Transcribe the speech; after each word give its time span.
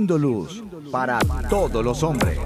Luz 0.00 0.64
para 0.90 1.20
todos 1.48 1.84
los 1.84 2.02
hombres. 2.02 2.36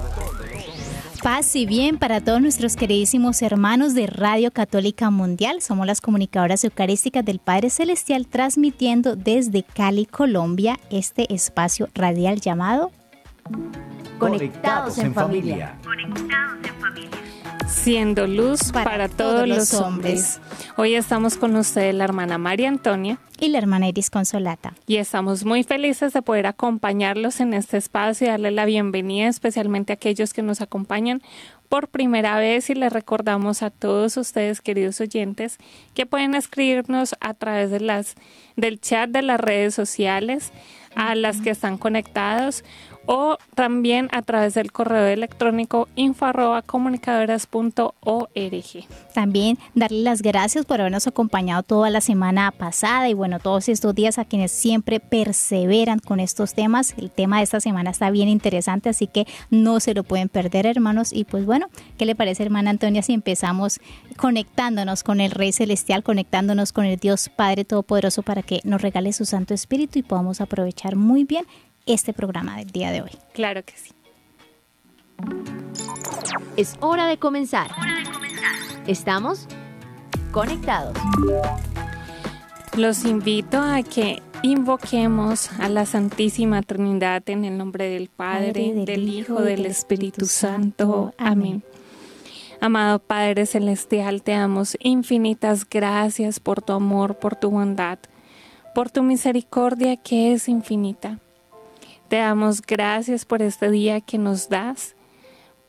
Paz 1.23 1.55
y 1.55 1.65
bien 1.65 1.97
para 1.97 2.21
todos 2.21 2.41
nuestros 2.41 2.75
queridísimos 2.75 3.41
hermanos 3.41 3.95
de 3.95 4.05
Radio 4.05 4.51
Católica 4.51 5.09
Mundial. 5.09 5.59
Somos 5.61 5.87
las 5.87 5.99
comunicadoras 5.99 6.63
eucarísticas 6.63 7.25
del 7.25 7.39
Padre 7.39 7.71
Celestial 7.71 8.27
transmitiendo 8.27 9.15
desde 9.15 9.63
Cali, 9.63 10.05
Colombia, 10.05 10.79
este 10.91 11.33
espacio 11.33 11.89
radial 11.95 12.39
llamado 12.39 12.91
Conectados 14.19 14.99
en 14.99 15.13
familia. 15.13 15.75
Siendo 17.83 18.27
luz 18.27 18.73
para, 18.73 19.07
todos, 19.07 19.47
los 19.47 19.73
hombres. 19.73 20.41
Hoy 20.75 20.95
estamos 20.95 21.37
con 21.37 21.55
ustedes 21.55 21.95
la 21.95 22.03
hermana 22.03 22.37
María 22.37 22.67
Antonia. 22.67 23.19
Y 23.39 23.47
la 23.47 23.57
hermana 23.57 23.87
Iris 23.87 24.09
Consolata. 24.09 24.73
y 24.85 24.97
estamos 24.97 25.45
muy 25.45 25.63
felices 25.63 26.11
de 26.11 26.21
poder 26.21 26.45
acompañarlos 26.45 27.39
en 27.39 27.53
este 27.53 27.77
espacio 27.77 28.27
y 28.27 28.29
darle 28.31 28.51
la 28.51 28.65
bienvenida 28.65 29.29
especialmente 29.29 29.93
a 29.93 29.95
aquellos 29.95 30.33
que 30.33 30.41
nos 30.41 30.59
acompañan 30.59 31.21
por 31.69 31.87
primera 31.87 32.37
vez. 32.37 32.69
Y 32.69 32.75
les 32.75 32.91
recordamos 32.91 33.63
a 33.63 33.69
todos 33.69 34.17
ustedes 34.17 34.59
queridos 34.59 34.99
oyentes 34.99 35.57
que 35.93 36.05
pueden 36.05 36.35
escribirnos 36.35 37.15
a 37.21 37.33
través 37.33 37.71
de 37.71 37.79
las 37.79 38.15
del 38.57 38.81
chat 38.81 39.09
de 39.09 39.21
las 39.21 39.39
redes 39.39 39.73
sociales 39.73 40.51
a 40.95 41.15
las 41.15 41.39
que 41.39 41.51
están 41.51 41.77
conectados 41.77 42.65
o 43.11 43.39
también 43.55 44.07
a 44.11 44.21
través 44.21 44.53
del 44.53 44.71
correo 44.71 45.07
electrónico 45.07 45.87
info 45.95 46.27
arroba 46.27 46.61
comunicadoras.org. 46.61 48.87
También 49.15 49.57
darle 49.73 50.03
las 50.03 50.21
gracias 50.21 50.67
por 50.67 50.79
habernos 50.79 51.07
acompañado 51.07 51.63
toda 51.63 51.89
la 51.89 52.01
semana 52.01 52.51
pasada 52.51 53.09
y 53.09 53.15
bueno, 53.15 53.39
todos 53.39 53.67
estos 53.67 53.95
días 53.95 54.19
a 54.19 54.25
quienes 54.25 54.51
siempre 54.51 54.99
perseveran 54.99 55.97
con 55.97 56.19
estos 56.19 56.53
temas. 56.53 56.93
El 56.99 57.09
tema 57.09 57.37
de 57.37 57.45
esta 57.45 57.59
semana 57.59 57.89
está 57.89 58.11
bien 58.11 58.29
interesante, 58.29 58.89
así 58.89 59.07
que 59.07 59.25
no 59.49 59.79
se 59.79 59.95
lo 59.95 60.03
pueden 60.03 60.29
perder, 60.29 60.67
hermanos. 60.67 61.11
Y 61.11 61.23
pues 61.23 61.47
bueno, 61.47 61.65
¿qué 61.97 62.05
le 62.05 62.13
parece, 62.13 62.43
hermana 62.43 62.69
Antonia, 62.69 63.01
si 63.01 63.13
empezamos 63.13 63.79
conectándonos 64.17 65.01
con 65.01 65.19
el 65.19 65.31
Rey 65.31 65.51
Celestial, 65.51 66.03
conectándonos 66.03 66.73
con 66.73 66.85
el 66.85 66.99
Dios 66.99 67.31
Padre 67.35 67.65
Todopoderoso 67.65 68.21
para 68.21 68.43
que 68.43 68.59
nos 68.65 68.83
regale 68.83 69.13
su 69.13 69.25
Santo 69.25 69.55
Espíritu 69.55 69.97
y 69.97 70.03
podamos 70.03 70.41
aprovechar 70.41 70.95
muy 70.95 71.23
bien 71.23 71.47
este 71.93 72.13
programa 72.13 72.57
del 72.57 72.71
día 72.71 72.91
de 72.91 73.01
hoy? 73.01 73.11
Claro 73.33 73.63
que 73.63 73.73
sí. 73.75 73.91
Es 76.55 76.75
hora 76.79 77.07
de 77.07 77.17
comenzar. 77.17 77.71
Estamos 78.87 79.47
conectados. 80.31 80.97
Los 82.77 83.05
invito 83.05 83.57
a 83.57 83.81
que 83.83 84.21
invoquemos 84.43 85.51
a 85.59 85.67
la 85.69 85.85
Santísima 85.85 86.61
Trinidad 86.61 87.23
en 87.29 87.43
el 87.43 87.57
nombre 87.57 87.89
del 87.89 88.07
Padre, 88.09 88.69
Padre, 88.69 88.85
del, 88.85 89.09
Hijo, 89.09 89.41
del 89.41 89.65
Espíritu 89.65 90.25
Santo. 90.25 91.13
Amén. 91.17 91.63
Amado 92.61 92.99
Padre 92.99 93.45
Celestial, 93.45 94.21
te 94.21 94.33
damos 94.33 94.77
infinitas 94.81 95.67
gracias 95.67 96.39
por 96.39 96.61
tu 96.61 96.73
amor, 96.73 97.17
por 97.17 97.35
tu 97.35 97.49
bondad, 97.51 97.99
por 98.75 98.89
tu 98.89 99.01
misericordia 99.01 99.95
que 99.97 100.33
es 100.33 100.49
infinita. 100.49 101.19
Te 102.09 102.17
damos 102.17 102.63
gracias 102.63 103.23
por 103.23 103.43
este 103.43 103.69
día 103.69 104.01
que 104.01 104.17
nos 104.17 104.49
das, 104.49 104.95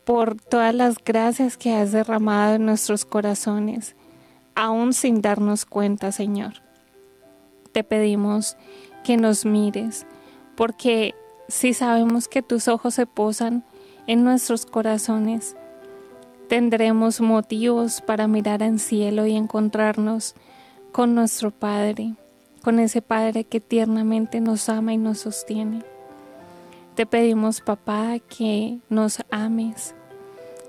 por 0.03 0.41
todas 0.41 0.73
las 0.73 0.95
gracias 0.97 1.55
que 1.55 1.71
has 1.71 1.91
derramado 1.91 2.55
en 2.55 2.65
nuestros 2.65 3.05
corazones, 3.05 3.95
aún 4.55 4.93
sin 4.93 5.21
darnos 5.21 5.65
cuenta, 5.65 6.11
Señor. 6.11 6.53
Te 7.73 7.83
pedimos 7.83 8.57
que 9.03 9.17
nos 9.17 9.45
mires, 9.45 10.07
porque 10.57 11.13
si 11.47 11.75
sabemos 11.75 12.27
que 12.27 12.41
tus 12.41 12.67
ojos 12.67 12.95
se 12.95 13.05
posan 13.05 13.63
en 14.07 14.23
nuestros 14.23 14.65
corazones, 14.65 15.55
tendremos 16.49 17.21
motivos 17.21 18.01
para 18.01 18.27
mirar 18.27 18.63
al 18.63 18.79
cielo 18.79 19.27
y 19.27 19.35
encontrarnos 19.35 20.33
con 20.91 21.13
nuestro 21.13 21.51
Padre, 21.51 22.15
con 22.63 22.79
ese 22.79 23.03
Padre 23.03 23.43
que 23.43 23.59
tiernamente 23.59 24.41
nos 24.41 24.69
ama 24.69 24.91
y 24.91 24.97
nos 24.97 25.19
sostiene. 25.19 25.90
Te 27.01 27.07
pedimos, 27.07 27.61
papá, 27.61 28.19
que 28.19 28.77
nos 28.87 29.23
ames, 29.31 29.95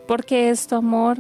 porque 0.08 0.48
es 0.48 0.66
tu 0.66 0.76
amor 0.76 1.18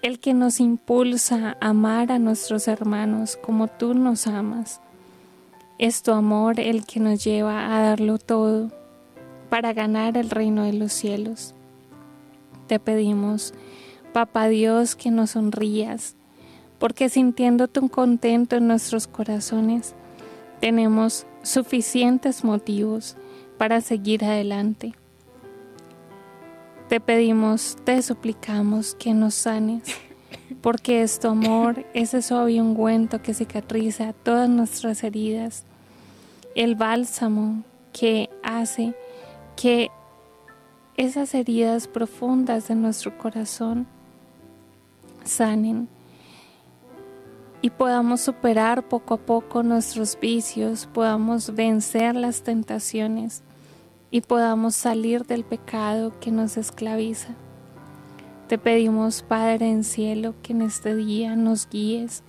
el 0.00 0.20
que 0.20 0.32
nos 0.32 0.58
impulsa 0.58 1.58
a 1.60 1.68
amar 1.68 2.10
a 2.10 2.18
nuestros 2.18 2.66
hermanos 2.66 3.36
como 3.36 3.68
tú 3.68 3.92
nos 3.92 4.26
amas. 4.26 4.80
Es 5.78 6.02
tu 6.02 6.12
amor 6.12 6.60
el 6.60 6.86
que 6.86 6.98
nos 6.98 7.22
lleva 7.24 7.76
a 7.76 7.82
darlo 7.82 8.16
todo 8.16 8.70
para 9.50 9.74
ganar 9.74 10.16
el 10.16 10.30
reino 10.30 10.64
de 10.64 10.72
los 10.72 10.94
cielos. 10.94 11.54
Te 12.68 12.78
pedimos, 12.78 13.52
Papá 14.14 14.48
Dios, 14.48 14.96
que 14.96 15.10
nos 15.10 15.32
sonrías, 15.32 16.16
porque 16.78 17.10
sintiéndote 17.10 17.80
un 17.80 17.88
contento 17.88 18.56
en 18.56 18.66
nuestros 18.66 19.08
corazones, 19.08 19.94
tenemos 20.62 21.26
suficientes 21.42 22.44
motivos 22.44 23.14
para 23.58 23.80
seguir 23.80 24.24
adelante. 24.24 24.94
Te 26.88 27.00
pedimos, 27.00 27.76
te 27.84 28.00
suplicamos 28.02 28.94
que 28.94 29.12
nos 29.12 29.34
sanes, 29.34 29.82
porque 30.60 31.02
es 31.02 31.18
tu 31.18 31.28
amor, 31.28 31.84
ese 31.94 32.22
suave 32.22 32.60
ungüento 32.60 33.20
que 33.22 33.34
cicatriza 33.34 34.12
todas 34.12 34.48
nuestras 34.48 35.02
heridas, 35.02 35.64
el 36.54 36.76
bálsamo 36.76 37.64
que 37.92 38.30
hace 38.42 38.94
que 39.56 39.90
esas 40.96 41.34
heridas 41.34 41.88
profundas 41.88 42.68
de 42.68 42.74
nuestro 42.74 43.18
corazón 43.18 43.86
sanen 45.24 45.88
y 47.62 47.70
podamos 47.70 48.20
superar 48.20 48.86
poco 48.88 49.14
a 49.14 49.18
poco 49.18 49.62
nuestros 49.62 50.18
vicios, 50.20 50.86
podamos 50.86 51.54
vencer 51.54 52.14
las 52.14 52.42
tentaciones 52.42 53.42
y 54.16 54.22
podamos 54.22 54.74
salir 54.74 55.26
del 55.26 55.44
pecado 55.44 56.10
que 56.20 56.30
nos 56.30 56.56
esclaviza. 56.56 57.34
Te 58.48 58.56
pedimos, 58.56 59.20
Padre 59.20 59.68
en 59.68 59.84
cielo, 59.84 60.34
que 60.42 60.54
en 60.54 60.62
este 60.62 60.96
día 60.96 61.36
nos 61.36 61.68
guíes, 61.68 62.22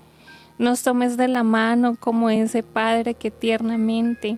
nos 0.57 0.83
tomes 0.83 1.15
de 1.15 1.29
la 1.29 1.43
mano 1.43 1.95
como 1.97 2.29
ese 2.29 2.61
Padre 2.61 3.13
que 3.13 3.31
tiernamente 3.31 4.37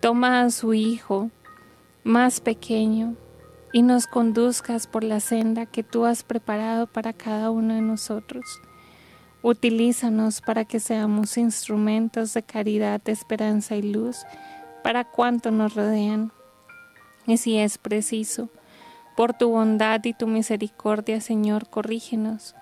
toma 0.00 0.40
a 0.40 0.50
su 0.50 0.72
Hijo 0.72 1.30
más 2.04 2.40
pequeño 2.40 3.16
y 3.74 3.82
nos 3.82 4.06
conduzcas 4.06 4.86
por 4.86 5.04
la 5.04 5.20
senda 5.20 5.66
que 5.66 5.82
tú 5.82 6.06
has 6.06 6.22
preparado 6.22 6.86
para 6.86 7.12
cada 7.12 7.50
uno 7.50 7.74
de 7.74 7.82
nosotros. 7.82 8.46
Utilízanos 9.42 10.40
para 10.40 10.64
que 10.64 10.80
seamos 10.80 11.36
instrumentos 11.36 12.32
de 12.32 12.42
caridad, 12.42 13.06
esperanza 13.10 13.76
y 13.76 13.82
luz 13.82 14.24
para 14.82 15.04
cuanto 15.04 15.50
nos 15.50 15.74
rodean. 15.74 16.32
Y 17.26 17.36
si 17.36 17.58
es 17.58 17.78
preciso, 17.78 18.48
por 19.16 19.34
tu 19.34 19.50
bondad 19.50 20.00
y 20.04 20.12
tu 20.14 20.26
misericordia, 20.26 21.20
Señor, 21.20 21.68
corrígenos 21.68 22.54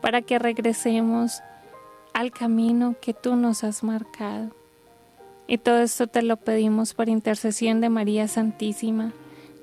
para 0.00 0.20
que 0.20 0.38
regresemos 0.38 1.40
al 2.12 2.32
camino 2.32 2.96
que 3.00 3.14
tú 3.14 3.36
nos 3.36 3.64
has 3.64 3.82
marcado. 3.82 4.50
Y 5.46 5.58
todo 5.58 5.80
esto 5.80 6.06
te 6.06 6.22
lo 6.22 6.36
pedimos 6.36 6.92
por 6.94 7.08
intercesión 7.08 7.80
de 7.80 7.88
María 7.88 8.26
Santísima, 8.28 9.12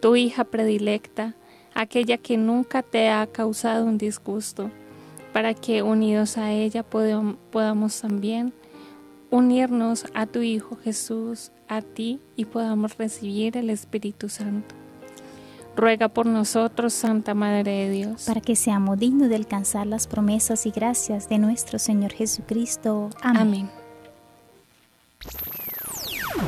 tu 0.01 0.15
hija 0.15 0.45
predilecta, 0.45 1.35
aquella 1.73 2.17
que 2.17 2.37
nunca 2.37 2.83
te 2.83 3.09
ha 3.09 3.27
causado 3.27 3.85
un 3.85 3.97
disgusto, 3.97 4.71
para 5.33 5.53
que 5.53 5.83
unidos 5.83 6.37
a 6.37 6.51
ella 6.51 6.83
podam- 6.89 7.37
podamos 7.51 8.01
también 8.01 8.53
unirnos 9.29 10.05
a 10.13 10.25
tu 10.25 10.41
Hijo 10.41 10.75
Jesús, 10.77 11.51
a 11.69 11.81
ti, 11.81 12.19
y 12.35 12.45
podamos 12.45 12.97
recibir 12.97 13.55
el 13.55 13.69
Espíritu 13.69 14.27
Santo. 14.27 14.75
Ruega 15.75 16.09
por 16.09 16.25
nosotros, 16.25 16.91
Santa 16.91 17.33
Madre 17.33 17.71
de 17.71 17.89
Dios. 17.89 18.23
Para 18.25 18.41
que 18.41 18.57
seamos 18.57 18.99
dignos 18.99 19.29
de 19.29 19.35
alcanzar 19.35 19.87
las 19.87 20.07
promesas 20.07 20.65
y 20.65 20.71
gracias 20.71 21.29
de 21.29 21.37
nuestro 21.37 21.79
Señor 21.79 22.11
Jesucristo. 22.11 23.09
Amén. 23.21 23.41
Amén. 23.41 23.69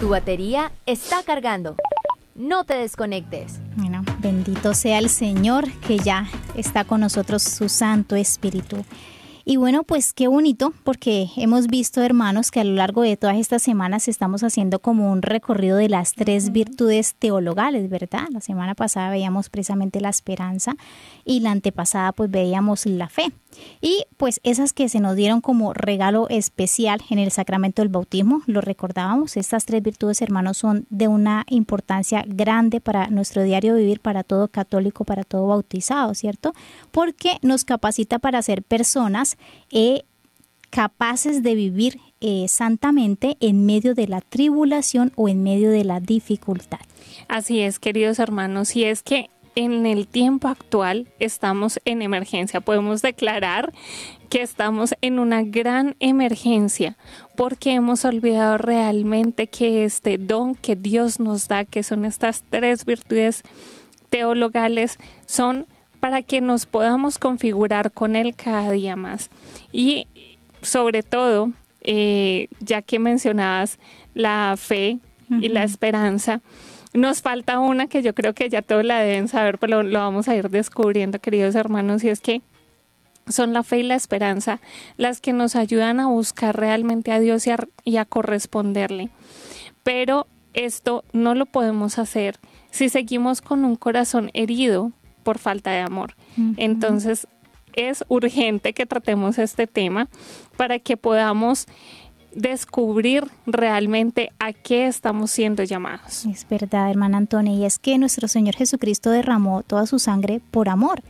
Tu 0.01 0.09
batería 0.09 0.71
está 0.85 1.23
cargando. 1.23 1.75
No 2.35 2.63
te 2.63 2.73
desconectes. 2.73 3.59
Bueno, 3.75 4.03
bendito 4.19 4.73
sea 4.73 4.97
el 4.97 5.09
Señor 5.09 5.71
que 5.87 5.97
ya 5.99 6.27
está 6.55 6.83
con 6.83 7.01
nosotros 7.01 7.43
su 7.43 7.69
Santo 7.69 8.15
Espíritu. 8.15 8.83
Y 9.43 9.57
bueno, 9.57 9.83
pues 9.83 10.13
qué 10.13 10.27
bonito, 10.27 10.73
porque 10.83 11.29
hemos 11.35 11.67
visto, 11.67 12.01
hermanos, 12.01 12.51
que 12.51 12.59
a 12.59 12.63
lo 12.63 12.73
largo 12.73 13.01
de 13.01 13.17
todas 13.17 13.37
estas 13.37 13.63
semanas 13.63 14.07
estamos 14.07 14.43
haciendo 14.43 14.79
como 14.79 15.11
un 15.11 15.21
recorrido 15.21 15.77
de 15.77 15.89
las 15.89 16.13
tres 16.13 16.51
virtudes 16.51 17.15
teologales, 17.15 17.89
¿verdad? 17.89 18.27
La 18.31 18.41
semana 18.41 18.75
pasada 18.75 19.09
veíamos 19.09 19.49
precisamente 19.49 19.99
la 19.99 20.09
esperanza 20.09 20.75
y 21.25 21.39
la 21.39 21.51
antepasada 21.51 22.11
pues 22.11 22.29
veíamos 22.29 22.85
la 22.85 23.09
fe. 23.09 23.31
Y 23.81 24.05
pues 24.17 24.39
esas 24.43 24.73
que 24.73 24.87
se 24.89 24.99
nos 24.99 25.15
dieron 25.15 25.41
como 25.41 25.73
regalo 25.73 26.27
especial 26.29 27.01
en 27.09 27.19
el 27.19 27.31
sacramento 27.31 27.81
del 27.81 27.89
bautismo, 27.89 28.43
lo 28.45 28.61
recordábamos, 28.61 29.37
estas 29.37 29.65
tres 29.65 29.81
virtudes, 29.83 30.21
hermanos, 30.21 30.57
son 30.57 30.85
de 30.89 31.07
una 31.07 31.45
importancia 31.49 32.23
grande 32.27 32.79
para 32.79 33.07
nuestro 33.07 33.43
diario 33.43 33.75
vivir, 33.75 33.99
para 33.99 34.23
todo 34.23 34.47
católico, 34.47 35.03
para 35.03 35.23
todo 35.23 35.47
bautizado, 35.47 36.13
¿cierto? 36.13 36.53
Porque 36.91 37.37
nos 37.41 37.65
capacita 37.65 38.19
para 38.19 38.41
ser 38.41 38.63
personas 38.63 39.30
eh, 39.71 40.03
capaces 40.69 41.43
de 41.43 41.55
vivir 41.55 41.99
eh, 42.21 42.47
santamente 42.47 43.37
en 43.39 43.65
medio 43.65 43.95
de 43.95 44.07
la 44.07 44.21
tribulación 44.21 45.11
o 45.15 45.27
en 45.27 45.43
medio 45.43 45.69
de 45.71 45.83
la 45.83 45.99
dificultad. 45.99 46.79
Así 47.27 47.61
es, 47.61 47.79
queridos 47.79 48.19
hermanos, 48.19 48.75
y 48.75 48.83
es 48.85 49.03
que 49.03 49.29
en 49.55 49.85
el 49.85 50.07
tiempo 50.07 50.47
actual 50.47 51.07
estamos 51.19 51.79
en 51.85 52.01
emergencia. 52.01 52.61
Podemos 52.61 53.01
declarar 53.01 53.73
que 54.29 54.41
estamos 54.41 54.95
en 55.01 55.19
una 55.19 55.43
gran 55.43 55.95
emergencia 55.99 56.97
porque 57.35 57.73
hemos 57.73 58.05
olvidado 58.05 58.57
realmente 58.57 59.47
que 59.47 59.83
este 59.83 60.17
don 60.17 60.55
que 60.55 60.75
Dios 60.75 61.19
nos 61.19 61.47
da, 61.47 61.65
que 61.65 61.83
son 61.83 62.05
estas 62.05 62.43
tres 62.49 62.85
virtudes 62.85 63.43
teologales, 64.09 64.97
son 65.25 65.67
para 66.01 66.23
que 66.23 66.41
nos 66.41 66.65
podamos 66.65 67.17
configurar 67.17 67.91
con 67.91 68.17
Él 68.17 68.35
cada 68.35 68.71
día 68.71 68.97
más. 68.97 69.29
Y 69.71 70.07
sobre 70.61 71.03
todo, 71.03 71.51
eh, 71.81 72.49
ya 72.59 72.81
que 72.81 72.99
mencionabas 72.99 73.79
la 74.13 74.55
fe 74.57 74.99
y 75.29 75.47
la 75.47 75.63
esperanza, 75.63 76.41
nos 76.93 77.21
falta 77.21 77.59
una 77.59 77.87
que 77.87 78.01
yo 78.01 78.13
creo 78.13 78.33
que 78.33 78.49
ya 78.49 78.61
todos 78.61 78.83
la 78.83 78.99
deben 78.99 79.29
saber, 79.29 79.59
pero 79.59 79.81
lo 79.83 79.99
vamos 79.99 80.27
a 80.27 80.35
ir 80.35 80.49
descubriendo, 80.49 81.19
queridos 81.19 81.55
hermanos, 81.55 82.03
y 82.03 82.09
es 82.09 82.19
que 82.19 82.41
son 83.27 83.53
la 83.53 83.63
fe 83.63 83.79
y 83.79 83.83
la 83.83 83.95
esperanza 83.95 84.59
las 84.97 85.21
que 85.21 85.31
nos 85.31 85.55
ayudan 85.55 85.99
a 86.01 86.07
buscar 86.07 86.57
realmente 86.57 87.13
a 87.13 87.19
Dios 87.19 87.47
y 87.47 87.51
a, 87.51 87.59
y 87.85 87.97
a 87.97 88.05
corresponderle. 88.05 89.09
Pero 89.83 90.27
esto 90.53 91.05
no 91.13 91.35
lo 91.35 91.45
podemos 91.45 91.97
hacer 91.97 92.39
si 92.71 92.89
seguimos 92.89 93.41
con 93.41 93.63
un 93.63 93.75
corazón 93.75 94.31
herido 94.33 94.91
por 95.21 95.37
falta 95.37 95.71
de 95.71 95.79
amor. 95.79 96.15
Entonces, 96.57 97.27
es 97.73 98.03
urgente 98.07 98.73
que 98.73 98.85
tratemos 98.85 99.37
este 99.37 99.67
tema 99.67 100.07
para 100.57 100.79
que 100.79 100.97
podamos 100.97 101.67
descubrir 102.33 103.27
realmente 103.45 104.31
a 104.39 104.53
qué 104.53 104.87
estamos 104.87 105.31
siendo 105.31 105.63
llamados. 105.63 106.25
Es 106.25 106.47
verdad, 106.49 106.89
hermana 106.89 107.17
Antonia, 107.17 107.53
y 107.53 107.65
es 107.65 107.77
que 107.77 107.97
nuestro 107.97 108.27
Señor 108.27 108.55
Jesucristo 108.55 109.09
derramó 109.11 109.63
toda 109.63 109.85
su 109.85 109.99
sangre 109.99 110.41
por 110.51 110.69
amor 110.69 111.03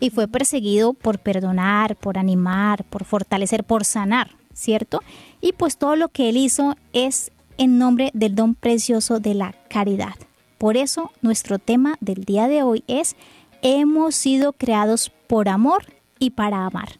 y 0.00 0.10
fue 0.10 0.28
perseguido 0.28 0.92
por 0.92 1.18
perdonar, 1.18 1.96
por 1.96 2.18
animar, 2.18 2.84
por 2.84 3.04
fortalecer, 3.04 3.64
por 3.64 3.84
sanar, 3.84 4.30
¿cierto? 4.52 5.02
Y 5.40 5.52
pues 5.52 5.76
todo 5.76 5.96
lo 5.96 6.08
que 6.08 6.28
Él 6.28 6.36
hizo 6.36 6.76
es 6.92 7.30
en 7.58 7.78
nombre 7.78 8.10
del 8.14 8.34
don 8.34 8.54
precioso 8.54 9.20
de 9.20 9.34
la 9.34 9.54
caridad. 9.68 10.14
Por 10.58 10.76
eso 10.76 11.12
nuestro 11.22 11.58
tema 11.58 11.96
del 12.00 12.24
día 12.24 12.48
de 12.48 12.62
hoy 12.62 12.82
es 12.88 13.14
hemos 13.62 14.14
sido 14.14 14.52
creados 14.52 15.10
por 15.26 15.48
amor 15.48 15.84
y 16.18 16.30
para 16.30 16.66
amar. 16.66 16.98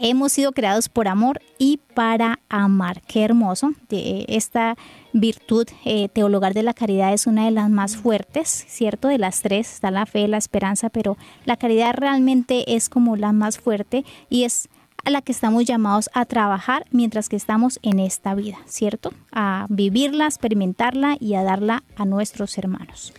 Hemos 0.00 0.32
sido 0.32 0.52
creados 0.52 0.88
por 0.88 1.08
amor 1.08 1.40
y 1.58 1.80
para 1.94 2.38
amar. 2.48 3.02
Qué 3.02 3.24
hermoso. 3.24 3.72
Esta 3.90 4.76
virtud 5.12 5.66
eh, 5.84 6.08
de 6.14 6.62
la 6.62 6.72
caridad 6.72 7.12
es 7.12 7.26
una 7.26 7.46
de 7.46 7.50
las 7.50 7.68
más 7.68 7.96
fuertes, 7.96 8.64
¿cierto? 8.68 9.08
De 9.08 9.18
las 9.18 9.42
tres 9.42 9.74
está 9.74 9.90
la 9.90 10.06
fe, 10.06 10.28
la 10.28 10.36
esperanza, 10.36 10.88
pero 10.88 11.16
la 11.44 11.56
caridad 11.56 11.94
realmente 11.94 12.76
es 12.76 12.88
como 12.88 13.16
la 13.16 13.32
más 13.32 13.58
fuerte 13.58 14.04
y 14.30 14.44
es 14.44 14.68
a 15.04 15.10
la 15.10 15.20
que 15.20 15.32
estamos 15.32 15.64
llamados 15.64 16.10
a 16.14 16.24
trabajar 16.26 16.84
mientras 16.92 17.28
que 17.28 17.36
estamos 17.36 17.80
en 17.82 17.98
esta 17.98 18.34
vida, 18.34 18.58
¿cierto? 18.66 19.12
A 19.32 19.66
vivirla, 19.68 20.26
experimentarla 20.26 21.16
y 21.18 21.34
a 21.34 21.42
darla 21.42 21.82
a 21.96 22.04
nuestros 22.04 22.56
hermanos. 22.56 23.12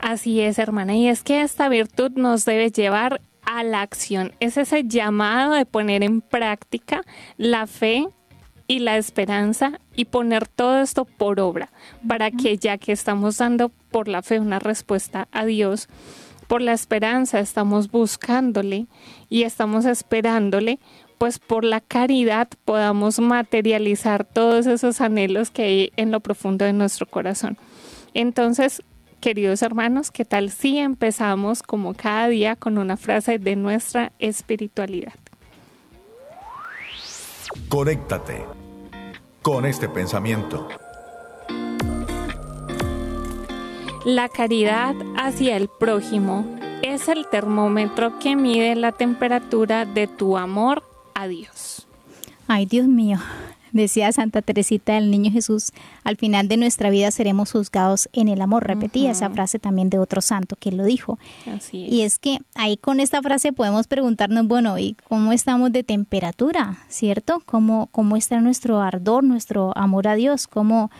Así 0.00 0.40
es, 0.40 0.58
hermana, 0.58 0.96
y 0.96 1.08
es 1.08 1.22
que 1.22 1.42
esta 1.42 1.68
virtud 1.68 2.12
nos 2.14 2.44
debe 2.44 2.70
llevar 2.70 3.20
a 3.44 3.62
la 3.62 3.82
acción. 3.82 4.32
Es 4.40 4.56
ese 4.56 4.84
llamado 4.84 5.54
de 5.54 5.66
poner 5.66 6.02
en 6.02 6.20
práctica 6.20 7.02
la 7.36 7.66
fe 7.66 8.06
y 8.66 8.78
la 8.78 8.96
esperanza 8.96 9.80
y 9.94 10.06
poner 10.06 10.46
todo 10.46 10.80
esto 10.80 11.04
por 11.04 11.40
obra, 11.40 11.70
para 12.06 12.30
que 12.30 12.56
ya 12.56 12.78
que 12.78 12.92
estamos 12.92 13.38
dando 13.38 13.70
por 13.90 14.08
la 14.08 14.22
fe 14.22 14.38
una 14.38 14.58
respuesta 14.58 15.28
a 15.32 15.44
Dios, 15.44 15.88
por 16.46 16.62
la 16.62 16.72
esperanza 16.72 17.40
estamos 17.40 17.90
buscándole 17.90 18.86
y 19.28 19.42
estamos 19.42 19.84
esperándole, 19.84 20.78
pues 21.18 21.38
por 21.38 21.64
la 21.64 21.80
caridad 21.80 22.48
podamos 22.64 23.20
materializar 23.20 24.24
todos 24.24 24.66
esos 24.66 25.00
anhelos 25.00 25.50
que 25.50 25.62
hay 25.62 25.92
en 25.96 26.10
lo 26.10 26.20
profundo 26.20 26.64
de 26.64 26.72
nuestro 26.72 27.06
corazón. 27.06 27.58
Entonces, 28.14 28.82
Queridos 29.20 29.60
hermanos, 29.60 30.10
¿qué 30.10 30.24
tal 30.24 30.48
si 30.48 30.78
empezamos 30.78 31.62
como 31.62 31.92
cada 31.92 32.28
día 32.28 32.56
con 32.56 32.78
una 32.78 32.96
frase 32.96 33.38
de 33.38 33.54
nuestra 33.54 34.12
espiritualidad? 34.18 35.12
Conéctate 37.68 38.46
con 39.42 39.66
este 39.66 39.90
pensamiento. 39.90 40.68
La 44.06 44.30
caridad 44.30 44.94
hacia 45.18 45.58
el 45.58 45.68
prójimo 45.68 46.46
es 46.80 47.06
el 47.08 47.26
termómetro 47.28 48.18
que 48.20 48.36
mide 48.36 48.74
la 48.74 48.92
temperatura 48.92 49.84
de 49.84 50.06
tu 50.06 50.38
amor 50.38 50.82
a 51.14 51.28
Dios. 51.28 51.86
Ay, 52.48 52.64
Dios 52.64 52.86
mío, 52.88 53.18
Decía 53.72 54.12
Santa 54.12 54.42
Teresita 54.42 54.94
del 54.94 55.10
Niño 55.10 55.30
Jesús, 55.30 55.72
al 56.04 56.16
final 56.16 56.48
de 56.48 56.56
nuestra 56.56 56.90
vida 56.90 57.10
seremos 57.10 57.52
juzgados 57.52 58.08
en 58.12 58.28
el 58.28 58.40
amor. 58.40 58.66
Repetía 58.66 59.10
esa 59.10 59.30
frase 59.30 59.58
también 59.58 59.90
de 59.90 59.98
otro 59.98 60.20
santo 60.20 60.56
que 60.58 60.72
lo 60.72 60.84
dijo. 60.84 61.18
Y 61.72 62.02
es 62.02 62.18
que 62.18 62.38
ahí 62.54 62.76
con 62.76 63.00
esta 63.00 63.22
frase 63.22 63.52
podemos 63.52 63.86
preguntarnos, 63.86 64.46
bueno, 64.46 64.78
¿y 64.78 64.96
cómo 65.08 65.32
estamos 65.32 65.72
de 65.72 65.84
temperatura? 65.84 66.78
¿Cierto? 66.88 67.42
¿Cómo, 67.46 67.88
cómo 67.92 68.16
está 68.16 68.40
nuestro 68.40 68.80
ardor, 68.80 69.24
nuestro 69.24 69.76
amor 69.76 70.08
a 70.08 70.14
Dios? 70.14 70.46
¿Cómo, 70.46 70.90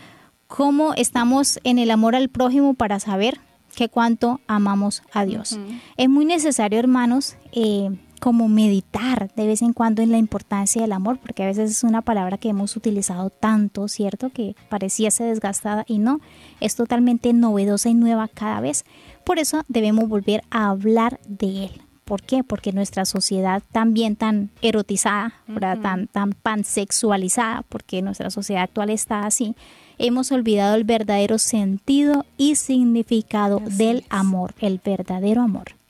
¿Cómo 0.47 0.93
estamos 0.93 1.59
en 1.63 1.79
el 1.79 1.91
amor 1.91 2.15
al 2.15 2.29
prójimo 2.29 2.73
para 2.73 2.99
saber 2.99 3.39
que 3.75 3.89
cuánto 3.89 4.39
amamos 4.47 5.01
a 5.13 5.25
Dios? 5.25 5.59
Es 5.97 6.09
muy 6.09 6.25
necesario, 6.25 6.79
hermanos, 6.79 7.35
eh, 7.51 7.89
como 8.21 8.47
meditar 8.47 9.31
de 9.35 9.47
vez 9.47 9.63
en 9.63 9.73
cuando 9.73 10.03
en 10.03 10.11
la 10.11 10.19
importancia 10.19 10.83
del 10.83 10.91
amor, 10.91 11.17
porque 11.17 11.41
a 11.41 11.47
veces 11.47 11.71
es 11.71 11.83
una 11.83 12.03
palabra 12.03 12.37
que 12.37 12.49
hemos 12.49 12.77
utilizado 12.77 13.31
tanto, 13.31 13.87
¿cierto? 13.87 14.29
Que 14.29 14.55
pareciese 14.69 15.23
desgastada 15.23 15.83
y 15.87 15.97
no, 15.97 16.21
es 16.59 16.75
totalmente 16.75 17.33
novedosa 17.33 17.89
y 17.89 17.95
nueva 17.95 18.27
cada 18.27 18.61
vez. 18.61 18.85
Por 19.25 19.39
eso 19.39 19.63
debemos 19.67 20.07
volver 20.07 20.43
a 20.51 20.69
hablar 20.69 21.19
de 21.27 21.65
él. 21.65 21.81
¿Por 22.05 22.21
qué? 22.21 22.43
Porque 22.43 22.73
nuestra 22.73 23.05
sociedad 23.05 23.63
también 23.71 24.15
tan 24.15 24.51
erotizada, 24.61 25.33
tan, 25.81 26.05
tan 26.07 26.33
pansexualizada, 26.33 27.63
porque 27.69 28.03
nuestra 28.03 28.29
sociedad 28.29 28.63
actual 28.63 28.91
está 28.91 29.25
así, 29.25 29.55
hemos 29.97 30.31
olvidado 30.31 30.75
el 30.75 30.83
verdadero 30.83 31.39
sentido 31.39 32.25
y 32.37 32.53
significado 32.55 33.61
del 33.65 34.05
amor, 34.09 34.53
el 34.59 34.79
verdadero 34.83 35.41
amor. 35.41 35.80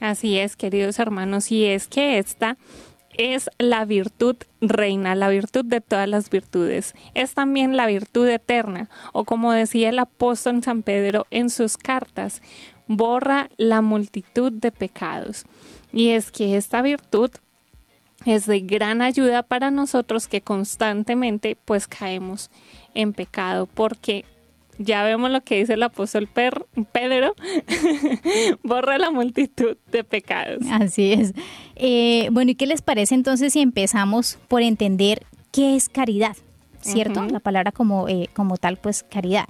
Así 0.00 0.38
es, 0.38 0.56
queridos 0.56 0.98
hermanos, 0.98 1.50
y 1.50 1.64
es 1.64 1.88
que 1.88 2.18
esta 2.18 2.56
es 3.16 3.50
la 3.58 3.84
virtud 3.84 4.36
reina, 4.60 5.16
la 5.16 5.28
virtud 5.28 5.64
de 5.64 5.80
todas 5.80 6.08
las 6.08 6.30
virtudes. 6.30 6.94
Es 7.14 7.34
también 7.34 7.76
la 7.76 7.86
virtud 7.86 8.28
eterna, 8.28 8.88
o 9.12 9.24
como 9.24 9.52
decía 9.52 9.88
el 9.88 9.98
apóstol 9.98 10.62
San 10.62 10.82
Pedro 10.82 11.26
en 11.30 11.50
sus 11.50 11.76
cartas, 11.76 12.42
borra 12.86 13.50
la 13.56 13.82
multitud 13.82 14.52
de 14.52 14.70
pecados. 14.70 15.44
Y 15.92 16.10
es 16.10 16.30
que 16.30 16.56
esta 16.56 16.80
virtud 16.80 17.30
es 18.24 18.46
de 18.46 18.60
gran 18.60 19.02
ayuda 19.02 19.42
para 19.42 19.70
nosotros 19.70 20.28
que 20.28 20.40
constantemente 20.40 21.56
pues 21.64 21.88
caemos 21.88 22.50
en 22.94 23.12
pecado, 23.12 23.66
porque 23.66 24.24
ya 24.78 25.02
vemos 25.02 25.30
lo 25.30 25.42
que 25.42 25.58
dice 25.58 25.74
el 25.74 25.82
apóstol 25.82 26.28
Pedro, 26.28 27.34
borra 28.62 28.98
la 28.98 29.10
multitud 29.10 29.76
de 29.90 30.04
pecados. 30.04 30.62
Así 30.70 31.12
es. 31.12 31.34
Eh, 31.76 32.28
bueno, 32.32 32.52
¿y 32.52 32.54
qué 32.54 32.66
les 32.66 32.82
parece 32.82 33.14
entonces 33.14 33.52
si 33.52 33.60
empezamos 33.60 34.38
por 34.48 34.62
entender 34.62 35.26
qué 35.52 35.76
es 35.76 35.88
caridad? 35.88 36.36
¿Cierto? 36.80 37.26
La 37.26 37.40
palabra 37.40 37.72
como, 37.72 38.08
eh, 38.08 38.28
como 38.34 38.56
tal, 38.56 38.76
pues 38.76 39.02
caridad. 39.02 39.46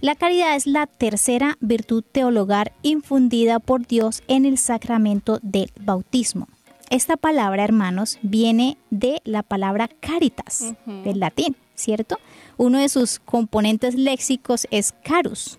La 0.00 0.14
caridad 0.14 0.56
es 0.56 0.66
la 0.66 0.86
tercera 0.86 1.58
virtud 1.60 2.02
teologal 2.10 2.72
infundida 2.82 3.58
por 3.58 3.86
Dios 3.86 4.22
en 4.28 4.46
el 4.46 4.56
sacramento 4.56 5.40
del 5.42 5.70
bautismo. 5.78 6.48
Esta 6.88 7.16
palabra, 7.16 7.64
hermanos, 7.64 8.18
viene 8.22 8.78
de 8.90 9.20
la 9.24 9.42
palabra 9.42 9.88
caritas, 10.00 10.74
del 10.86 11.20
latín, 11.20 11.54
¿cierto? 11.74 12.18
Uno 12.60 12.78
de 12.78 12.90
sus 12.90 13.20
componentes 13.20 13.94
léxicos 13.94 14.66
es 14.70 14.92
carus. 14.92 15.58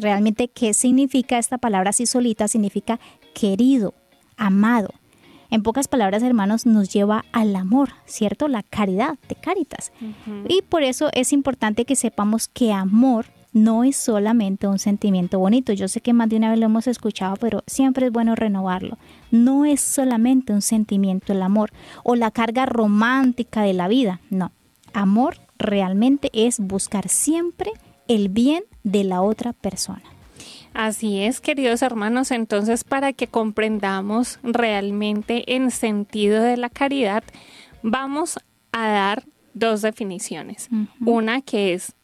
Realmente, 0.00 0.48
¿qué 0.48 0.72
significa 0.72 1.36
esta 1.36 1.58
palabra 1.58 1.90
así 1.90 2.06
solita? 2.06 2.48
Significa 2.48 2.98
querido, 3.34 3.92
amado. 4.38 4.88
En 5.50 5.62
pocas 5.62 5.86
palabras, 5.86 6.22
hermanos, 6.22 6.64
nos 6.64 6.88
lleva 6.88 7.26
al 7.32 7.54
amor, 7.54 7.90
¿cierto? 8.06 8.48
La 8.48 8.62
caridad, 8.62 9.18
de 9.28 9.34
caritas. 9.34 9.92
Y 10.48 10.62
por 10.62 10.84
eso 10.84 11.10
es 11.12 11.34
importante 11.34 11.84
que 11.84 11.96
sepamos 11.96 12.48
que 12.48 12.72
amor 12.72 13.26
no 13.52 13.84
es 13.84 13.94
solamente 13.94 14.68
un 14.68 14.78
sentimiento 14.78 15.38
bonito. 15.38 15.74
Yo 15.74 15.86
sé 15.86 16.00
que 16.00 16.14
más 16.14 16.30
de 16.30 16.36
una 16.36 16.48
vez 16.48 16.58
lo 16.58 16.64
hemos 16.64 16.86
escuchado, 16.86 17.36
pero 17.36 17.62
siempre 17.66 18.06
es 18.06 18.12
bueno 18.12 18.34
renovarlo. 18.34 18.96
No 19.30 19.66
es 19.66 19.82
solamente 19.82 20.54
un 20.54 20.62
sentimiento 20.62 21.34
el 21.34 21.42
amor 21.42 21.72
o 22.04 22.14
la 22.16 22.30
carga 22.30 22.64
romántica 22.64 23.60
de 23.60 23.74
la 23.74 23.86
vida. 23.86 24.22
No. 24.30 24.50
Amor 24.94 25.36
realmente 25.58 26.30
es 26.32 26.58
buscar 26.60 27.08
siempre 27.08 27.72
el 28.06 28.28
bien 28.28 28.64
de 28.84 29.04
la 29.04 29.20
otra 29.22 29.52
persona. 29.52 30.02
Así 30.74 31.20
es, 31.22 31.40
queridos 31.40 31.82
hermanos, 31.82 32.30
entonces 32.30 32.84
para 32.84 33.12
que 33.12 33.26
comprendamos 33.26 34.38
realmente 34.42 35.56
el 35.56 35.72
sentido 35.72 36.42
de 36.42 36.56
la 36.56 36.70
caridad, 36.70 37.24
vamos 37.82 38.38
a 38.72 38.88
dar 38.88 39.24
dos 39.54 39.82
definiciones. 39.82 40.68
Una 41.04 41.40
que 41.40 41.74
es 41.74 41.94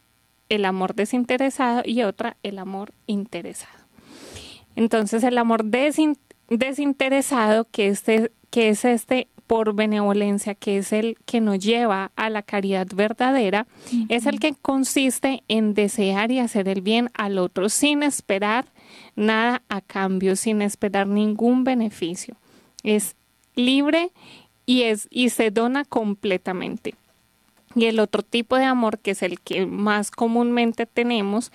el 0.49 0.65
amor 0.65 0.93
desinteresado 0.95 1.83
y 1.85 2.03
otra 2.03 2.37
el 2.43 2.59
amor 2.59 2.91
interesado. 3.07 3.85
Entonces 4.75 5.23
el 5.23 5.37
amor 5.37 5.63
desinteresado, 6.49 7.65
que, 7.71 7.87
este, 7.87 8.31
que 8.49 8.69
es 8.69 8.83
este 8.85 9.27
por 9.47 9.73
benevolencia, 9.73 10.55
que 10.55 10.77
es 10.77 10.91
el 10.91 11.17
que 11.25 11.41
nos 11.41 11.59
lleva 11.59 12.11
a 12.15 12.29
la 12.29 12.41
caridad 12.41 12.87
verdadera, 12.93 13.67
es 14.09 14.25
el 14.25 14.39
que 14.39 14.53
consiste 14.53 15.43
en 15.47 15.73
desear 15.73 16.31
y 16.31 16.39
hacer 16.39 16.67
el 16.67 16.81
bien 16.81 17.09
al 17.13 17.37
otro 17.37 17.69
sin 17.69 18.03
esperar 18.03 18.65
nada 19.15 19.61
a 19.69 19.81
cambio, 19.81 20.35
sin 20.35 20.61
esperar 20.61 21.07
ningún 21.07 21.63
beneficio. 21.63 22.35
Es 22.83 23.15
libre 23.55 24.11
y, 24.65 24.83
es, 24.83 25.07
y 25.11 25.29
se 25.29 25.51
dona 25.51 25.85
completamente. 25.85 26.95
Y 27.75 27.85
el 27.85 27.99
otro 27.99 28.23
tipo 28.23 28.55
de 28.55 28.63
amor, 28.63 28.99
que 28.99 29.11
es 29.11 29.21
el 29.21 29.39
que 29.41 29.65
más 29.65 30.09
comúnmente 30.09 30.85
tenemos, 30.85 31.51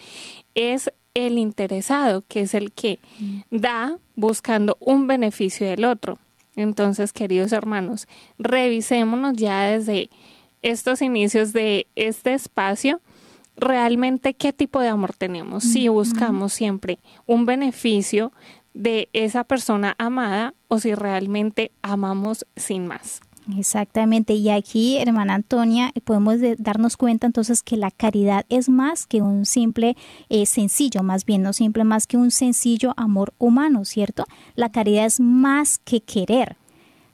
es 0.54 0.92
el 1.14 1.38
interesado, 1.38 2.22
que 2.28 2.42
es 2.42 2.54
el 2.54 2.72
que 2.72 2.98
da 3.50 3.98
buscando 4.16 4.76
un 4.80 5.06
beneficio 5.06 5.66
del 5.66 5.84
otro. 5.84 6.18
Entonces, 6.56 7.12
queridos 7.12 7.52
hermanos, 7.52 8.08
revisémonos 8.38 9.34
ya 9.36 9.62
desde 9.62 10.10
estos 10.62 11.02
inicios 11.02 11.52
de 11.52 11.86
este 11.94 12.34
espacio, 12.34 13.00
realmente 13.56 14.34
qué 14.34 14.52
tipo 14.52 14.80
de 14.80 14.88
amor 14.88 15.14
tenemos. 15.14 15.64
Si 15.64 15.88
buscamos 15.88 16.52
siempre 16.52 16.98
un 17.26 17.46
beneficio 17.46 18.32
de 18.74 19.08
esa 19.12 19.44
persona 19.44 19.94
amada 19.98 20.54
o 20.68 20.78
si 20.78 20.94
realmente 20.94 21.72
amamos 21.82 22.46
sin 22.56 22.86
más. 22.86 23.20
Exactamente, 23.56 24.34
y 24.34 24.50
aquí, 24.50 24.98
hermana 24.98 25.34
Antonia, 25.34 25.92
podemos 26.04 26.36
darnos 26.58 26.96
cuenta 26.96 27.26
entonces 27.26 27.62
que 27.62 27.76
la 27.76 27.90
caridad 27.90 28.44
es 28.48 28.68
más 28.68 29.06
que 29.06 29.22
un 29.22 29.46
simple 29.46 29.96
eh, 30.28 30.46
sencillo, 30.46 31.02
más 31.02 31.24
bien 31.24 31.42
no 31.42 31.52
simple 31.52 31.84
más 31.84 32.06
que 32.06 32.16
un 32.16 32.30
sencillo 32.30 32.92
amor 32.96 33.32
humano, 33.38 33.84
¿cierto? 33.84 34.24
La 34.56 34.70
caridad 34.70 35.06
es 35.06 35.20
más 35.20 35.78
que 35.78 36.00
querer, 36.00 36.56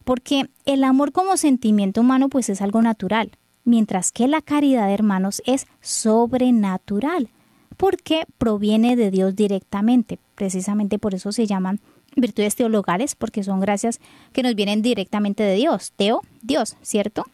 porque 0.04 0.48
el 0.64 0.84
amor 0.84 1.12
como 1.12 1.36
sentimiento 1.36 2.00
humano 2.00 2.28
pues 2.28 2.48
es 2.48 2.60
algo 2.60 2.82
natural, 2.82 3.30
mientras 3.64 4.12
que 4.12 4.28
la 4.28 4.42
caridad, 4.42 4.90
hermanos, 4.90 5.42
es 5.46 5.66
sobrenatural, 5.80 7.30
porque 7.76 8.24
proviene 8.38 8.96
de 8.96 9.10
Dios 9.10 9.36
directamente, 9.36 10.18
precisamente 10.34 10.98
por 10.98 11.14
eso 11.14 11.32
se 11.32 11.46
llaman 11.46 11.80
virtudes 12.16 12.56
teologales 12.56 13.14
porque 13.14 13.44
son 13.44 13.60
gracias 13.60 14.00
que 14.32 14.42
nos 14.42 14.54
vienen 14.54 14.82
directamente 14.82 15.42
de 15.42 15.54
Dios. 15.54 15.92
Teo, 15.96 16.22
Dios, 16.42 16.76
¿cierto? 16.82 17.24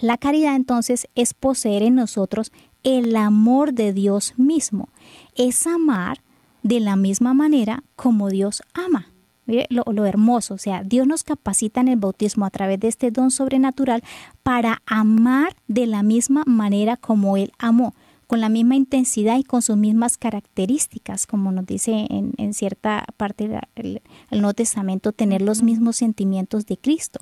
La 0.00 0.18
caridad 0.18 0.54
entonces 0.54 1.08
es 1.14 1.34
poseer 1.34 1.82
en 1.82 1.94
nosotros 1.94 2.52
el 2.84 3.16
amor 3.16 3.72
de 3.72 3.92
Dios 3.92 4.34
mismo. 4.36 4.88
Es 5.34 5.66
amar 5.66 6.20
de 6.62 6.80
la 6.80 6.96
misma 6.96 7.34
manera 7.34 7.82
como 7.96 8.28
Dios 8.28 8.62
ama. 8.74 9.08
Mire 9.46 9.66
lo, 9.70 9.82
lo, 9.90 10.04
hermoso, 10.04 10.54
o 10.54 10.58
sea, 10.58 10.82
Dios 10.84 11.06
nos 11.06 11.24
capacita 11.24 11.80
en 11.80 11.88
el 11.88 11.96
bautismo 11.96 12.44
a 12.44 12.50
través 12.50 12.80
de 12.80 12.88
este 12.88 13.10
don 13.10 13.30
sobrenatural 13.30 14.04
para 14.42 14.82
amar 14.84 15.56
de 15.68 15.86
la 15.86 16.02
misma 16.02 16.42
manera 16.46 16.98
como 16.98 17.38
Él 17.38 17.50
amó 17.58 17.94
con 18.28 18.42
la 18.42 18.50
misma 18.50 18.76
intensidad 18.76 19.38
y 19.38 19.42
con 19.42 19.62
sus 19.62 19.78
mismas 19.78 20.18
características, 20.18 21.26
como 21.26 21.50
nos 21.50 21.64
dice 21.64 22.06
en, 22.10 22.52
cierta 22.52 23.06
parte 23.16 23.48
del 23.74 24.02
Nuevo 24.30 24.52
Testamento, 24.52 25.12
tener 25.12 25.40
los 25.40 25.62
mismos 25.62 25.96
sentimientos 25.96 26.66
de 26.66 26.76
Cristo. 26.76 27.20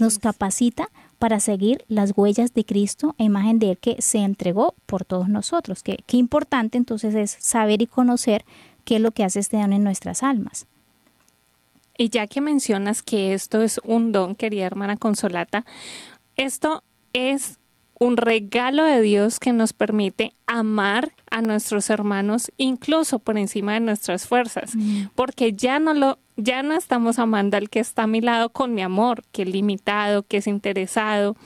nos 0.00 0.18
capacita 0.18 0.90
para 1.20 1.38
seguir 1.38 1.84
las 1.86 2.12
huellas 2.16 2.54
de 2.54 2.64
Cristo 2.64 3.14
e 3.18 3.24
imagen 3.24 3.60
de 3.60 3.70
Él 3.70 3.78
que 3.78 4.02
se 4.02 4.18
entregó 4.18 4.74
por 4.86 5.04
todos 5.04 5.28
nosotros. 5.28 5.84
Qué, 5.84 5.98
qué 6.06 6.16
importante 6.16 6.76
entonces 6.76 7.14
es 7.14 7.36
saber 7.38 7.80
y 7.80 7.86
conocer 7.86 8.44
qué 8.84 8.96
es 8.96 9.00
lo 9.00 9.12
que 9.12 9.22
hace 9.22 9.38
este 9.38 9.58
don 9.58 9.72
en 9.72 9.84
nuestras 9.84 10.24
almas. 10.24 10.66
Y 11.96 12.08
ya 12.08 12.26
que 12.26 12.40
mencionas 12.40 13.02
que 13.02 13.32
esto 13.32 13.62
es 13.62 13.80
un 13.84 14.10
don, 14.10 14.34
querida 14.34 14.66
hermana 14.66 14.96
Consolata, 14.96 15.64
esto 16.36 16.82
es 17.12 17.58
un 17.98 18.16
regalo 18.16 18.84
de 18.84 19.00
Dios 19.00 19.40
que 19.40 19.52
nos 19.52 19.72
permite 19.72 20.32
amar 20.46 21.12
a 21.30 21.42
nuestros 21.42 21.90
hermanos 21.90 22.52
incluso 22.56 23.18
por 23.18 23.36
encima 23.38 23.74
de 23.74 23.80
nuestras 23.80 24.26
fuerzas, 24.26 24.72
porque 25.14 25.52
ya 25.52 25.78
no 25.78 25.94
lo 25.94 26.18
ya 26.36 26.62
no 26.62 26.74
estamos 26.74 27.18
amando 27.18 27.56
al 27.56 27.68
que 27.68 27.80
está 27.80 28.04
a 28.04 28.06
mi 28.06 28.20
lado 28.20 28.50
con 28.50 28.72
mi 28.72 28.82
amor, 28.82 29.24
que 29.32 29.42
es 29.42 29.48
limitado, 29.48 30.22
que 30.22 30.36
es 30.36 30.46
interesado, 30.46 31.36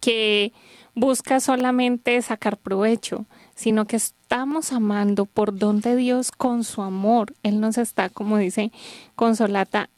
que 0.00 0.54
busca 0.94 1.40
solamente 1.40 2.20
sacar 2.22 2.56
provecho, 2.56 3.26
sino 3.54 3.86
que 3.86 3.96
estamos 3.96 4.72
amando 4.72 5.26
por 5.26 5.58
donde 5.58 5.94
Dios 5.94 6.30
con 6.32 6.64
su 6.64 6.80
amor. 6.80 7.34
Él 7.42 7.60
nos 7.60 7.76
está, 7.76 8.08
como 8.08 8.38
dice 8.38 8.72
Consolata, 9.14 9.90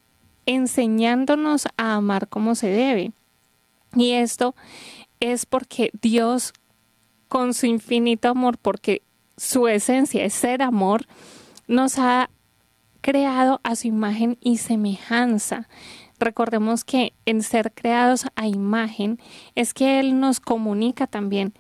enseñándonos 0.47 1.67
a 1.77 1.95
amar 1.95 2.27
como 2.27 2.57
se 2.57 2.67
debe. 2.67 3.13
Y 3.95 4.13
esto 4.13 4.55
es 5.23 5.47
porque 5.47 5.91
Dios, 6.03 6.53
con 7.29 7.55
su 7.55 7.67
infinito 7.67 8.29
amor, 8.29 8.59
porque 8.59 9.03
su 9.37 9.69
esencia 9.69 10.25
es 10.25 10.35
ser 10.35 10.63
amor, 10.63 11.07
nos 11.69 11.99
ha 11.99 12.29
creado 13.01 13.61
a 13.63 13.77
su 13.77 13.87
imagen 13.87 14.37
y 14.41 14.59
semejanza. 14.59 15.69
Recordemos 16.19 16.85
que 16.85 17.13
en 17.25 17.43
ser 17.43 17.73
creados 17.73 18.27
a 18.35 18.49
imagen 18.49 19.21
es 19.55 19.75
que 19.75 20.01
Él 20.01 20.19
nos 20.19 20.41
comunica 20.41 21.07
también 21.07 21.55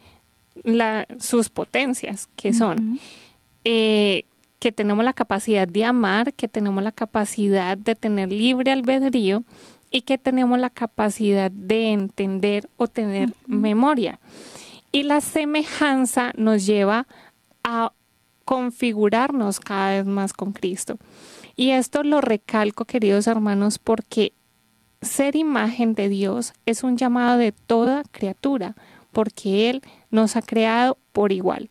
sus 1.18 1.48
potencias, 1.48 2.28
que 2.34 2.52
son 2.52 2.98
eh, 3.64 4.24
que 4.58 4.72
tenemos 4.72 5.04
la 5.04 5.12
capacidad 5.12 5.68
de 5.68 5.84
amar, 5.84 6.34
que 6.34 6.48
tenemos 6.48 6.82
la 6.82 6.92
capacidad 6.92 7.78
de 7.78 7.94
tener 7.94 8.32
libre 8.32 8.72
albedrío 8.72 9.44
y 9.92 10.02
que 10.02 10.18
tenemos 10.18 10.58
la 10.58 10.70
capacidad 10.70 11.50
de 11.50 11.92
entender 11.92 12.68
o 12.76 12.88
tener 12.88 13.32
memoria. 13.46 14.18
Y 14.90 15.04
la 15.04 15.20
semejanza 15.20 16.32
nos 16.36 16.66
lleva 16.66 17.06
a 17.62 17.92
configurarnos 18.44 19.60
cada 19.60 19.92
vez 19.92 20.06
más 20.06 20.32
con 20.32 20.52
Cristo. 20.52 20.98
Y 21.54 21.70
esto 21.70 22.02
lo 22.02 22.20
recalco, 22.20 22.86
queridos 22.86 23.26
hermanos, 23.26 23.78
porque 23.78 24.32
ser 25.02 25.36
imagen 25.36 25.94
de 25.94 26.08
Dios 26.08 26.54
es 26.64 26.82
un 26.82 26.96
llamado 26.96 27.38
de 27.38 27.52
toda 27.52 28.02
criatura, 28.10 28.74
porque 29.12 29.68
Él 29.68 29.82
nos 30.10 30.36
ha 30.36 30.42
creado 30.42 30.96
por 31.12 31.32
igual. 31.32 31.68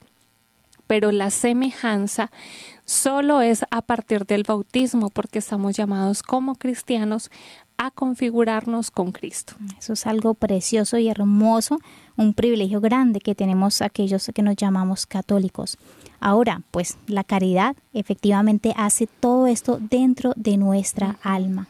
Pero 0.86 1.12
la 1.12 1.30
semejanza 1.30 2.32
solo 2.86 3.42
es 3.42 3.64
a 3.72 3.82
partir 3.82 4.26
del 4.26 4.44
bautismo, 4.44 5.10
porque 5.10 5.40
estamos 5.40 5.76
llamados 5.76 6.22
como 6.22 6.56
cristianos 6.56 7.32
a 7.82 7.90
configurarnos 7.90 8.92
con 8.92 9.12
Cristo. 9.12 9.56
Eso 9.80 9.94
es 9.94 10.06
algo 10.06 10.36
precioso 10.36 11.00
y 11.00 11.10
hermoso, 11.10 11.80
un 12.16 12.36
privilegio 12.36 12.80
grande 12.80 13.20
que 13.20 13.34
tenemos 13.34 13.82
aquellos 13.82 14.30
que 14.36 14.44
nos 14.44 14.56
llamamos 14.56 15.08
católicos. 15.08 15.80
Ahora, 16.20 16.62
pues 16.70 17.00
la 17.08 17.24
caridad 17.24 17.76
efectivamente 17.92 18.76
hace 18.78 19.08
todo 19.08 19.48
esto 19.48 19.80
dentro 19.82 20.34
de 20.36 20.58
nuestra 20.58 21.18
alma. 21.24 21.68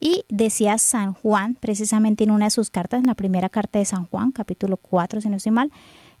Y 0.00 0.24
decía 0.30 0.78
San 0.78 1.12
Juan, 1.12 1.58
precisamente 1.60 2.24
en 2.24 2.30
una 2.30 2.46
de 2.46 2.50
sus 2.50 2.70
cartas, 2.70 3.00
en 3.00 3.06
la 3.06 3.14
primera 3.14 3.50
carta 3.50 3.78
de 3.78 3.84
San 3.84 4.06
Juan, 4.06 4.32
capítulo 4.32 4.78
4, 4.78 5.20
si 5.20 5.28
no 5.28 5.36
estoy 5.36 5.52
mal, 5.52 5.70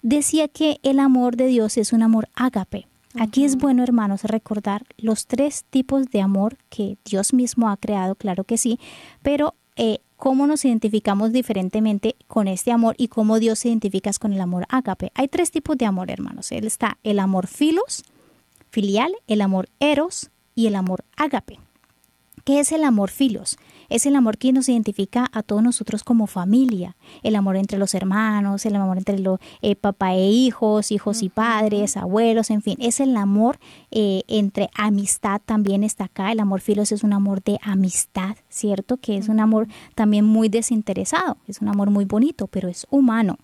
decía 0.02 0.48
que 0.48 0.80
el 0.82 1.00
amor 1.00 1.36
de 1.36 1.46
Dios 1.46 1.78
es 1.78 1.94
un 1.94 2.02
amor 2.02 2.28
ágape, 2.34 2.88
Aquí 3.18 3.44
es 3.44 3.56
bueno, 3.56 3.82
hermanos, 3.82 4.24
recordar 4.24 4.84
los 4.98 5.26
tres 5.26 5.64
tipos 5.70 6.10
de 6.10 6.20
amor 6.20 6.58
que 6.68 6.98
Dios 7.04 7.32
mismo 7.32 7.70
ha 7.70 7.76
creado, 7.76 8.16
claro 8.16 8.44
que 8.44 8.58
sí, 8.58 8.80
pero 9.22 9.54
eh, 9.76 10.00
cómo 10.16 10.46
nos 10.46 10.64
identificamos 10.64 11.32
diferentemente 11.32 12.16
con 12.26 12.48
este 12.48 12.72
amor 12.72 12.94
y 12.98 13.08
cómo 13.08 13.38
Dios 13.38 13.60
se 13.60 13.68
identifica 13.68 14.10
con 14.18 14.32
el 14.32 14.40
amor 14.40 14.66
ágape. 14.68 15.12
Hay 15.14 15.28
tres 15.28 15.50
tipos 15.50 15.76
de 15.76 15.86
amor, 15.86 16.10
hermanos. 16.10 16.50
Él 16.50 16.66
está 16.66 16.98
el 17.04 17.18
amor 17.18 17.46
filos, 17.46 18.04
filial, 18.70 19.12
el 19.26 19.42
amor 19.42 19.68
eros 19.80 20.30
y 20.54 20.66
el 20.66 20.74
amor 20.74 21.04
ágape. 21.16 21.58
¿Qué 22.44 22.60
es 22.60 22.72
el 22.72 22.84
amor 22.84 23.10
filos? 23.10 23.58
Es 23.88 24.06
el 24.06 24.16
amor 24.16 24.38
que 24.38 24.52
nos 24.52 24.68
identifica 24.68 25.28
a 25.32 25.42
todos 25.42 25.62
nosotros 25.62 26.04
como 26.04 26.26
familia. 26.26 26.96
El 27.22 27.36
amor 27.36 27.56
entre 27.56 27.78
los 27.78 27.94
hermanos, 27.94 28.64
el 28.66 28.76
amor 28.76 28.98
entre 28.98 29.18
los 29.18 29.38
eh, 29.62 29.76
papá 29.76 30.14
e 30.14 30.28
hijos, 30.28 30.92
hijos 30.92 31.22
y 31.22 31.28
padres, 31.28 31.96
abuelos, 31.96 32.50
en 32.50 32.62
fin. 32.62 32.76
Es 32.80 33.00
el 33.00 33.16
amor 33.16 33.58
eh, 33.90 34.22
entre 34.28 34.70
amistad 34.74 35.40
también 35.44 35.84
está 35.84 36.04
acá. 36.04 36.32
El 36.32 36.40
amor 36.40 36.60
filos 36.60 36.92
es 36.92 37.04
un 37.04 37.12
amor 37.12 37.42
de 37.42 37.58
amistad, 37.62 38.36
¿cierto? 38.48 38.96
Que 38.96 39.16
es 39.16 39.28
un 39.28 39.40
amor 39.40 39.68
también 39.94 40.24
muy 40.24 40.48
desinteresado. 40.48 41.36
Es 41.46 41.60
un 41.60 41.68
amor 41.68 41.90
muy 41.90 42.04
bonito, 42.04 42.46
pero 42.46 42.68
es 42.68 42.86
humano. 42.90 43.38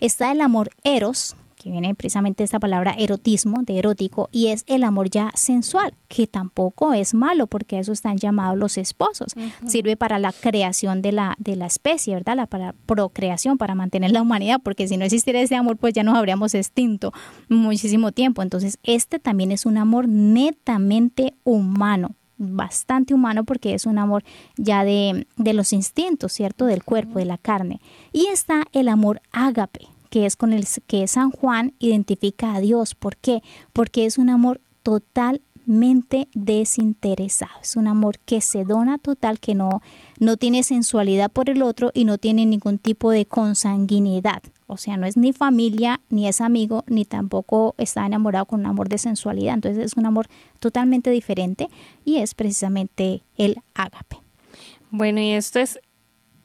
Está 0.00 0.32
el 0.32 0.40
amor 0.40 0.70
eros, 0.82 1.36
que 1.64 1.70
viene 1.70 1.94
precisamente 1.94 2.44
esta 2.44 2.60
palabra 2.60 2.94
erotismo, 2.98 3.62
de 3.62 3.78
erótico, 3.78 4.28
y 4.30 4.48
es 4.48 4.64
el 4.66 4.84
amor 4.84 5.08
ya 5.08 5.30
sensual, 5.34 5.94
que 6.08 6.26
tampoco 6.26 6.92
es 6.92 7.14
malo, 7.14 7.46
porque 7.46 7.78
eso 7.78 7.90
están 7.90 8.18
llamados 8.18 8.58
los 8.58 8.76
esposos. 8.76 9.32
Sirve 9.66 9.96
para 9.96 10.18
la 10.18 10.32
creación 10.32 11.00
de 11.00 11.12
la, 11.12 11.36
de 11.38 11.56
la 11.56 11.64
especie, 11.64 12.12
¿verdad? 12.16 12.36
La 12.36 12.46
para 12.46 12.74
procreación, 12.84 13.56
para 13.56 13.74
mantener 13.74 14.10
la 14.10 14.20
humanidad, 14.20 14.60
porque 14.62 14.86
si 14.86 14.98
no 14.98 15.06
existiera 15.06 15.40
ese 15.40 15.56
amor, 15.56 15.78
pues 15.78 15.94
ya 15.94 16.02
nos 16.02 16.18
habríamos 16.18 16.52
extinto 16.54 17.14
muchísimo 17.48 18.12
tiempo. 18.12 18.42
Entonces, 18.42 18.78
este 18.82 19.18
también 19.18 19.50
es 19.50 19.64
un 19.64 19.78
amor 19.78 20.06
netamente 20.06 21.32
humano, 21.44 22.14
bastante 22.36 23.14
humano 23.14 23.44
porque 23.44 23.72
es 23.72 23.86
un 23.86 23.96
amor 23.96 24.22
ya 24.58 24.84
de, 24.84 25.26
de, 25.38 25.54
los 25.54 25.72
instintos, 25.72 26.34
¿cierto? 26.34 26.66
Del 26.66 26.84
cuerpo, 26.84 27.20
de 27.20 27.24
la 27.24 27.38
carne. 27.38 27.80
Y 28.12 28.26
está 28.26 28.64
el 28.72 28.88
amor 28.88 29.22
ágape, 29.32 29.88
que 30.14 30.26
es 30.26 30.36
con 30.36 30.52
el 30.52 30.64
que 30.86 31.08
San 31.08 31.32
Juan 31.32 31.74
identifica 31.80 32.54
a 32.54 32.60
Dios. 32.60 32.94
¿Por 32.94 33.16
qué? 33.16 33.42
Porque 33.72 34.06
es 34.06 34.16
un 34.16 34.30
amor 34.30 34.60
totalmente 34.84 36.28
desinteresado. 36.34 37.50
Es 37.60 37.74
un 37.74 37.88
amor 37.88 38.20
que 38.20 38.40
se 38.40 38.62
dona 38.64 38.98
total, 38.98 39.40
que 39.40 39.56
no, 39.56 39.82
no 40.20 40.36
tiene 40.36 40.62
sensualidad 40.62 41.32
por 41.32 41.50
el 41.50 41.62
otro 41.62 41.90
y 41.92 42.04
no 42.04 42.18
tiene 42.18 42.46
ningún 42.46 42.78
tipo 42.78 43.10
de 43.10 43.26
consanguinidad. 43.26 44.40
O 44.68 44.76
sea, 44.76 44.96
no 44.96 45.04
es 45.04 45.16
ni 45.16 45.32
familia, 45.32 46.00
ni 46.10 46.28
es 46.28 46.40
amigo, 46.40 46.84
ni 46.86 47.04
tampoco 47.04 47.74
está 47.76 48.06
enamorado 48.06 48.46
con 48.46 48.60
un 48.60 48.66
amor 48.66 48.88
de 48.88 48.98
sensualidad. 48.98 49.54
Entonces 49.54 49.84
es 49.84 49.96
un 49.96 50.06
amor 50.06 50.28
totalmente 50.60 51.10
diferente 51.10 51.68
y 52.04 52.18
es 52.18 52.36
precisamente 52.36 53.24
el 53.36 53.62
ágape. 53.74 54.18
Bueno, 54.92 55.20
y 55.20 55.32
esto 55.32 55.58
es 55.58 55.80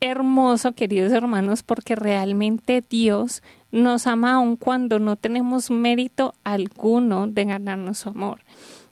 hermoso, 0.01 0.73
queridos 0.73 1.11
hermanos, 1.11 1.63
porque 1.63 1.95
realmente 1.95 2.83
Dios 2.89 3.43
nos 3.71 4.07
ama 4.07 4.33
aun 4.33 4.55
cuando 4.55 4.99
no 4.99 5.15
tenemos 5.15 5.69
mérito 5.71 6.33
alguno 6.43 7.27
de 7.27 7.45
ganarnos 7.45 7.99
su 7.99 8.09
amor. 8.09 8.39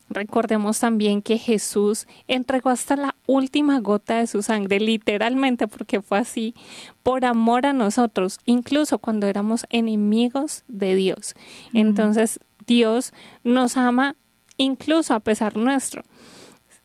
Recordemos 0.09 0.79
también 0.79 1.21
que 1.21 1.37
Jesús 1.37 2.07
entregó 2.27 2.69
hasta 2.69 2.95
la 2.95 3.15
última 3.25 3.79
gota 3.81 4.19
de 4.19 4.27
su 4.27 4.41
sangre, 4.41 4.79
literalmente 4.79 5.67
porque 5.67 6.01
fue 6.01 6.19
así, 6.19 6.55
por 7.03 7.25
amor 7.25 7.65
a 7.65 7.73
nosotros, 7.73 8.39
incluso 8.45 8.99
cuando 8.99 9.27
éramos 9.27 9.65
enemigos 9.69 10.63
de 10.69 10.95
Dios. 10.95 11.35
Entonces 11.73 12.39
Dios 12.65 13.13
nos 13.43 13.75
ama 13.75 14.15
incluso 14.55 15.13
a 15.13 15.19
pesar 15.19 15.57
nuestro. 15.57 16.03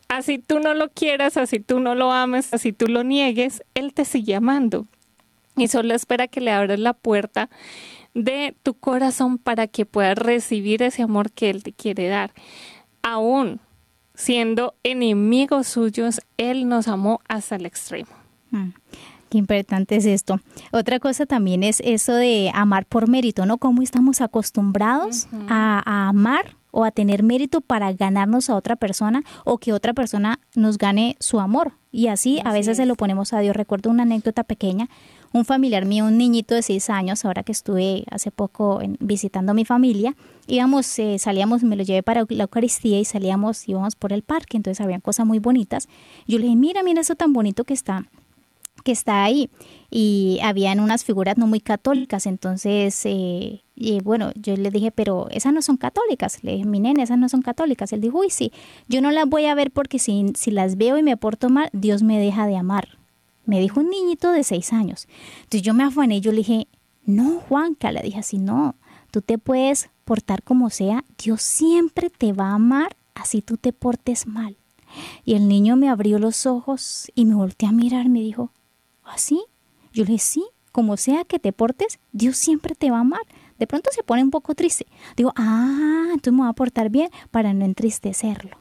Así 0.09 0.39
tú 0.39 0.59
no 0.59 0.75
lo 0.75 0.91
quieras, 0.91 1.37
así 1.37 1.61
tú 1.61 1.79
no 1.79 1.95
lo 1.95 2.11
ames, 2.11 2.53
así 2.53 2.73
tú 2.73 2.89
lo 2.89 3.05
niegues, 3.05 3.63
Él 3.75 3.95
te 3.95 4.05
sigue 4.05 4.35
amando 4.35 4.87
y 5.57 5.69
solo 5.69 5.95
espera 5.95 6.29
que 6.29 6.41
le 6.41 6.51
abras 6.51 6.79
la 6.79 6.95
puerta 6.95 7.51
de 8.15 8.55
tu 8.63 8.75
corazón 8.75 9.39
para 9.39 9.67
que 9.67 9.87
puedas 9.87 10.19
recibir 10.19 10.83
ese 10.83 11.03
amor 11.03 11.31
que 11.31 11.51
Él 11.51 11.63
te 11.63 11.73
quiere 11.73 12.09
dar. 12.09 12.33
Aún 13.03 13.61
siendo 14.15 14.75
enemigos 14.83 15.67
suyos, 15.69 16.21
Él 16.37 16.69
nos 16.69 16.89
amó 16.89 17.21
hasta 17.29 17.57
el 17.57 17.67
extremo. 17.67 18.11
Mm, 18.51 18.71
qué 19.31 19.39
importante 19.39 19.97
es 19.97 20.07
esto. 20.07 20.41
Otra 20.71 21.01
cosa 21.01 21.27
también 21.27 21.63
es 21.63 21.81
eso 21.85 22.15
de 22.15 22.51
amar 22.55 22.87
por 22.87 23.09
mérito, 23.09 23.47
¿no? 23.47 23.59
Cómo 23.59 23.83
estamos 23.83 24.21
acostumbrados 24.21 25.27
a, 25.49 25.83
a 25.85 26.09
amar 26.09 26.57
o 26.71 26.85
a 26.85 26.91
tener 26.91 27.23
mérito 27.23 27.61
para 27.61 27.93
ganarnos 27.93 28.51
a 28.51 28.57
otra 28.57 28.77
persona 28.77 29.23
o 29.45 29.59
que 29.59 29.73
otra 29.73 29.93
persona 29.95 30.39
nos 30.55 30.79
gane 30.79 31.17
su 31.21 31.41
amor. 31.41 31.73
Y 31.91 32.09
así, 32.09 32.41
a 32.45 32.53
veces 32.53 32.79
se 32.79 32.87
lo 32.87 32.95
ponemos 32.95 33.33
a 33.33 33.41
Dios. 33.41 33.55
Recuerdo 33.55 33.91
una 33.91 34.05
anécdota 34.05 34.45
pequeña 34.45 34.89
un 35.33 35.45
familiar 35.45 35.87
mío, 35.87 36.05
un 36.05 36.19
niñito 36.19 36.55
de 36.55 36.63
seis 36.63 36.91
años, 36.91 37.25
ahora 37.25 37.43
que 37.43 37.53
estuve 37.53 38.05
hace 38.11 38.31
poco 38.31 38.81
visitando 39.01 39.53
a 39.53 39.55
mi 39.55 39.65
familia, 39.65 40.15
íbamos, 40.47 40.99
eh, 40.99 41.19
salíamos, 41.19 41.63
me 41.63 41.77
lo 41.77 41.83
llevé 41.83 42.03
para 42.03 42.25
la 42.29 42.43
Eucaristía 42.45 43.01
y 43.01 43.05
salíamos, 43.05 43.69
íbamos 43.69 43.97
por 43.97 44.13
el 44.13 44.23
parque, 44.23 44.57
entonces 44.57 44.81
habían 44.81 45.01
cosas 45.01 45.27
muy 45.27 45.39
bonitas. 45.39 45.89
Yo 46.27 46.39
le 46.39 46.45
dije, 46.45 46.57
mira, 46.57 46.83
mira 46.83 47.01
eso 47.01 47.15
tan 47.15 47.33
bonito 47.33 47.65
que 47.65 47.75
está 47.75 48.05
que 48.83 48.91
está 48.93 49.23
ahí 49.23 49.51
y 49.91 50.41
habían 50.43 50.81
unas 50.81 51.05
figuras 51.05 51.37
no 51.39 51.47
muy 51.47 51.61
católicas 51.61 52.27
entonces 52.27 53.01
eh, 53.05 53.63
y 53.77 54.01
bueno 54.01 54.33
yo 54.35 54.57
le 54.57 54.71
dije 54.71 54.91
pero 54.91 55.29
esas 55.31 55.53
no 55.53 55.63
son 55.63 55.77
católicas 55.77 56.43
le 56.43 56.53
dije 56.53 56.65
mi 56.65 56.81
nene 56.81 57.03
esas 57.03 57.19
no 57.19 57.29
son 57.29 57.43
católicas 57.43 57.93
él 57.93 58.01
dijo 58.01 58.19
uy 58.19 58.31
sí 58.31 58.51
yo 58.89 59.01
no 59.01 59.13
las 59.13 59.29
voy 59.29 59.45
a 59.45 59.55
ver 59.55 59.71
porque 59.71 59.99
si, 59.99 60.33
si 60.35 60.51
las 60.51 60.77
veo 60.77 60.99
y 60.99 61.03
me 61.03 61.17
porto 61.17 61.49
mal 61.49 61.69
Dios 61.73 62.03
me 62.03 62.19
deja 62.19 62.47
de 62.47 62.57
amar 62.57 62.99
me 63.45 63.61
dijo 63.61 63.81
un 63.81 63.91
niñito 63.91 64.33
de 64.33 64.45
seis 64.45 64.73
años. 64.73 65.09
Entonces 65.43 65.63
yo 65.63 65.75
me 65.75 65.85
afané 65.85 66.21
yo 66.21 66.31
le 66.31 66.39
dije, 66.39 66.69
no, 67.05 67.41
Juanca, 67.41 67.93
le 67.93 68.03
dije 68.03 68.21
así, 68.21 68.39
no, 68.39 68.77
tú 69.11 69.23
te 69.23 69.39
puedes 69.39 69.91
portar 70.05 70.43
como 70.43 70.71
sea, 70.71 71.05
Dios 71.19 71.43
siempre 71.43 72.11
te 72.11 72.33
va 72.33 72.51
a 72.51 72.55
amar 72.55 72.97
así 73.15 73.43
tú 73.43 73.57
te 73.57 73.73
portes 73.73 74.27
mal. 74.27 74.57
Y 75.25 75.35
el 75.35 75.49
niño 75.49 75.77
me 75.77 75.89
abrió 75.89 76.19
los 76.19 76.47
ojos 76.47 77.11
y 77.15 77.25
me 77.25 77.35
volteó 77.35 77.69
a 77.69 77.73
mirar, 77.73 78.09
me 78.09 78.21
dijo, 78.21 78.53
¿así? 79.05 79.43
Yo 79.93 80.05
le 80.05 80.13
dije, 80.13 80.19
sí, 80.19 80.45
como 80.71 80.97
sea 80.97 81.25
que 81.25 81.39
te 81.39 81.53
portes, 81.53 81.99
Dios 82.13 82.37
siempre 82.37 82.75
te 82.75 82.91
va 82.91 82.99
a 82.99 83.03
amar. 83.03 83.23
De 83.63 83.69
pronto 83.69 83.91
se 83.93 84.03
pone 84.03 84.25
un 84.25 84.33
poco 84.33 84.57
triste. 84.57 84.87
Digo, 85.17 85.33
ah, 85.37 86.07
entonces 86.07 86.33
me 86.33 86.41
voy 86.41 86.49
a 86.49 86.53
portar 86.53 86.91
bien 86.91 87.11
para 87.31 87.55
no 87.55 87.65
entristecerlo. 87.65 88.57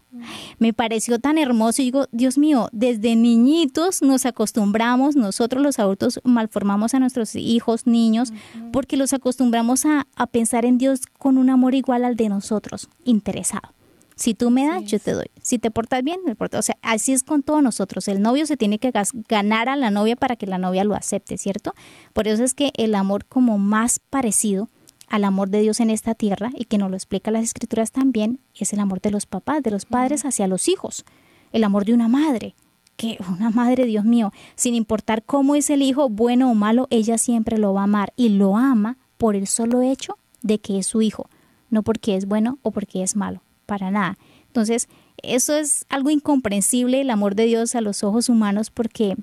Me 0.59 0.73
pareció 0.73 1.17
tan 1.17 1.39
hermoso 1.39 1.81
y 1.81 1.85
digo, 1.85 2.05
Dios 2.11 2.37
mío, 2.37 2.69
desde 2.71 3.15
niñitos 3.15 4.03
nos 4.03 4.27
acostumbramos, 4.27 5.15
nosotros 5.15 5.63
los 5.63 5.79
adultos 5.79 6.21
malformamos 6.23 6.93
a 6.93 6.99
nuestros 6.99 7.35
hijos, 7.35 7.87
niños, 7.87 8.31
porque 8.71 8.95
los 8.95 9.11
acostumbramos 9.11 9.87
a, 9.87 10.05
pensar 10.31 10.65
en 10.65 10.77
Dios 10.77 11.01
con 11.17 11.39
un 11.39 11.49
amor 11.49 11.73
igual 11.73 12.05
al 12.05 12.15
de 12.15 12.29
nosotros, 12.29 12.87
interesado. 13.03 13.73
Si 14.15 14.35
tú 14.35 14.51
me 14.51 14.67
das, 14.67 14.83
yo 14.83 14.99
te 14.99 15.13
doy. 15.13 15.31
Si 15.41 15.57
te 15.57 15.71
portas 15.71 16.03
bien, 16.03 16.19
me 16.23 16.35
porto. 16.35 16.59
O 16.59 16.61
sea, 16.61 16.77
así 16.83 17.11
es 17.11 17.23
con 17.23 17.41
todos 17.41 17.63
nosotros. 17.63 18.07
El 18.07 18.21
novio 18.21 18.45
se 18.45 18.55
tiene 18.55 18.77
que 18.77 18.93
ganar 19.27 19.67
a 19.67 19.75
la 19.75 19.89
novia 19.89 20.15
para 20.15 20.35
que 20.35 20.45
la 20.45 20.59
novia 20.59 20.83
lo 20.83 20.93
acepte, 20.93 21.39
¿cierto? 21.39 21.73
Por 22.13 22.27
eso 22.27 22.43
es 22.43 22.53
que 22.53 22.71
el 22.77 22.93
amor 22.93 23.25
como 23.25 23.57
más 23.57 23.97
parecido 23.97 24.69
al 25.11 25.25
amor 25.25 25.49
de 25.49 25.59
Dios 25.59 25.81
en 25.81 25.89
esta 25.89 26.15
tierra 26.15 26.51
y 26.55 26.65
que 26.65 26.77
nos 26.77 26.89
lo 26.89 26.95
explica 26.95 27.31
las 27.31 27.43
escrituras 27.43 27.91
también, 27.91 28.39
es 28.55 28.71
el 28.71 28.79
amor 28.79 29.01
de 29.01 29.11
los 29.11 29.25
papás, 29.25 29.61
de 29.61 29.69
los 29.69 29.85
padres 29.85 30.23
hacia 30.23 30.47
los 30.47 30.69
hijos, 30.69 31.03
el 31.51 31.65
amor 31.65 31.83
de 31.83 31.93
una 31.93 32.07
madre, 32.07 32.55
que 32.95 33.17
una 33.29 33.49
madre, 33.49 33.85
Dios 33.85 34.05
mío, 34.05 34.31
sin 34.55 34.73
importar 34.73 35.23
cómo 35.23 35.55
es 35.55 35.69
el 35.69 35.81
hijo, 35.81 36.07
bueno 36.07 36.49
o 36.49 36.55
malo, 36.55 36.87
ella 36.91 37.17
siempre 37.17 37.57
lo 37.57 37.73
va 37.73 37.81
a 37.81 37.83
amar 37.83 38.13
y 38.15 38.29
lo 38.29 38.55
ama 38.55 38.97
por 39.17 39.35
el 39.35 39.47
solo 39.47 39.81
hecho 39.81 40.17
de 40.43 40.59
que 40.59 40.79
es 40.79 40.87
su 40.87 41.01
hijo, 41.01 41.29
no 41.69 41.83
porque 41.83 42.15
es 42.15 42.25
bueno 42.25 42.57
o 42.61 42.71
porque 42.71 43.03
es 43.03 43.17
malo, 43.17 43.41
para 43.65 43.91
nada. 43.91 44.17
Entonces, 44.47 44.87
eso 45.21 45.57
es 45.57 45.85
algo 45.89 46.09
incomprensible, 46.09 47.01
el 47.01 47.09
amor 47.09 47.35
de 47.35 47.47
Dios 47.47 47.75
a 47.75 47.81
los 47.81 48.01
ojos 48.05 48.29
humanos, 48.29 48.69
porque 48.69 49.17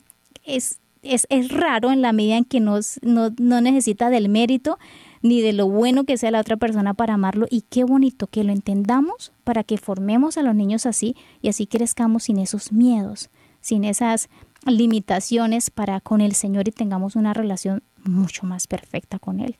es, 0.45 0.81
es, 1.03 1.27
es 1.31 1.51
raro 1.51 1.91
en 1.93 2.03
la 2.03 2.13
medida 2.13 2.37
en 2.37 2.45
que 2.45 2.61
nos, 2.61 3.01
no, 3.03 3.31
no 3.39 3.63
necesita 3.63 4.11
del 4.11 4.29
mérito, 4.29 4.79
ni 5.23 5.41
de 5.41 5.53
lo 5.53 5.69
bueno 5.69 6.05
que 6.05 6.17
sea 6.17 6.31
la 6.31 6.41
otra 6.41 6.57
persona 6.57 6.95
para 6.95 7.15
amarlo 7.15 7.47
y 7.51 7.63
qué 7.63 7.85
bonito 7.85 8.27
que 8.27 8.45
lo 8.45 8.53
entendamos 8.53 9.33
para 9.45 9.65
que 9.65 9.79
formemos 9.79 10.37
a 10.39 10.43
los 10.43 10.55
niños 10.55 10.87
así 10.87 11.17
y 11.43 11.49
así 11.49 11.67
crezcamos 11.67 12.25
sin 12.25 12.39
esos 12.39 12.73
miedos, 12.73 13.31
sin 13.61 13.85
esas 13.85 14.29
limitaciones 14.67 15.71
para 15.71 16.01
con 16.01 16.21
el 16.21 16.35
Señor 16.35 16.69
y 16.69 16.73
tengamos 16.73 17.17
una 17.17 17.35
relación 17.35 17.83
mucho 18.05 18.47
más 18.47 18.67
perfecta 18.67 19.19
con 19.19 19.41
Él. 19.41 19.57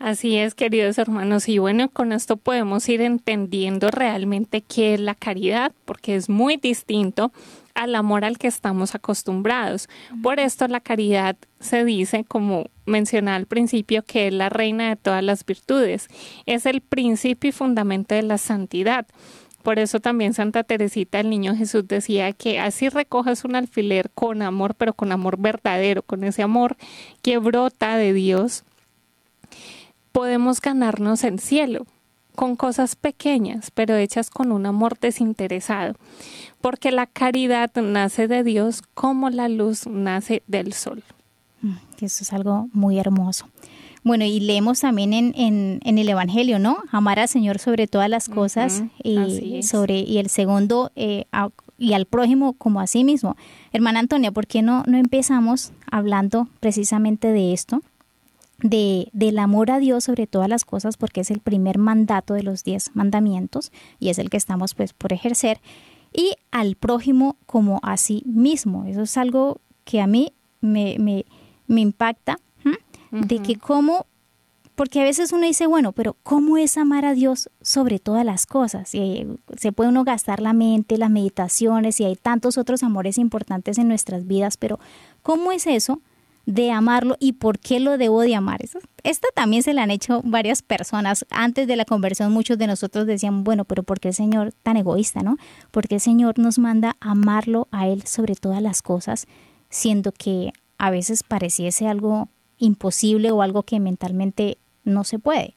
Así 0.00 0.36
es, 0.36 0.54
queridos 0.54 0.98
hermanos, 0.98 1.48
y 1.48 1.58
bueno, 1.58 1.88
con 1.88 2.12
esto 2.12 2.36
podemos 2.36 2.88
ir 2.88 3.00
entendiendo 3.00 3.90
realmente 3.90 4.60
qué 4.60 4.94
es 4.94 5.00
la 5.00 5.14
caridad, 5.14 5.72
porque 5.84 6.16
es 6.16 6.28
muy 6.28 6.56
distinto 6.56 7.32
al 7.74 7.94
amor 7.94 8.24
al 8.24 8.38
que 8.38 8.46
estamos 8.46 8.94
acostumbrados. 8.94 9.88
Por 10.22 10.40
esto 10.40 10.66
la 10.68 10.80
caridad 10.80 11.36
se 11.60 11.84
dice, 11.84 12.24
como 12.24 12.66
mencioné 12.86 13.32
al 13.32 13.46
principio, 13.46 14.02
que 14.04 14.28
es 14.28 14.32
la 14.32 14.48
reina 14.48 14.88
de 14.88 14.96
todas 14.96 15.22
las 15.22 15.44
virtudes. 15.44 16.08
Es 16.46 16.66
el 16.66 16.80
principio 16.80 17.50
y 17.50 17.52
fundamento 17.52 18.14
de 18.14 18.22
la 18.22 18.38
santidad. 18.38 19.06
Por 19.62 19.78
eso 19.78 19.98
también 19.98 20.34
Santa 20.34 20.62
Teresita, 20.62 21.20
el 21.20 21.30
niño 21.30 21.56
Jesús, 21.56 21.88
decía 21.88 22.32
que 22.32 22.60
así 22.60 22.90
recojas 22.90 23.44
un 23.44 23.56
alfiler 23.56 24.10
con 24.10 24.42
amor, 24.42 24.74
pero 24.74 24.92
con 24.92 25.10
amor 25.10 25.38
verdadero, 25.38 26.02
con 26.02 26.22
ese 26.22 26.42
amor 26.42 26.76
que 27.22 27.38
brota 27.38 27.96
de 27.96 28.12
Dios, 28.12 28.64
podemos 30.12 30.60
ganarnos 30.60 31.24
el 31.24 31.40
cielo 31.40 31.86
con 32.34 32.56
cosas 32.56 32.96
pequeñas, 32.96 33.70
pero 33.70 33.96
hechas 33.96 34.30
con 34.30 34.52
un 34.52 34.66
amor 34.66 34.98
desinteresado, 34.98 35.94
porque 36.60 36.90
la 36.90 37.06
caridad 37.06 37.70
nace 37.74 38.28
de 38.28 38.42
Dios 38.42 38.82
como 38.94 39.30
la 39.30 39.48
luz 39.48 39.86
nace 39.86 40.42
del 40.46 40.72
sol. 40.72 41.02
Mm, 41.62 41.74
eso 42.00 42.24
es 42.24 42.32
algo 42.32 42.68
muy 42.72 42.98
hermoso. 42.98 43.48
Bueno, 44.04 44.26
y 44.26 44.38
leemos 44.38 44.80
también 44.80 45.14
en, 45.14 45.32
en, 45.34 45.98
el 45.98 46.08
Evangelio, 46.10 46.58
¿no? 46.58 46.76
Amar 46.92 47.18
al 47.18 47.28
Señor 47.28 47.58
sobre 47.58 47.86
todas 47.86 48.10
las 48.10 48.28
cosas 48.28 48.84
y, 49.02 49.62
sobre, 49.62 50.00
y 50.00 50.18
el 50.18 50.28
segundo, 50.28 50.92
eh, 50.94 51.24
y 51.78 51.94
al 51.94 52.04
prójimo 52.04 52.52
como 52.52 52.80
a 52.80 52.86
sí 52.86 53.02
mismo. 53.02 53.34
Hermana 53.72 54.00
Antonia, 54.00 54.30
¿por 54.30 54.46
qué 54.46 54.60
no, 54.60 54.82
no 54.86 54.98
empezamos 54.98 55.72
hablando 55.90 56.48
precisamente 56.60 57.28
de 57.28 57.54
esto? 57.54 57.80
De, 58.58 59.08
del 59.12 59.40
amor 59.40 59.70
a 59.70 59.80
Dios 59.80 60.04
sobre 60.04 60.26
todas 60.26 60.48
las 60.48 60.64
cosas, 60.64 60.96
porque 60.96 61.20
es 61.20 61.30
el 61.30 61.40
primer 61.40 61.76
mandato 61.76 62.34
de 62.34 62.44
los 62.44 62.62
diez 62.62 62.92
mandamientos 62.94 63.72
y 63.98 64.10
es 64.10 64.18
el 64.18 64.30
que 64.30 64.36
estamos 64.36 64.74
pues 64.74 64.92
por 64.92 65.12
ejercer, 65.12 65.60
y 66.12 66.34
al 66.52 66.76
prójimo 66.76 67.36
como 67.46 67.80
a 67.82 67.96
sí 67.96 68.22
mismo. 68.24 68.84
Eso 68.84 69.02
es 69.02 69.16
algo 69.18 69.60
que 69.84 70.00
a 70.00 70.06
mí 70.06 70.32
me, 70.60 70.96
me, 70.98 71.26
me 71.66 71.80
impacta 71.80 72.38
de 73.10 73.38
que 73.38 73.56
cómo, 73.56 74.06
porque 74.74 75.00
a 75.00 75.04
veces 75.04 75.30
uno 75.32 75.46
dice, 75.46 75.68
bueno, 75.68 75.92
pero 75.92 76.16
¿cómo 76.24 76.58
es 76.58 76.76
amar 76.76 77.04
a 77.04 77.14
Dios 77.14 77.48
sobre 77.60 78.00
todas 78.00 78.24
las 78.24 78.46
cosas? 78.46 78.92
Y 78.94 79.26
se 79.56 79.70
puede 79.70 79.90
uno 79.90 80.02
gastar 80.02 80.40
la 80.40 80.52
mente, 80.52 80.98
las 80.98 81.10
meditaciones 81.10 82.00
y 82.00 82.04
hay 82.04 82.16
tantos 82.16 82.58
otros 82.58 82.82
amores 82.82 83.18
importantes 83.18 83.78
en 83.78 83.86
nuestras 83.86 84.26
vidas, 84.26 84.56
pero 84.56 84.80
¿cómo 85.22 85.52
es 85.52 85.66
eso? 85.68 86.00
De 86.46 86.70
amarlo 86.70 87.16
y 87.18 87.34
por 87.34 87.58
qué 87.58 87.80
lo 87.80 87.96
debo 87.98 88.20
de 88.22 88.34
amar. 88.34 88.60
Esta 89.02 89.28
también 89.34 89.62
se 89.62 89.74
la 89.74 89.82
han 89.82 89.90
hecho 89.90 90.20
varias 90.24 90.62
personas. 90.62 91.24
Antes 91.30 91.66
de 91.66 91.76
la 91.76 91.84
conversión 91.84 92.32
muchos 92.32 92.58
de 92.58 92.66
nosotros 92.66 93.06
decían, 93.06 93.44
bueno, 93.44 93.64
pero 93.64 93.82
¿por 93.82 94.00
qué 94.00 94.08
el 94.08 94.14
Señor 94.14 94.52
tan 94.62 94.76
egoísta, 94.76 95.22
no? 95.22 95.36
Porque 95.70 95.96
el 95.96 96.00
Señor 96.00 96.38
nos 96.38 96.58
manda 96.58 96.96
amarlo 97.00 97.68
a 97.70 97.88
Él 97.88 98.06
sobre 98.06 98.34
todas 98.34 98.62
las 98.62 98.82
cosas, 98.82 99.26
siendo 99.70 100.12
que 100.12 100.52
a 100.78 100.90
veces 100.90 101.22
pareciese 101.22 101.88
algo 101.88 102.28
imposible 102.58 103.30
o 103.30 103.42
algo 103.42 103.62
que 103.62 103.80
mentalmente 103.80 104.58
no 104.84 105.04
se 105.04 105.18
puede? 105.18 105.54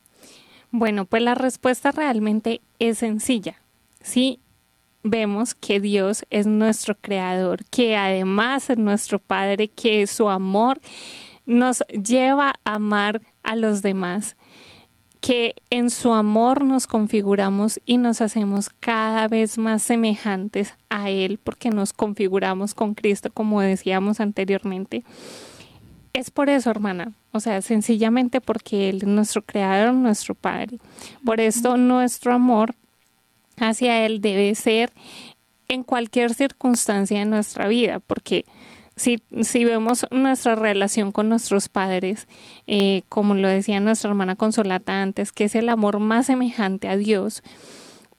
Bueno, 0.71 1.05
pues 1.05 1.23
la 1.23 1.35
respuesta 1.35 1.91
realmente 1.91 2.61
es 2.79 2.99
sencilla. 2.99 3.55
Sí, 4.01 4.39
vemos 5.03 5.55
que 5.55 5.79
Dios 5.79 6.25
es 6.29 6.47
nuestro 6.47 6.95
creador, 6.95 7.65
que 7.65 7.95
además 7.95 8.69
es 8.69 8.77
nuestro 8.77 9.19
Padre, 9.19 9.67
que 9.67 10.05
su 10.07 10.29
amor 10.29 10.79
nos 11.45 11.83
lleva 11.89 12.55
a 12.65 12.75
amar 12.75 13.21
a 13.43 13.55
los 13.55 13.81
demás, 13.81 14.35
que 15.21 15.55
en 15.69 15.89
su 15.89 16.13
amor 16.13 16.63
nos 16.63 16.87
configuramos 16.87 17.79
y 17.85 17.97
nos 17.97 18.21
hacemos 18.21 18.69
cada 18.69 19.27
vez 19.27 19.57
más 19.57 19.81
semejantes 19.81 20.73
a 20.89 21.09
Él, 21.09 21.39
porque 21.43 21.69
nos 21.69 21.93
configuramos 21.93 22.73
con 22.73 22.93
Cristo, 22.93 23.29
como 23.33 23.61
decíamos 23.61 24.19
anteriormente 24.19 25.03
es 26.17 26.31
por 26.31 26.49
eso, 26.49 26.71
hermana. 26.71 27.13
O 27.31 27.39
sea, 27.39 27.61
sencillamente 27.61 28.41
porque 28.41 28.89
Él 28.89 28.97
es 28.97 29.07
nuestro 29.07 29.43
creador, 29.43 29.93
nuestro 29.93 30.33
Padre. 30.33 30.79
Por 31.23 31.39
esto 31.39 31.77
nuestro 31.77 32.33
amor 32.33 32.73
hacia 33.57 34.05
Él 34.05 34.21
debe 34.21 34.53
ser 34.55 34.91
en 35.67 35.83
cualquier 35.83 36.33
circunstancia 36.33 37.19
de 37.19 37.25
nuestra 37.25 37.67
vida, 37.67 37.99
porque 37.99 38.45
si, 38.95 39.21
si 39.41 39.63
vemos 39.63 40.07
nuestra 40.11 40.55
relación 40.55 41.11
con 41.11 41.29
nuestros 41.29 41.69
padres, 41.69 42.27
eh, 42.65 43.03
como 43.09 43.35
lo 43.35 43.47
decía 43.47 43.79
nuestra 43.79 44.09
hermana 44.09 44.35
Consolata 44.35 45.01
antes, 45.01 45.31
que 45.31 45.45
es 45.45 45.55
el 45.55 45.69
amor 45.69 45.99
más 45.99 46.25
semejante 46.25 46.87
a 46.87 46.97
Dios, 46.97 47.43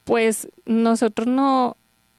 pues 0.05 0.49
nosotros 0.67 1.27
no, 1.27 1.77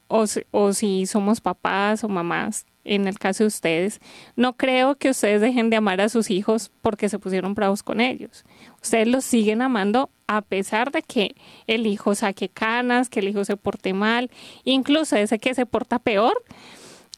o, 0.08 0.24
o 0.50 0.72
si 0.72 1.06
somos 1.06 1.40
papás 1.40 2.04
o 2.04 2.08
mamás, 2.08 2.66
en 2.84 3.06
el 3.06 3.18
caso 3.18 3.44
de 3.44 3.48
ustedes, 3.48 4.00
no 4.36 4.54
creo 4.56 4.96
que 4.96 5.10
ustedes 5.10 5.40
dejen 5.40 5.70
de 5.70 5.76
amar 5.76 6.00
a 6.00 6.08
sus 6.08 6.30
hijos 6.30 6.70
porque 6.82 7.08
se 7.08 7.18
pusieron 7.18 7.54
bravos 7.54 7.82
con 7.82 8.00
ellos. 8.00 8.44
Ustedes 8.82 9.08
los 9.08 9.24
siguen 9.24 9.62
amando 9.62 10.10
a 10.26 10.42
pesar 10.42 10.92
de 10.92 11.02
que 11.02 11.34
el 11.66 11.86
hijo 11.86 12.14
saque 12.14 12.48
canas, 12.48 13.08
que 13.08 13.20
el 13.20 13.28
hijo 13.28 13.44
se 13.44 13.56
porte 13.56 13.92
mal, 13.92 14.30
incluso 14.64 15.16
ese 15.16 15.38
que 15.38 15.54
se 15.54 15.66
porta 15.66 15.98
peor, 15.98 16.42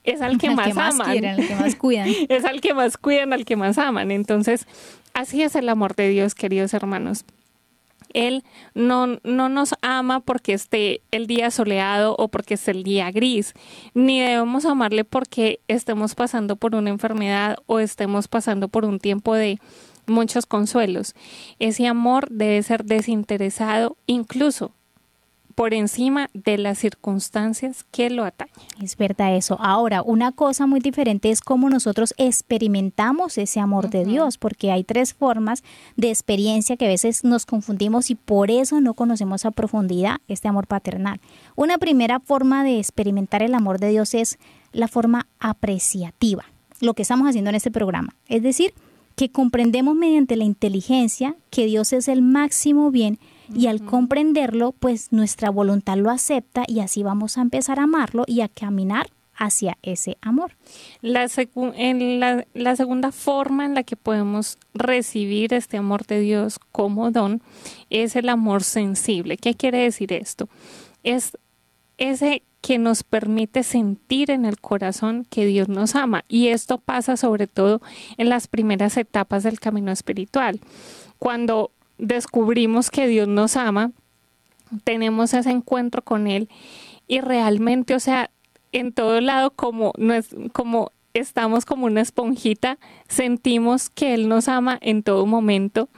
es 0.04 0.20
al 0.20 0.38
que 0.38 0.50
más, 0.50 0.76
aman. 0.76 1.36
que 1.36 1.54
más 1.54 1.76
cuidan. 1.76 2.08
es 2.28 2.44
al 2.44 2.60
que 2.60 2.74
más 2.74 2.96
cuidan, 2.96 3.32
al 3.32 3.44
que 3.44 3.56
más 3.56 3.78
aman. 3.78 4.10
Entonces, 4.10 4.66
así 5.14 5.42
es 5.42 5.54
el 5.54 5.68
amor 5.68 5.94
de 5.94 6.08
Dios, 6.08 6.34
queridos 6.34 6.74
hermanos. 6.74 7.24
Él 8.14 8.44
no, 8.74 9.18
no 9.22 9.48
nos 9.48 9.74
ama 9.80 10.20
porque 10.20 10.52
esté 10.52 11.02
el 11.10 11.26
día 11.26 11.50
soleado 11.50 12.14
o 12.18 12.28
porque 12.28 12.54
esté 12.54 12.72
el 12.72 12.82
día 12.82 13.10
gris, 13.10 13.54
ni 13.94 14.20
debemos 14.20 14.64
amarle 14.64 15.04
porque 15.04 15.60
estemos 15.68 16.14
pasando 16.14 16.56
por 16.56 16.74
una 16.74 16.90
enfermedad 16.90 17.56
o 17.66 17.78
estemos 17.78 18.28
pasando 18.28 18.68
por 18.68 18.84
un 18.84 18.98
tiempo 18.98 19.34
de 19.34 19.58
muchos 20.06 20.46
consuelos. 20.46 21.14
Ese 21.58 21.86
amor 21.86 22.28
debe 22.30 22.62
ser 22.62 22.84
desinteresado 22.84 23.96
incluso 24.06 24.72
por 25.52 25.74
encima 25.74 26.28
de 26.34 26.58
las 26.58 26.78
circunstancias 26.78 27.84
que 27.90 28.10
lo 28.10 28.24
atañen. 28.24 28.54
Es 28.80 28.96
verdad 28.96 29.36
eso. 29.36 29.58
Ahora, 29.60 30.02
una 30.02 30.32
cosa 30.32 30.66
muy 30.66 30.80
diferente 30.80 31.30
es 31.30 31.40
cómo 31.40 31.70
nosotros 31.70 32.14
experimentamos 32.16 33.38
ese 33.38 33.60
amor 33.60 33.90
de 33.90 34.04
Dios, 34.04 34.38
porque 34.38 34.72
hay 34.72 34.84
tres 34.84 35.14
formas 35.14 35.62
de 35.96 36.08
experiencia 36.08 36.76
que 36.76 36.86
a 36.86 36.88
veces 36.88 37.24
nos 37.24 37.46
confundimos 37.46 38.10
y 38.10 38.14
por 38.14 38.50
eso 38.50 38.80
no 38.80 38.94
conocemos 38.94 39.44
a 39.44 39.50
profundidad 39.50 40.16
este 40.28 40.48
amor 40.48 40.66
paternal. 40.66 41.20
Una 41.54 41.78
primera 41.78 42.20
forma 42.20 42.64
de 42.64 42.78
experimentar 42.78 43.42
el 43.42 43.54
amor 43.54 43.78
de 43.78 43.90
Dios 43.90 44.14
es 44.14 44.38
la 44.72 44.88
forma 44.88 45.26
apreciativa, 45.38 46.44
lo 46.80 46.94
que 46.94 47.02
estamos 47.02 47.28
haciendo 47.28 47.50
en 47.50 47.56
este 47.56 47.70
programa. 47.70 48.14
Es 48.26 48.42
decir, 48.42 48.72
que 49.16 49.30
comprendemos 49.30 49.94
mediante 49.94 50.36
la 50.36 50.44
inteligencia 50.44 51.36
que 51.50 51.66
Dios 51.66 51.92
es 51.92 52.08
el 52.08 52.22
máximo 52.22 52.90
bien 52.90 53.18
y 53.54 53.66
al 53.66 53.84
comprenderlo, 53.84 54.72
pues 54.72 55.12
nuestra 55.12 55.50
voluntad 55.50 55.96
lo 55.96 56.10
acepta 56.10 56.64
y 56.66 56.80
así 56.80 57.02
vamos 57.02 57.36
a 57.36 57.42
empezar 57.42 57.78
a 57.78 57.84
amarlo 57.84 58.24
y 58.26 58.40
a 58.40 58.48
caminar 58.48 59.08
hacia 59.34 59.78
ese 59.82 60.16
amor. 60.20 60.56
La, 61.00 61.26
en 61.74 62.20
la, 62.20 62.46
la, 62.54 62.76
segunda 62.76 63.12
forma 63.12 63.64
en 63.64 63.74
la 63.74 63.82
que 63.82 63.96
podemos 63.96 64.58
recibir 64.74 65.52
este 65.54 65.76
amor 65.76 66.06
de 66.06 66.20
Dios 66.20 66.58
como 66.70 67.10
don 67.10 67.42
es 67.90 68.14
el 68.16 68.28
amor 68.28 68.62
sensible. 68.62 69.36
¿Qué 69.36 69.54
quiere 69.54 69.78
decir 69.78 70.12
esto? 70.12 70.48
Es 71.02 71.36
ese 71.98 72.42
que 72.60 72.78
nos 72.78 73.02
permite 73.02 73.64
sentir 73.64 74.30
en 74.30 74.44
el 74.44 74.60
corazón 74.60 75.26
que 75.28 75.44
Dios 75.46 75.68
nos 75.68 75.96
ama. 75.96 76.24
Y 76.28 76.48
esto 76.48 76.78
pasa 76.78 77.16
sobre 77.16 77.48
todo 77.48 77.82
en 78.16 78.28
las 78.28 78.46
primeras 78.46 78.96
etapas 78.96 79.42
del 79.42 79.58
camino 79.58 79.90
espiritual. 79.90 80.60
Cuando 81.18 81.72
descubrimos 81.98 82.90
que 82.90 83.08
Dios 83.08 83.26
nos 83.28 83.56
ama, 83.56 83.90
tenemos 84.84 85.34
ese 85.34 85.50
encuentro 85.50 86.02
con 86.02 86.26
Él 86.28 86.48
y 87.08 87.20
realmente, 87.20 87.94
o 87.94 88.00
sea, 88.00 88.30
en 88.70 88.92
todo 88.92 89.20
lado 89.20 89.50
como, 89.50 89.92
como 90.52 90.92
estamos 91.14 91.64
como 91.64 91.86
una 91.86 92.00
esponjita, 92.00 92.78
sentimos 93.08 93.90
que 93.90 94.14
Él 94.14 94.28
nos 94.28 94.48
ama 94.48 94.78
en 94.80 95.02
todo 95.02 95.26
momento 95.26 95.88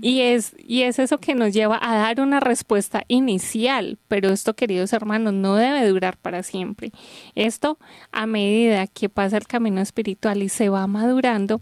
y, 0.00 0.20
es, 0.20 0.54
y 0.58 0.82
es 0.82 0.98
eso 0.98 1.18
que 1.18 1.34
nos 1.34 1.52
lleva 1.52 1.78
a 1.80 1.96
dar 1.96 2.20
una 2.20 2.40
respuesta 2.40 3.04
inicial, 3.08 3.98
pero 4.08 4.30
esto, 4.30 4.54
queridos 4.54 4.92
hermanos, 4.92 5.34
no 5.34 5.56
debe 5.56 5.86
durar 5.86 6.16
para 6.16 6.42
siempre. 6.42 6.92
Esto, 7.34 7.78
a 8.12 8.26
medida 8.26 8.86
que 8.86 9.08
pasa 9.08 9.36
el 9.36 9.46
camino 9.46 9.80
espiritual 9.80 10.42
y 10.42 10.48
se 10.48 10.68
va 10.68 10.86
madurando, 10.86 11.60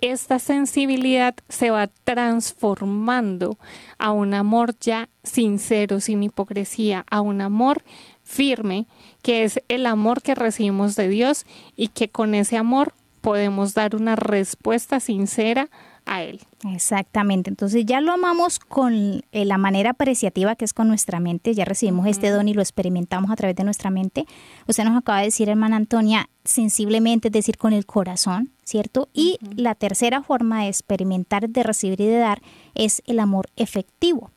esta 0.00 0.38
sensibilidad 0.38 1.34
se 1.48 1.70
va 1.70 1.86
transformando 1.86 3.58
a 3.98 4.10
un 4.12 4.34
amor 4.34 4.74
ya 4.78 5.08
sincero, 5.22 6.00
sin 6.00 6.22
hipocresía, 6.22 7.06
a 7.10 7.20
un 7.20 7.40
amor 7.40 7.82
firme, 8.22 8.86
que 9.24 9.42
es 9.42 9.58
el 9.68 9.86
amor 9.86 10.20
que 10.20 10.34
recibimos 10.34 10.96
de 10.96 11.08
Dios 11.08 11.46
y 11.76 11.88
que 11.88 12.10
con 12.10 12.34
ese 12.34 12.58
amor 12.58 12.92
podemos 13.22 13.72
dar 13.72 13.96
una 13.96 14.16
respuesta 14.16 15.00
sincera 15.00 15.70
a 16.04 16.22
Él. 16.22 16.40
Exactamente, 16.70 17.48
entonces 17.48 17.86
ya 17.86 18.02
lo 18.02 18.12
amamos 18.12 18.58
con 18.58 19.22
eh, 19.32 19.44
la 19.46 19.56
manera 19.56 19.90
apreciativa 19.90 20.56
que 20.56 20.66
es 20.66 20.74
con 20.74 20.88
nuestra 20.88 21.20
mente, 21.20 21.54
ya 21.54 21.64
recibimos 21.64 22.06
este 22.06 22.28
don 22.28 22.48
y 22.48 22.52
lo 22.52 22.60
experimentamos 22.60 23.30
a 23.30 23.36
través 23.36 23.56
de 23.56 23.64
nuestra 23.64 23.88
mente. 23.88 24.26
Usted 24.68 24.84
nos 24.84 24.98
acaba 24.98 25.20
de 25.20 25.24
decir, 25.24 25.48
hermana 25.48 25.76
Antonia, 25.76 26.28
sensiblemente, 26.44 27.28
es 27.28 27.32
decir, 27.32 27.56
con 27.56 27.72
el 27.72 27.86
corazón, 27.86 28.50
¿cierto? 28.62 29.08
Y 29.14 29.38
la 29.56 29.74
tercera 29.74 30.22
forma 30.22 30.64
de 30.64 30.68
experimentar, 30.68 31.48
de 31.48 31.62
recibir 31.62 31.98
y 32.02 32.08
de 32.08 32.18
dar 32.18 32.42
es 32.74 33.02
el 33.06 33.20
amor 33.20 33.48
efectivo. 33.56 34.33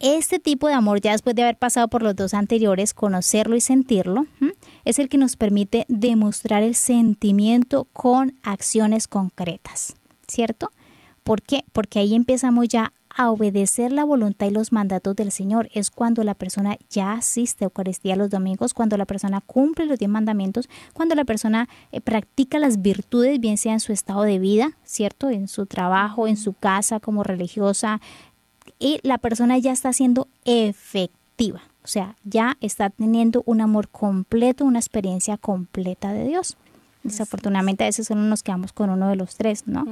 Este 0.00 0.38
tipo 0.38 0.68
de 0.68 0.74
amor, 0.74 1.00
ya 1.00 1.12
después 1.12 1.36
de 1.36 1.42
haber 1.42 1.56
pasado 1.56 1.88
por 1.88 2.02
los 2.02 2.16
dos 2.16 2.34
anteriores, 2.34 2.94
conocerlo 2.94 3.56
y 3.56 3.60
sentirlo, 3.60 4.26
es 4.84 4.98
el 4.98 5.08
que 5.08 5.18
nos 5.18 5.36
permite 5.36 5.84
demostrar 5.88 6.62
el 6.62 6.74
sentimiento 6.74 7.86
con 7.92 8.38
acciones 8.42 9.06
concretas, 9.06 9.94
¿cierto? 10.26 10.70
¿Por 11.22 11.42
qué? 11.42 11.64
Porque 11.72 11.98
ahí 11.98 12.14
empezamos 12.14 12.68
ya 12.68 12.92
a 13.16 13.30
obedecer 13.30 13.92
la 13.92 14.04
voluntad 14.04 14.46
y 14.46 14.50
los 14.50 14.72
mandatos 14.72 15.14
del 15.14 15.30
Señor. 15.30 15.68
Es 15.72 15.90
cuando 15.90 16.24
la 16.24 16.34
persona 16.34 16.76
ya 16.90 17.12
asiste 17.12 17.64
a 17.64 17.66
Eucaristía 17.66 18.16
los 18.16 18.30
domingos, 18.30 18.74
cuando 18.74 18.96
la 18.96 19.06
persona 19.06 19.40
cumple 19.40 19.86
los 19.86 19.98
diez 19.98 20.10
mandamientos, 20.10 20.68
cuando 20.92 21.14
la 21.14 21.24
persona 21.24 21.68
eh, 21.92 22.00
practica 22.00 22.58
las 22.58 22.82
virtudes, 22.82 23.38
bien 23.40 23.56
sea 23.56 23.74
en 23.74 23.80
su 23.80 23.92
estado 23.92 24.22
de 24.22 24.38
vida, 24.38 24.76
¿cierto? 24.84 25.30
En 25.30 25.48
su 25.48 25.66
trabajo, 25.66 26.26
en 26.26 26.36
su 26.36 26.54
casa 26.54 26.98
como 26.98 27.22
religiosa, 27.22 28.00
y 28.84 29.00
la 29.02 29.16
persona 29.16 29.56
ya 29.56 29.72
está 29.72 29.94
siendo 29.94 30.28
efectiva. 30.44 31.62
O 31.82 31.88
sea, 31.88 32.16
ya 32.22 32.58
está 32.60 32.90
teniendo 32.90 33.42
un 33.46 33.62
amor 33.62 33.88
completo, 33.88 34.66
una 34.66 34.78
experiencia 34.78 35.38
completa 35.38 36.12
de 36.12 36.26
Dios. 36.26 36.58
Desafortunadamente 37.02 37.84
a 37.84 37.86
veces 37.86 38.06
solo 38.06 38.20
nos 38.20 38.42
quedamos 38.42 38.74
con 38.74 38.90
uno 38.90 39.08
de 39.08 39.16
los 39.16 39.36
tres, 39.36 39.66
¿no? 39.66 39.86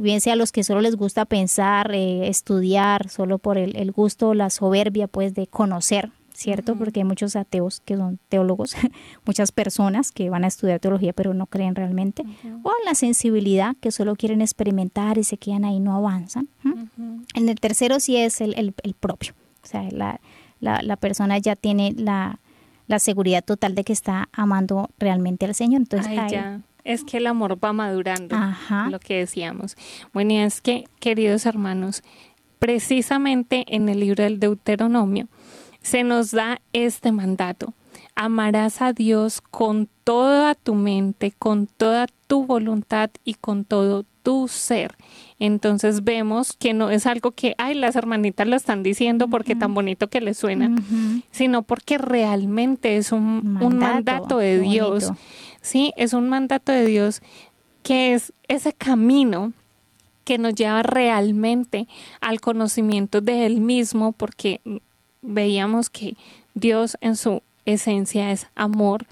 Bien 0.00 0.20
sea 0.20 0.36
los 0.36 0.52
que 0.52 0.64
solo 0.64 0.82
les 0.82 0.96
gusta 0.96 1.24
pensar, 1.24 1.94
eh, 1.94 2.28
estudiar, 2.28 3.08
solo 3.08 3.38
por 3.38 3.56
el, 3.56 3.92
gusto, 3.92 4.34
la 4.34 4.50
soberbia, 4.50 5.06
pues, 5.06 5.34
de 5.34 5.46
conocer, 5.46 6.10
¿cierto? 6.40 6.74
Porque 6.74 7.00
hay 7.00 7.04
muchos 7.04 7.36
ateos 7.36 7.80
que 7.84 7.96
son 7.96 8.18
teólogos, 8.30 8.74
muchas 9.26 9.52
personas 9.52 10.10
que 10.10 10.30
van 10.30 10.44
a 10.44 10.46
estudiar 10.46 10.80
teología 10.80 11.12
pero 11.12 11.34
no 11.34 11.44
creen 11.44 11.74
realmente, 11.74 12.24
o 12.62 12.72
la 12.86 12.94
sensibilidad, 12.94 13.76
que 13.80 13.90
solo 13.90 14.16
quieren 14.16 14.40
experimentar 14.40 15.18
y 15.18 15.24
se 15.24 15.36
quedan 15.36 15.66
ahí, 15.66 15.80
no 15.80 15.94
avanzan. 15.94 16.48
En 17.34 17.48
el 17.48 17.60
tercero 17.60 18.00
sí 18.00 18.16
es 18.16 18.40
el, 18.40 18.54
el, 18.56 18.94
propio, 18.94 19.34
o 19.62 19.66
sea, 19.66 19.86
la, 19.90 20.18
la, 20.60 20.80
la 20.82 20.96
persona 20.96 21.36
ya 21.36 21.56
tiene 21.56 21.92
la 21.94 22.40
la 22.86 22.98
seguridad 22.98 23.44
total 23.44 23.76
de 23.76 23.84
que 23.84 23.92
está 23.92 24.28
amando 24.32 24.90
realmente 24.98 25.46
al 25.46 25.54
Señor. 25.54 25.82
Entonces, 25.82 26.12
ya. 26.28 26.60
Es 26.82 27.04
que 27.04 27.18
el 27.18 27.28
amor 27.28 27.56
va 27.62 27.72
madurando, 27.72 28.36
lo 28.88 28.98
que 28.98 29.18
decíamos. 29.18 29.76
Bueno, 30.12 30.32
y 30.32 30.38
es 30.38 30.60
que, 30.60 30.88
queridos 30.98 31.46
hermanos, 31.46 32.02
precisamente 32.58 33.64
en 33.68 33.88
el 33.88 34.00
libro 34.00 34.24
del 34.24 34.40
Deuteronomio 34.40 35.28
se 35.82 36.04
nos 36.04 36.30
da 36.30 36.60
este 36.72 37.12
mandato. 37.12 37.74
Amarás 38.14 38.82
a 38.82 38.92
Dios 38.92 39.40
con 39.40 39.88
toda 40.04 40.54
tu 40.54 40.74
mente, 40.74 41.32
con 41.38 41.66
toda 41.66 42.06
tu 42.26 42.44
voluntad 42.44 43.10
y 43.24 43.34
con 43.34 43.64
todo 43.64 44.04
tu 44.22 44.48
ser. 44.48 44.96
Entonces 45.38 46.04
vemos 46.04 46.52
que 46.52 46.74
no 46.74 46.90
es 46.90 47.06
algo 47.06 47.32
que, 47.32 47.54
ay, 47.58 47.74
las 47.74 47.96
hermanitas 47.96 48.46
lo 48.46 48.56
están 48.56 48.82
diciendo 48.82 49.28
porque 49.28 49.56
tan 49.56 49.72
bonito 49.72 50.08
que 50.08 50.20
les 50.20 50.36
suena, 50.36 50.74
sino 51.30 51.62
porque 51.62 51.96
realmente 51.98 52.96
es 52.96 53.12
un 53.12 53.58
mandato, 53.78 54.38
de 54.38 54.60
Dios. 54.60 55.10
Sí, 55.62 55.92
es 55.96 56.12
un 56.12 56.28
mandato 56.28 56.72
de 56.72 56.84
Dios 56.84 57.22
que 57.82 58.14
es 58.14 58.32
ese 58.48 58.72
camino 58.72 59.52
que 60.24 60.38
nos 60.38 60.54
lleva 60.54 60.82
realmente 60.82 61.88
al 62.20 62.40
conocimiento 62.40 63.20
de 63.20 63.46
Él 63.46 63.60
mismo, 63.60 64.12
porque 64.12 64.60
veíamos 65.22 65.90
que 65.90 66.16
Dios 66.54 66.96
en 67.00 67.16
su 67.16 67.42
esencia 67.64 68.32
es 68.32 68.46
amor 68.54 69.06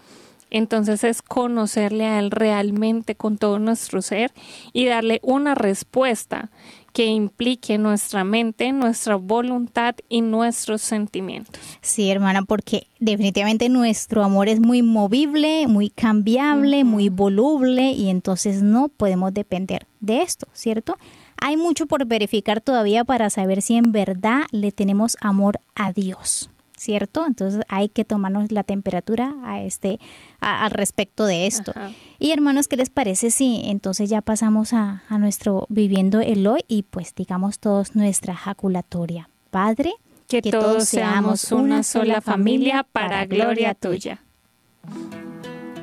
entonces 0.51 1.05
es 1.05 1.23
conocerle 1.23 2.07
a 2.07 2.19
Él 2.19 2.31
realmente 2.31 3.15
con 3.15 3.39
todo 3.39 3.59
nuestro 3.59 4.03
ser 4.03 4.33
y 4.73 4.87
darle 4.87 5.21
una 5.23 5.55
respuesta 5.55 6.51
que 6.93 7.07
implique 7.07 7.79
nuestra 7.79 8.25
mente, 8.25 8.73
nuestra 8.73 9.17
voluntad 9.17 9.95
y 10.09 10.23
nuestros 10.23 10.83
sentimientos. 10.83 11.61
Sí, 11.81 12.11
hermana, 12.11 12.43
porque 12.43 12.87
definitivamente 12.99 13.69
nuestro 13.69 14.25
amor 14.25 14.49
es 14.49 14.59
muy 14.59 14.83
movible, 14.83 15.67
muy 15.69 15.91
cambiable, 15.91 16.83
muy 16.85 17.09
voluble 17.09 17.93
y 17.93 18.09
entonces 18.09 18.63
no 18.63 18.89
podemos 18.89 19.33
depender 19.35 19.87
de 20.01 20.23
esto, 20.23 20.49
¿cierto? 20.55 20.97
Hay 21.41 21.57
mucho 21.57 21.87
por 21.87 22.05
verificar 22.07 22.61
todavía 22.61 23.05
para 23.05 23.31
saber 23.31 23.63
si 23.63 23.77
en 23.77 23.93
verdad 23.93 24.43
le 24.51 24.73
tenemos 24.73 25.17
amor 25.21 25.61
a 25.75 25.93
Dios. 25.93 26.51
¿cierto? 26.79 27.27
Entonces 27.27 27.63
hay 27.69 27.89
que 27.89 28.05
tomarnos 28.05 28.53
la 28.53 28.63
temperatura 28.63 29.35
a 29.45 29.61
este, 29.61 29.99
al 30.41 30.71
respecto 30.71 31.27
de 31.27 31.47
esto. 31.47 31.73
Y 32.19 32.31
hermanos, 32.31 32.69
¿qué 32.69 32.77
les 32.77 32.89
parece 32.89 33.31
si 33.31 33.63
entonces 33.65 34.09
ya 34.09 34.23
pasamos 34.23 34.73
a, 34.73 35.03
nuestro 35.11 35.67
viviendo 35.69 36.21
el 36.21 36.47
hoy 36.47 36.65
y 36.69 36.85
pues 36.85 37.15
digamos 37.15 37.59
todos 37.59 37.97
nuestra 37.97 38.35
jaculatoria? 38.35 39.29
Padre, 39.51 39.93
que, 40.29 40.41
todos 40.43 40.85
seamos 40.85 41.51
una 41.53 41.83
sola 41.83 42.21
familia 42.21 42.87
para 42.91 43.27
gloria 43.27 43.75
tuya. 43.75 44.23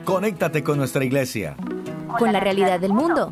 Conéctate 0.05 0.63
con 0.63 0.77
nuestra 0.77 1.03
iglesia. 1.03 1.57
Con 2.17 2.31
la 2.31 2.39
realidad 2.39 2.79
del 2.79 2.93
mundo 2.93 3.29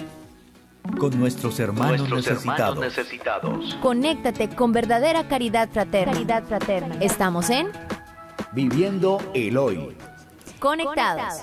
con 1.00 1.20
nuestros 1.20 1.60
hermanos, 1.60 2.10
necesitados. 2.10 3.78
Conéctate 3.82 4.50
con 4.50 4.72
verdadera 4.72 5.28
caridad 5.28 5.70
fraterna. 5.70 6.14
caridad 6.14 6.44
fraterna. 6.44 6.96
Estamos 7.02 7.50
en 7.50 7.68
Viviendo 8.52 9.20
el 9.34 9.58
Hoy. 9.58 9.98
Conectados. 10.60 11.42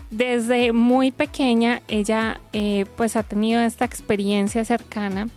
Desde 0.09 0.73
muy 0.73 1.11
pequeña 1.11 1.81
ella 1.87 2.41
eh, 2.51 2.85
pues 2.97 3.15
ha 3.15 3.23
tenido 3.23 3.61
esta 3.61 3.85
experiencia 3.85 4.65
cercana 4.65 5.29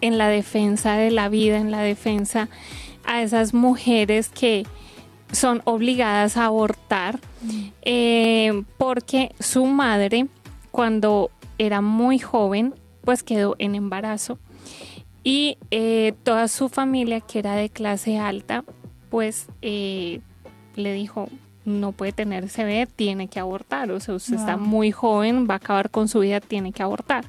en 0.00 0.16
la 0.16 0.28
defensa 0.28 0.94
de 0.96 1.10
la 1.10 1.28
vida, 1.28 1.58
en 1.58 1.70
la 1.70 1.80
defensa 1.80 2.48
a 3.04 3.22
esas 3.22 3.52
mujeres 3.52 4.30
que 4.30 4.64
son 5.34 5.62
obligadas 5.64 6.36
a 6.36 6.46
abortar 6.46 7.20
eh, 7.82 8.62
porque 8.78 9.34
su 9.40 9.66
madre 9.66 10.26
cuando 10.70 11.30
era 11.58 11.80
muy 11.80 12.18
joven 12.18 12.74
pues 13.04 13.22
quedó 13.22 13.56
en 13.58 13.74
embarazo 13.74 14.38
y 15.22 15.58
eh, 15.70 16.14
toda 16.22 16.48
su 16.48 16.68
familia 16.68 17.20
que 17.20 17.38
era 17.38 17.54
de 17.54 17.68
clase 17.68 18.18
alta 18.18 18.64
pues 19.10 19.46
eh, 19.62 20.20
le 20.76 20.92
dijo 20.92 21.28
no 21.64 21.92
puede 21.92 22.12
tener 22.12 22.46
bebé, 22.56 22.86
tiene 22.86 23.28
que 23.28 23.40
abortar, 23.40 23.90
o 23.90 24.00
sea, 24.00 24.14
usted 24.14 24.34
está 24.34 24.56
muy 24.56 24.92
joven, 24.92 25.46
va 25.48 25.54
a 25.54 25.56
acabar 25.56 25.90
con 25.90 26.08
su 26.08 26.20
vida, 26.20 26.40
tiene 26.40 26.72
que 26.72 26.82
abortar. 26.82 27.24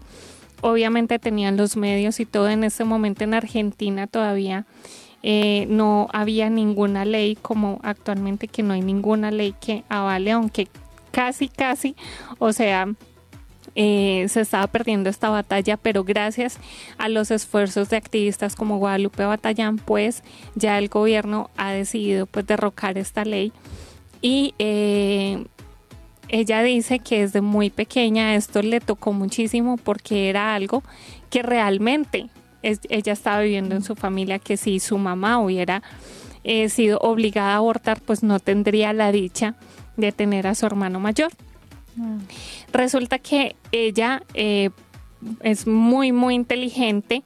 Obviamente 0.62 1.20
tenían 1.20 1.58
los 1.58 1.78
medios 1.78 2.20
y 2.20 2.26
todo 2.26 2.50
en 2.50 2.63
ese 2.63 2.84
momento 2.84 3.24
en 3.24 3.34
Argentina 3.34 4.08
todavía 4.08 4.65
eh, 5.28 5.66
no 5.70 6.08
había 6.14 6.52
ninguna 6.52 7.04
ley 7.04 7.36
como 7.36 7.80
actualmente 7.82 8.48
que 8.48 8.62
no 8.62 8.76
hay 8.76 8.82
ninguna 8.82 9.32
ley 9.32 9.56
que 9.60 9.84
avale, 9.90 10.30
aunque 10.30 10.68
casi, 11.10 11.48
casi, 11.48 11.96
o 12.38 12.54
sea, 12.54 12.88
eh, 13.74 14.28
se 14.30 14.42
estaba 14.42 14.68
perdiendo 14.68 15.10
esta 15.10 15.30
batalla, 15.30 15.78
pero 15.78 16.04
gracias 16.04 16.60
a 17.00 17.10
los 17.10 17.32
esfuerzos 17.32 17.90
de 17.90 17.98
activistas 17.98 18.56
como 18.56 18.78
Guadalupe 18.78 19.26
Batallán, 19.26 19.78
pues 19.78 20.24
ya 20.54 20.78
el 20.78 20.90
gobierno 20.90 21.50
ha 21.58 21.72
decidido 21.72 22.28
pues 22.28 22.46
derrocar 22.46 23.00
esta 23.00 23.26
ley. 23.26 23.52
Y 24.22 24.54
eh, 24.60 25.44
ella 26.28 26.62
dice 26.62 27.00
que 27.00 27.22
desde 27.22 27.42
muy 27.42 27.72
pequeña 27.72 28.36
esto 28.36 28.62
le 28.62 28.80
tocó 28.80 29.12
muchísimo 29.12 29.78
porque 29.78 30.30
era 30.30 30.54
algo 30.54 30.84
que 31.32 31.42
realmente 31.42 32.30
ella 32.89 33.13
estaba 33.13 33.41
viviendo 33.41 33.75
en 33.75 33.84
su 33.84 33.95
familia, 33.95 34.39
que 34.39 34.58
si 34.58 34.80
su 34.80 34.97
mamá 34.97 35.39
hubiera 35.39 35.84
eh, 36.43 36.69
sido 36.69 36.99
obligada 36.99 37.54
a 37.54 37.58
abortar, 37.58 38.01
pues 38.01 38.23
no 38.23 38.39
tendría 38.39 38.93
la 38.93 39.12
dicha 39.12 39.56
de 39.97 40.12
tener 40.12 40.47
a 40.47 40.56
su 40.56 40.65
hermano 40.65 40.99
mayor. 40.99 41.32
Mm. 41.95 42.19
Resulta 42.71 43.19
que 43.19 43.56
ella 43.71 44.23
eh, 44.34 44.69
es 45.41 45.67
muy, 45.67 46.12
muy 46.12 46.36
inteligente 46.36 47.23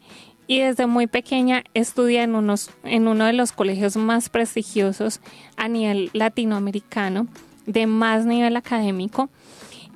y 0.48 0.60
desde 0.60 0.88
muy 0.88 1.08
pequeña 1.08 1.64
estudia 1.74 2.24
en, 2.24 2.34
unos, 2.36 2.72
en 2.84 3.08
uno 3.08 3.26
de 3.26 3.34
los 3.34 3.52
colegios 3.52 3.98
más 3.98 4.30
prestigiosos 4.30 5.22
a 5.58 5.68
nivel 5.68 6.10
latinoamericano, 6.14 7.28
de 7.66 7.86
más 7.88 8.26
nivel 8.26 8.56
académico. 8.56 9.30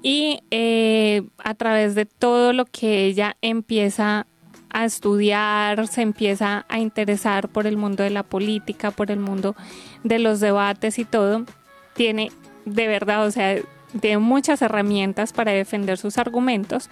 Y 0.03 0.41
eh, 0.51 1.23
a 1.37 1.55
través 1.55 1.95
de 1.95 2.05
todo 2.05 2.51
lo 2.51 2.65
que 2.65 3.05
ella 3.05 3.37
empieza 3.41 4.27
a 4.73 4.85
estudiar, 4.85 5.87
se 5.87 6.01
empieza 6.01 6.65
a 6.67 6.79
interesar 6.79 7.47
por 7.47 7.67
el 7.67 7.77
mundo 7.77 8.03
de 8.03 8.09
la 8.09 8.23
política, 8.23 8.91
por 8.91 9.11
el 9.11 9.19
mundo 9.19 9.55
de 10.03 10.19
los 10.19 10.39
debates 10.39 10.99
y 10.99 11.05
todo, 11.05 11.45
tiene 11.93 12.31
de 12.65 12.87
verdad, 12.87 13.25
o 13.25 13.31
sea, 13.31 13.59
tiene 13.99 14.17
muchas 14.17 14.61
herramientas 14.61 15.33
para 15.33 15.51
defender 15.51 15.97
sus 15.97 16.17
argumentos. 16.17 16.89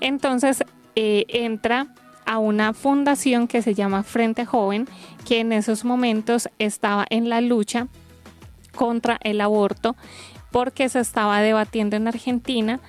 Entonces 0.00 0.64
eh, 0.94 1.24
entra 1.28 1.88
a 2.26 2.38
una 2.38 2.72
fundación 2.72 3.48
que 3.48 3.62
se 3.62 3.74
llama 3.74 4.02
Frente 4.02 4.44
Joven, 4.44 4.86
que 5.26 5.40
en 5.40 5.52
esos 5.52 5.84
momentos 5.84 6.48
estaba 6.58 7.06
en 7.10 7.28
la 7.28 7.40
lucha 7.40 7.88
contra 8.74 9.18
el 9.22 9.40
aborto, 9.40 9.96
porque 10.50 10.88
se 10.88 11.00
estaba 11.00 11.40
debatiendo 11.40 11.96
en 11.96 12.08
Argentina 12.08 12.80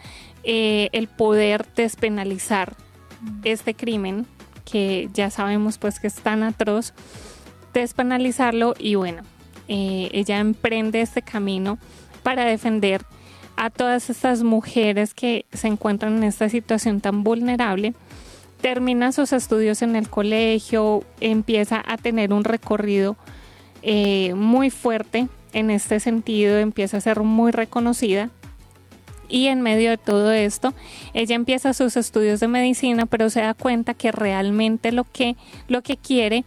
eh, 0.44 0.90
el 0.92 1.08
poder 1.08 1.66
despenalizar 1.76 2.76
este 3.44 3.74
crimen, 3.74 4.26
que 4.70 5.10
ya 5.14 5.30
sabemos 5.30 5.78
pues 5.78 6.00
que 6.00 6.08
es 6.08 6.16
tan 6.16 6.44
atroz, 6.44 6.94
despenalizarlo 7.74 8.76
y 8.78 8.96
bueno, 8.96 9.24
eh, 9.68 10.10
ella 10.12 10.40
emprende 10.40 11.02
este 11.02 11.22
camino 11.22 11.78
para 12.24 12.46
defender 12.46 13.06
a 13.56 13.70
todas 13.70 14.10
estas 14.10 14.44
mujeres 14.44 15.14
que 15.14 15.46
se 15.54 15.68
encuentran 15.68 16.18
en 16.18 16.24
esta 16.24 16.50
situación 16.50 17.02
tan 17.02 17.24
vulnerable 17.24 17.94
termina 18.64 19.12
sus 19.12 19.34
estudios 19.34 19.82
en 19.82 19.98
el 19.98 20.10
colegio, 20.10 21.04
empieza 21.20 21.84
a 21.86 21.98
tener 21.98 22.32
un 22.32 22.46
recorrido 22.46 23.18
eh, 23.82 24.34
muy 24.36 24.70
fuerte 24.70 25.28
en 25.52 25.70
este 25.70 26.00
sentido, 26.00 26.58
empieza 26.58 26.96
a 26.96 27.02
ser 27.02 27.20
muy 27.20 27.52
reconocida. 27.52 28.30
Y 29.30 29.48
en 29.48 29.62
medio 29.62 29.90
de 29.90 29.98
todo 29.98 30.32
esto, 30.32 30.74
ella 31.14 31.36
empieza 31.36 31.74
sus 31.74 31.98
estudios 31.98 32.40
de 32.40 32.48
medicina, 32.48 33.06
pero 33.06 33.30
se 33.30 33.42
da 33.42 33.54
cuenta 33.54 33.94
que 33.94 34.12
realmente 34.12 34.92
lo 34.92 35.06
que, 35.06 35.36
lo 35.68 35.82
que 35.82 35.98
quiere 35.98 36.44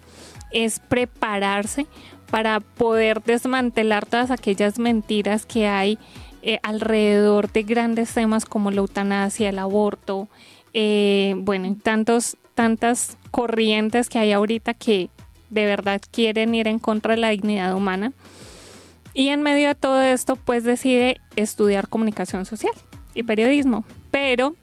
es 0.52 0.80
prepararse 0.80 1.86
para 2.30 2.60
poder 2.60 3.22
desmantelar 3.22 4.06
todas 4.06 4.30
aquellas 4.30 4.78
mentiras 4.78 5.46
que 5.46 5.66
hay 5.66 5.98
eh, 6.42 6.58
alrededor 6.62 7.50
de 7.50 7.62
grandes 7.62 8.12
temas 8.12 8.44
como 8.44 8.70
la 8.70 8.78
eutanasia, 8.78 9.48
el 9.48 9.58
aborto, 9.58 10.28
eh, 10.74 11.34
bueno, 11.38 11.76
tantos, 11.82 12.36
tantas 12.54 13.16
corrientes 13.30 14.08
que 14.08 14.18
hay 14.18 14.32
ahorita 14.32 14.74
que 14.74 15.10
de 15.50 15.64
verdad 15.64 16.00
quieren 16.10 16.54
ir 16.54 16.68
en 16.68 16.78
contra 16.78 17.14
de 17.14 17.20
la 17.20 17.30
dignidad 17.30 17.74
humana. 17.74 18.12
Y 19.16 19.30
en 19.30 19.40
medio 19.40 19.68
de 19.68 19.74
todo 19.74 20.02
esto, 20.02 20.36
pues 20.36 20.62
decide 20.62 21.22
estudiar 21.36 21.88
comunicación 21.88 22.44
social 22.44 22.74
y 23.14 23.22
periodismo. 23.22 23.86
Pero 24.10 24.54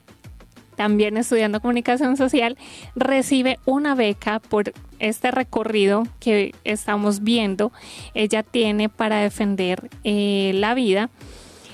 también 0.76 1.16
estudiando 1.16 1.60
comunicación 1.60 2.16
social, 2.16 2.56
recibe 2.94 3.58
una 3.64 3.96
beca 3.96 4.38
por 4.38 4.72
este 5.00 5.32
recorrido 5.32 6.04
que 6.20 6.54
estamos 6.62 7.24
viendo. 7.24 7.72
Ella 8.14 8.44
tiene 8.44 8.88
para 8.88 9.18
defender 9.18 9.90
eh, 10.04 10.52
la 10.54 10.74
vida. 10.74 11.10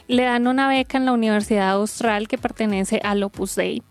Le 0.08 0.22
dan 0.22 0.46
una 0.46 0.66
beca 0.66 0.96
en 0.96 1.04
la 1.04 1.12
Universidad 1.12 1.72
Austral 1.72 2.28
que 2.28 2.38
pertenece 2.38 3.02
al 3.04 3.22
Opus 3.22 3.56
Dei 3.56 3.82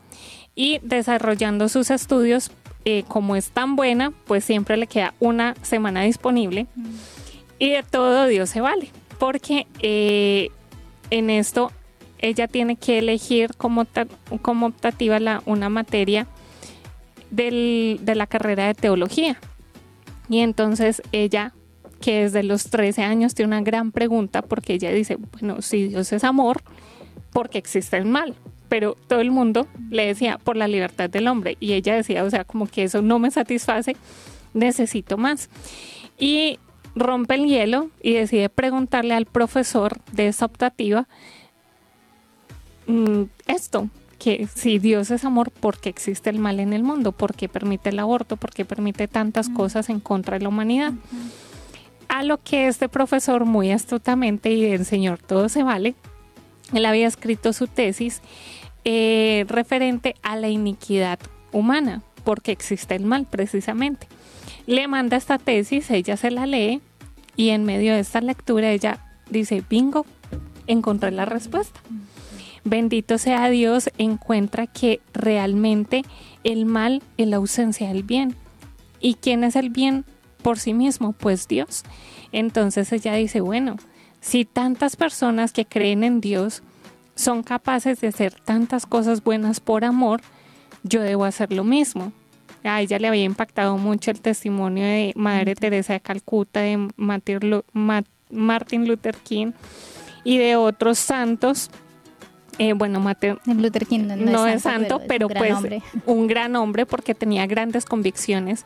y 0.56 0.80
desarrollando 0.82 1.69
sus 1.69 1.91
estudios, 1.91 2.49
eh, 2.86 3.04
como 3.08 3.36
es 3.36 3.52
tan 3.52 3.75
buena, 3.75 4.12
pues 4.25 4.43
siempre 4.43 4.78
le 4.78 4.88
queda 4.88 5.13
una 5.19 5.54
semana 5.62 6.02
disponible 6.02 6.65
y 7.60 7.72
de 7.72 7.84
todo 7.84 8.28
Dios 8.28 8.50
se 8.50 8.62
vale, 8.62 8.89
porque 9.19 9.67
eh, 9.82 10.50
en 11.12 11.30
esto 11.30 11.72
ella 12.19 12.48
tiene 12.48 12.76
que 12.76 13.00
elegir 13.00 13.56
como, 13.56 13.86
como 14.41 14.67
optativa 14.67 15.19
la, 15.19 15.43
una 15.45 15.69
materia 15.69 16.28
de 17.30 18.00
la 18.15 18.28
carrera 18.28 18.67
de 18.67 18.74
teología. 18.74 19.39
Y 20.30 20.39
entonces 20.39 21.02
ella, 21.12 21.54
que 22.02 22.24
desde 22.24 22.43
los 22.43 22.69
13 22.69 23.04
años 23.04 23.36
tiene 23.36 23.48
una 23.48 23.62
gran 23.62 23.91
pregunta, 23.91 24.41
porque 24.41 24.74
ella 24.74 24.91
dice, 24.91 25.17
bueno, 25.17 25.62
si 25.62 25.89
Dios 25.89 26.12
es 26.12 26.24
amor, 26.24 26.62
¿por 27.32 27.50
qué 27.50 27.58
existe 27.58 27.98
el 27.98 28.06
mal? 28.06 28.36
pero 28.69 28.95
todo 29.08 29.19
el 29.19 29.32
mundo 29.32 29.67
le 29.89 30.06
decía 30.06 30.38
por 30.38 30.56
la 30.56 30.67
libertad 30.67 31.10
del 31.10 31.28
hombre 31.28 31.58
y 31.60 31.74
ella 31.74 31.95
decía, 31.95 32.24
o 32.24 32.30
sea, 32.30 32.45
como 32.45 32.67
que 32.67 32.84
eso 32.84 33.02
no 33.02 33.19
me 33.19 33.32
satisface, 33.32 33.98
necesito 34.54 35.17
más. 35.17 35.50
Y 36.17 36.60
rompe 37.00 37.36
el 37.36 37.46
hielo 37.46 37.90
y 38.02 38.14
decide 38.14 38.50
preguntarle 38.50 39.14
al 39.14 39.26
profesor 39.26 39.98
de 40.12 40.28
esa 40.28 40.46
optativa 40.46 41.08
mm, 42.88 43.24
esto, 43.48 43.90
que 44.20 44.48
si 44.54 44.78
Dios 44.78 45.10
es 45.10 45.26
amor, 45.26 45.50
¿por 45.50 45.80
qué 45.80 45.90
existe 45.90 46.30
el 46.30 46.40
mal 46.40 46.60
en 46.60 46.74
el 46.74 46.84
mundo? 46.84 47.14
¿Por 47.14 47.34
qué 47.34 47.50
permite 47.50 47.90
el 47.90 48.00
aborto? 48.00 48.36
¿Por 48.36 48.52
qué 48.52 48.66
permite 48.66 49.08
tantas 49.08 49.50
cosas 49.50 49.90
en 49.90 50.00
contra 50.00 50.38
de 50.38 50.44
la 50.44 50.50
humanidad? 50.50 50.94
A 52.10 52.24
lo 52.24 52.38
que 52.38 52.68
este 52.68 52.90
profesor 52.90 53.46
muy 53.46 53.72
astutamente 53.72 54.52
y 54.52 54.66
el 54.66 54.86
Señor 54.86 55.20
todo 55.20 55.48
se 55.48 55.64
vale, 55.64 55.96
él 56.74 56.86
había 56.86 57.08
escrito 57.08 57.54
su 57.54 57.68
tesis 57.68 58.22
eh, 58.84 59.46
referente 59.48 60.16
a 60.22 60.36
la 60.36 60.50
iniquidad 60.50 61.20
humana, 61.52 62.02
porque 62.24 62.52
existe 62.52 62.96
el 62.96 63.06
mal 63.06 63.26
precisamente. 63.26 64.08
Le 64.68 64.88
manda 64.88 65.18
esta 65.18 65.38
tesis, 65.38 65.90
ella 65.90 66.18
se 66.18 66.30
la 66.30 66.46
lee 66.46 66.82
y 67.39 67.52
en 67.52 67.63
medio 67.63 67.93
de 67.93 68.02
esta 68.02 68.19
lectura 68.19 68.69
ella 68.69 68.99
dice, 69.30 69.63
bingo, 69.69 70.06
encontré 70.67 71.10
la 71.10 71.23
respuesta. 71.23 71.80
Bendito 72.65 73.17
sea 73.17 73.47
Dios, 73.47 73.89
encuentra 73.97 74.67
que 74.67 74.99
realmente 75.13 76.04
el 76.43 76.65
mal 76.65 77.02
es 77.15 77.30
la 77.30 77.38
ausencia 77.38 77.88
del 77.88 78.04
bien. 78.04 78.36
¿Y 78.99 79.13
quién 79.13 79.45
es 79.45 79.56
el 79.56 79.69
bien 79.69 80.04
por 80.41 80.60
sí 80.60 80.73
mismo? 80.73 81.13
Pues 81.13 81.47
Dios. 81.47 81.84
Entonces 82.34 82.91
ella 82.91 83.13
dice, 83.13 83.39
bueno, 83.39 83.78
si 84.19 84.43
tantas 84.43 84.97
personas 84.97 85.54
que 85.54 85.63
creen 85.63 86.04
en 86.04 86.19
Dios 86.19 86.62
son 87.15 87.43
capaces 87.43 88.02
de 88.02 88.10
hacer 88.10 88.34
tantas 88.34 88.86
cosas 88.86 89.23
buenas 89.23 89.62
por 89.62 89.86
amor, 89.86 90.19
yo 90.84 91.02
debo 91.02 91.23
hacer 91.23 91.54
lo 91.54 91.63
mismo. 91.63 92.12
A 92.63 92.82
ella 92.82 93.00
le 93.00 93.08
había 93.08 93.24
impactado 93.24 93.78
mucho 93.78 94.12
el 94.12 94.22
testimonio 94.22 94.84
de 94.84 95.13
Madre 95.15 95.56
Teresa 95.56 95.93
de 95.93 96.02
Calcuta, 96.02 96.60
de 96.60 96.89
Martin 96.98 98.88
Luther 98.88 99.15
King 99.17 99.52
y 100.24 100.38
de 100.38 100.56
otros 100.56 101.00
santos. 101.00 101.69
Eh, 102.58 102.74
bueno, 102.74 103.00
Martin 103.00 103.38
Luther 103.45 103.86
King 103.86 104.08
no, 104.17 104.45
es 104.45 104.63
santo, 104.63 105.02
pero, 105.08 105.30
pues 105.30 105.56
un 106.06 106.28
gran 106.28 106.58
hombre 106.58 106.86
porque 106.86 107.15
tenía 107.15 107.48
grandes 107.48 107.86
convicciones 107.86 108.65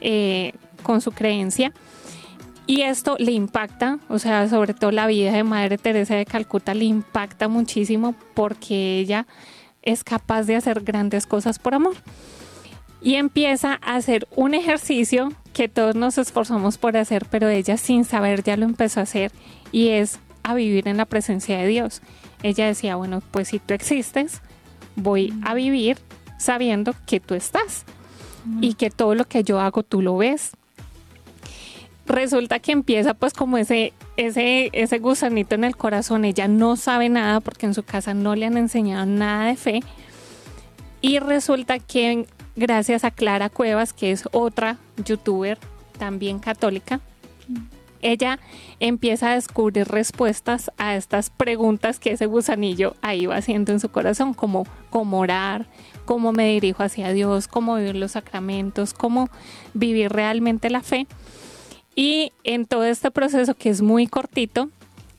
eh, 0.00 0.52
con 0.84 1.00
su 1.00 1.10
creencia. 1.10 1.72
Y 2.66 2.82
esto 2.82 3.16
le 3.18 3.32
impacta, 3.32 3.98
o 4.08 4.20
sea, 4.20 4.48
sobre 4.48 4.72
todo 4.72 4.92
la 4.92 5.08
vida 5.08 5.32
de 5.32 5.42
Madre 5.42 5.78
Teresa 5.78 6.14
de 6.14 6.24
Calcuta 6.24 6.74
le 6.74 6.84
impacta 6.84 7.48
muchísimo 7.48 8.14
porque 8.34 9.00
ella 9.00 9.26
es 9.82 10.04
capaz 10.04 10.44
de 10.44 10.54
hacer 10.54 10.80
grandes 10.82 11.26
cosas 11.26 11.58
por 11.58 11.74
amor. 11.74 11.96
Y 13.02 13.16
empieza 13.16 13.78
a 13.82 13.96
hacer 13.96 14.28
un 14.36 14.54
ejercicio 14.54 15.32
que 15.52 15.68
todos 15.68 15.94
nos 15.94 16.18
esforzamos 16.18 16.78
por 16.78 16.96
hacer, 16.96 17.26
pero 17.30 17.48
ella 17.48 17.76
sin 17.76 18.04
saber 18.04 18.42
ya 18.42 18.56
lo 18.56 18.64
empezó 18.64 19.00
a 19.00 19.04
hacer 19.04 19.32
y 19.70 19.88
es 19.88 20.18
a 20.42 20.54
vivir 20.54 20.88
en 20.88 20.96
la 20.96 21.04
presencia 21.04 21.58
de 21.58 21.66
Dios. 21.66 22.00
Ella 22.42 22.66
decía, 22.66 22.96
bueno, 22.96 23.22
pues 23.30 23.48
si 23.48 23.58
tú 23.58 23.74
existes, 23.74 24.40
voy 24.96 25.32
a 25.44 25.54
vivir 25.54 25.98
sabiendo 26.38 26.94
que 27.06 27.20
tú 27.20 27.34
estás 27.34 27.84
y 28.60 28.74
que 28.74 28.90
todo 28.90 29.14
lo 29.14 29.24
que 29.24 29.44
yo 29.44 29.60
hago 29.60 29.82
tú 29.84 30.02
lo 30.02 30.16
ves, 30.16 30.52
resulta 32.06 32.58
que 32.58 32.72
empieza 32.72 33.14
pues 33.14 33.32
como 33.32 33.58
ese, 33.58 33.92
ese, 34.16 34.70
ese 34.72 34.98
gusanito 34.98 35.54
en 35.54 35.64
el 35.64 35.76
corazón. 35.76 36.24
Ella 36.24 36.48
no 36.48 36.76
sabe 36.76 37.08
nada 37.08 37.40
porque 37.40 37.66
en 37.66 37.74
su 37.74 37.82
casa 37.82 38.14
no 38.14 38.34
le 38.34 38.46
han 38.46 38.56
enseñado 38.56 39.06
nada 39.06 39.46
de 39.46 39.56
fe. 39.56 39.80
Y 41.00 41.18
resulta 41.18 41.78
que 41.78 42.26
gracias 42.56 43.04
a 43.04 43.10
Clara 43.10 43.48
Cuevas, 43.48 43.92
que 43.92 44.12
es 44.12 44.28
otra 44.32 44.78
youtuber 45.04 45.58
también 45.98 46.38
católica, 46.38 47.00
ella 48.02 48.40
empieza 48.80 49.30
a 49.30 49.34
descubrir 49.34 49.86
respuestas 49.86 50.72
a 50.76 50.96
estas 50.96 51.30
preguntas 51.30 52.00
que 52.00 52.10
ese 52.12 52.26
gusanillo 52.26 52.96
ahí 53.00 53.26
va 53.26 53.36
haciendo 53.36 53.72
en 53.72 53.80
su 53.80 53.88
corazón, 53.90 54.34
como 54.34 54.66
cómo 54.90 55.20
orar, 55.20 55.66
cómo 56.04 56.32
me 56.32 56.48
dirijo 56.48 56.82
hacia 56.82 57.12
Dios, 57.12 57.46
cómo 57.46 57.76
vivir 57.76 57.94
los 57.94 58.12
sacramentos, 58.12 58.92
cómo 58.92 59.28
vivir 59.72 60.12
realmente 60.12 60.68
la 60.68 60.82
fe. 60.82 61.06
Y 61.94 62.32
en 62.42 62.66
todo 62.66 62.84
este 62.84 63.10
proceso 63.10 63.54
que 63.54 63.70
es 63.70 63.82
muy 63.82 64.08
cortito, 64.08 64.68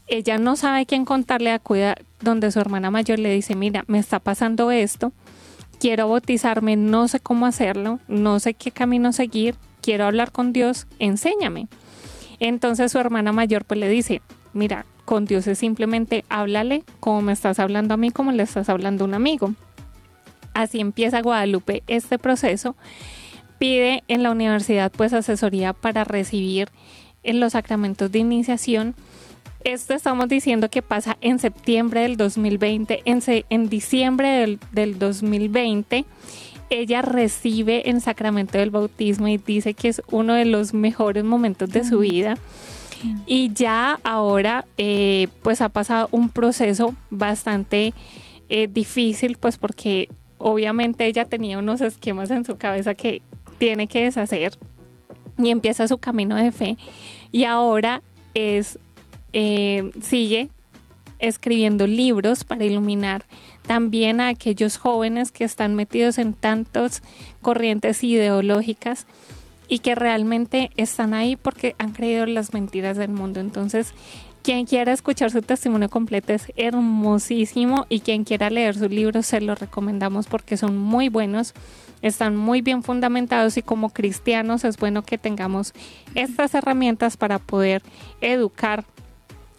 ella 0.07 0.37
no 0.37 0.57
sabe 0.57 0.85
quién 0.85 1.05
contarle 1.05 1.51
a 1.51 1.59
cuida 1.59 1.95
donde 2.19 2.51
su 2.51 2.59
hermana 2.59 2.91
mayor 2.91 3.19
le 3.19 3.33
dice, 3.33 3.55
mira, 3.55 3.85
me 3.87 3.99
está 3.99 4.19
pasando 4.19 4.71
esto, 4.71 5.13
quiero 5.83 6.07
bautizarme, 6.07 6.77
no 6.77 7.09
sé 7.09 7.19
cómo 7.19 7.45
hacerlo, 7.45 7.99
no 8.07 8.39
sé 8.39 8.53
qué 8.53 8.71
camino 8.71 9.11
seguir, 9.11 9.55
quiero 9.81 10.05
hablar 10.05 10.31
con 10.31 10.53
Dios, 10.53 10.87
enséñame. 10.97 11.67
Entonces 12.39 12.89
su 12.89 12.99
hermana 12.99 13.33
mayor 13.33 13.65
pues 13.65 13.81
le 13.81 13.89
dice, 13.89 14.21
mira, 14.53 14.85
con 15.03 15.25
Dios 15.25 15.45
es 15.45 15.59
simplemente 15.59 16.23
háblale 16.29 16.85
como 17.01 17.21
me 17.21 17.33
estás 17.33 17.59
hablando 17.59 17.95
a 17.95 17.97
mí, 17.97 18.11
como 18.11 18.31
le 18.31 18.43
estás 18.43 18.69
hablando 18.69 19.03
a 19.03 19.07
un 19.09 19.13
amigo. 19.13 19.55
Así 20.53 20.79
empieza 20.79 21.21
Guadalupe 21.21 21.83
este 21.87 22.17
proceso. 22.17 22.77
Pide 23.59 24.05
en 24.07 24.23
la 24.23 24.31
universidad 24.31 24.89
pues 24.89 25.11
asesoría 25.11 25.73
para 25.73 26.05
recibir 26.05 26.69
en 27.23 27.41
los 27.41 27.51
sacramentos 27.51 28.09
de 28.09 28.19
iniciación. 28.19 28.95
Esto 29.63 29.93
estamos 29.93 30.27
diciendo 30.27 30.69
que 30.69 30.81
pasa 30.81 31.17
en 31.21 31.39
septiembre 31.39 32.01
del 32.01 32.17
2020, 32.17 33.01
en, 33.05 33.21
en 33.49 33.69
diciembre 33.69 34.27
del, 34.29 34.59
del 34.71 34.99
2020 34.99 36.05
ella 36.69 37.01
recibe 37.01 37.89
el 37.89 38.01
sacramento 38.01 38.57
del 38.57 38.71
bautismo 38.71 39.27
y 39.27 39.37
dice 39.37 39.73
que 39.73 39.89
es 39.89 40.01
uno 40.09 40.33
de 40.33 40.45
los 40.45 40.73
mejores 40.73 41.23
momentos 41.23 41.69
de 41.69 41.83
su 41.83 41.99
vida. 41.99 42.35
Y 43.25 43.53
ya 43.53 43.99
ahora 44.03 44.65
eh, 44.77 45.27
pues 45.41 45.61
ha 45.61 45.69
pasado 45.69 46.07
un 46.11 46.29
proceso 46.29 46.95
bastante 47.09 47.93
eh, 48.49 48.67
difícil 48.67 49.37
pues 49.37 49.57
porque 49.57 50.09
obviamente 50.37 51.05
ella 51.05 51.25
tenía 51.25 51.59
unos 51.59 51.81
esquemas 51.81 52.31
en 52.31 52.45
su 52.45 52.57
cabeza 52.57 52.95
que 52.95 53.21
tiene 53.57 53.87
que 53.87 54.05
deshacer 54.05 54.57
y 55.37 55.49
empieza 55.49 55.87
su 55.87 55.97
camino 55.97 56.35
de 56.37 56.51
fe. 56.51 56.77
Y 57.31 57.43
ahora 57.43 58.01
es 58.33 58.79
eh, 59.33 59.91
sigue 60.01 60.49
escribiendo 61.19 61.87
libros 61.87 62.43
para 62.43 62.65
iluminar 62.65 63.25
también 63.65 64.19
a 64.19 64.27
aquellos 64.27 64.77
jóvenes 64.77 65.31
que 65.31 65.45
están 65.45 65.73
metidos 65.75 66.17
en 66.17 66.33
tantas 66.33 67.01
corrientes 67.41 68.03
ideológicas 68.03 69.07
y 69.67 69.79
que 69.79 69.95
realmente 69.95 70.69
están 70.75 71.13
ahí 71.13 71.35
porque 71.35 71.75
han 71.79 71.93
creído 71.93 72.25
las 72.25 72.53
mentiras 72.53 72.97
del 72.97 73.11
mundo. 73.11 73.39
Entonces, 73.39 73.93
quien 74.43 74.65
quiera 74.65 74.91
escuchar 74.91 75.31
su 75.31 75.41
testimonio 75.41 75.89
completo 75.89 76.33
es 76.33 76.51
hermosísimo 76.57 77.85
y 77.87 78.01
quien 78.01 78.25
quiera 78.25 78.49
leer 78.49 78.75
sus 78.75 78.91
libros 78.91 79.25
se 79.25 79.39
los 79.39 79.57
recomendamos 79.57 80.27
porque 80.27 80.57
son 80.57 80.77
muy 80.77 81.07
buenos, 81.07 81.53
están 82.01 82.35
muy 82.35 82.61
bien 82.61 82.83
fundamentados 82.83 83.55
y 83.55 83.61
como 83.61 83.91
cristianos 83.91 84.65
es 84.65 84.75
bueno 84.75 85.03
que 85.03 85.17
tengamos 85.17 85.71
estas 86.13 86.53
herramientas 86.53 87.15
para 87.15 87.39
poder 87.39 87.81
educar 88.19 88.83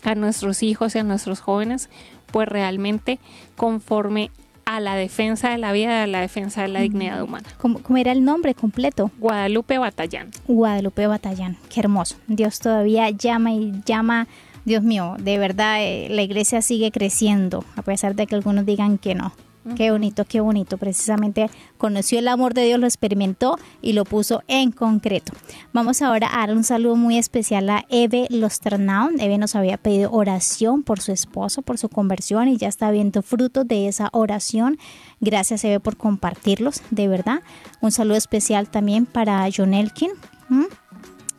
a 0.05 0.15
nuestros 0.15 0.63
hijos 0.63 0.95
y 0.95 0.99
a 0.99 1.03
nuestros 1.03 1.41
jóvenes 1.41 1.89
pues 2.31 2.49
realmente 2.49 3.21
conforme 3.57 4.31
a 4.65 4.81
la 4.81 4.97
defensa 4.97 5.51
de 5.51 5.59
la 5.59 5.73
vida, 5.73 6.03
a 6.03 6.07
la 6.07 6.21
defensa 6.21 6.63
de 6.63 6.69
la 6.69 6.81
dignidad 6.81 7.23
humana. 7.23 7.47
¿Cómo, 7.59 7.81
era 7.97 8.13
el 8.13 8.25
nombre 8.25 8.55
completo? 8.55 9.11
Guadalupe 9.19 9.79
Batallán. 9.79 10.31
Guadalupe 10.49 11.07
Batallán, 11.07 11.59
qué 11.69 11.81
hermoso. 11.81 12.17
Dios 12.27 12.59
todavía 12.59 13.11
llama 13.11 13.53
y 13.53 13.73
llama, 13.85 14.27
Dios 14.65 14.83
mío, 14.83 15.17
de 15.19 15.39
verdad 15.39 15.77
eh, 15.81 16.09
la 16.11 16.23
iglesia 16.23 16.63
sigue 16.63 16.91
creciendo, 16.91 17.65
a 17.77 17.83
pesar 17.83 18.15
de 18.15 18.27
que 18.27 18.35
algunos 18.35 18.65
digan 18.67 18.99
que 18.99 19.15
no. 19.15 19.33
Qué 19.77 19.91
bonito, 19.91 20.25
qué 20.25 20.41
bonito. 20.41 20.77
Precisamente 20.77 21.51
conoció 21.79 22.19
el 22.19 22.29
amor 22.29 22.53
de 22.55 22.65
Dios, 22.65 22.79
lo 22.79 22.87
experimentó 22.87 23.59
y 23.81 23.95
lo 23.95 24.05
puso 24.05 24.43
en 24.47 24.73
concreto. 24.73 25.33
Vamos 25.73 26.03
ahora 26.03 26.29
a 26.31 26.47
dar 26.47 26.55
un 26.55 26.65
saludo 26.65 26.97
muy 26.97 27.19
especial 27.19 27.71
a 27.71 27.85
Eve 27.89 28.27
Losternaun. 28.29 29.19
Eve 29.21 29.39
nos 29.39 29.55
había 29.57 29.79
pedido 29.79 30.11
oración 30.13 30.83
por 30.83 31.01
su 31.01 31.13
esposo, 31.13 31.63
por 31.63 31.79
su 31.79 31.89
conversión 31.89 32.49
y 32.49 32.57
ya 32.57 32.69
está 32.69 32.91
viendo 32.91 33.23
frutos 33.23 33.67
de 33.67 33.89
esa 33.89 34.11
oración. 34.13 34.79
Gracias 35.21 35.65
Eve 35.65 35.81
por 35.81 35.97
compartirlos, 35.97 36.83
de 36.91 37.09
verdad. 37.09 37.41
Un 37.81 37.91
saludo 37.91 38.17
especial 38.17 38.69
también 38.69 39.07
para 39.07 39.49
John 39.55 39.75
Elkin. 39.75 40.11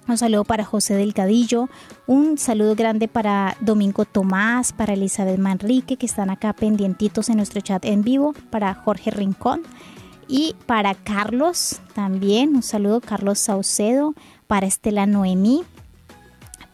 Un 0.07 0.17
saludo 0.19 0.43
para 0.43 0.63
José 0.63 0.93
Delgadillo, 0.93 1.67
un 2.05 2.37
saludo 2.37 2.75
grande 2.75 3.07
para 3.07 3.57
Domingo 3.59 4.05
Tomás, 4.05 4.71
para 4.71 4.93
Elizabeth 4.93 5.39
Manrique, 5.39 5.97
que 5.97 6.05
están 6.05 6.29
acá 6.29 6.53
pendientitos 6.53 7.29
en 7.29 7.37
nuestro 7.37 7.59
chat 7.61 7.83
en 7.85 8.03
vivo, 8.03 8.35
para 8.51 8.75
Jorge 8.75 9.09
Rincón 9.09 9.63
y 10.27 10.55
para 10.67 10.93
Carlos 10.93 11.81
también, 11.95 12.55
un 12.55 12.61
saludo 12.61 13.01
Carlos 13.01 13.39
Saucedo, 13.39 14.13
para 14.45 14.67
Estela 14.67 15.07
Noemí, 15.07 15.63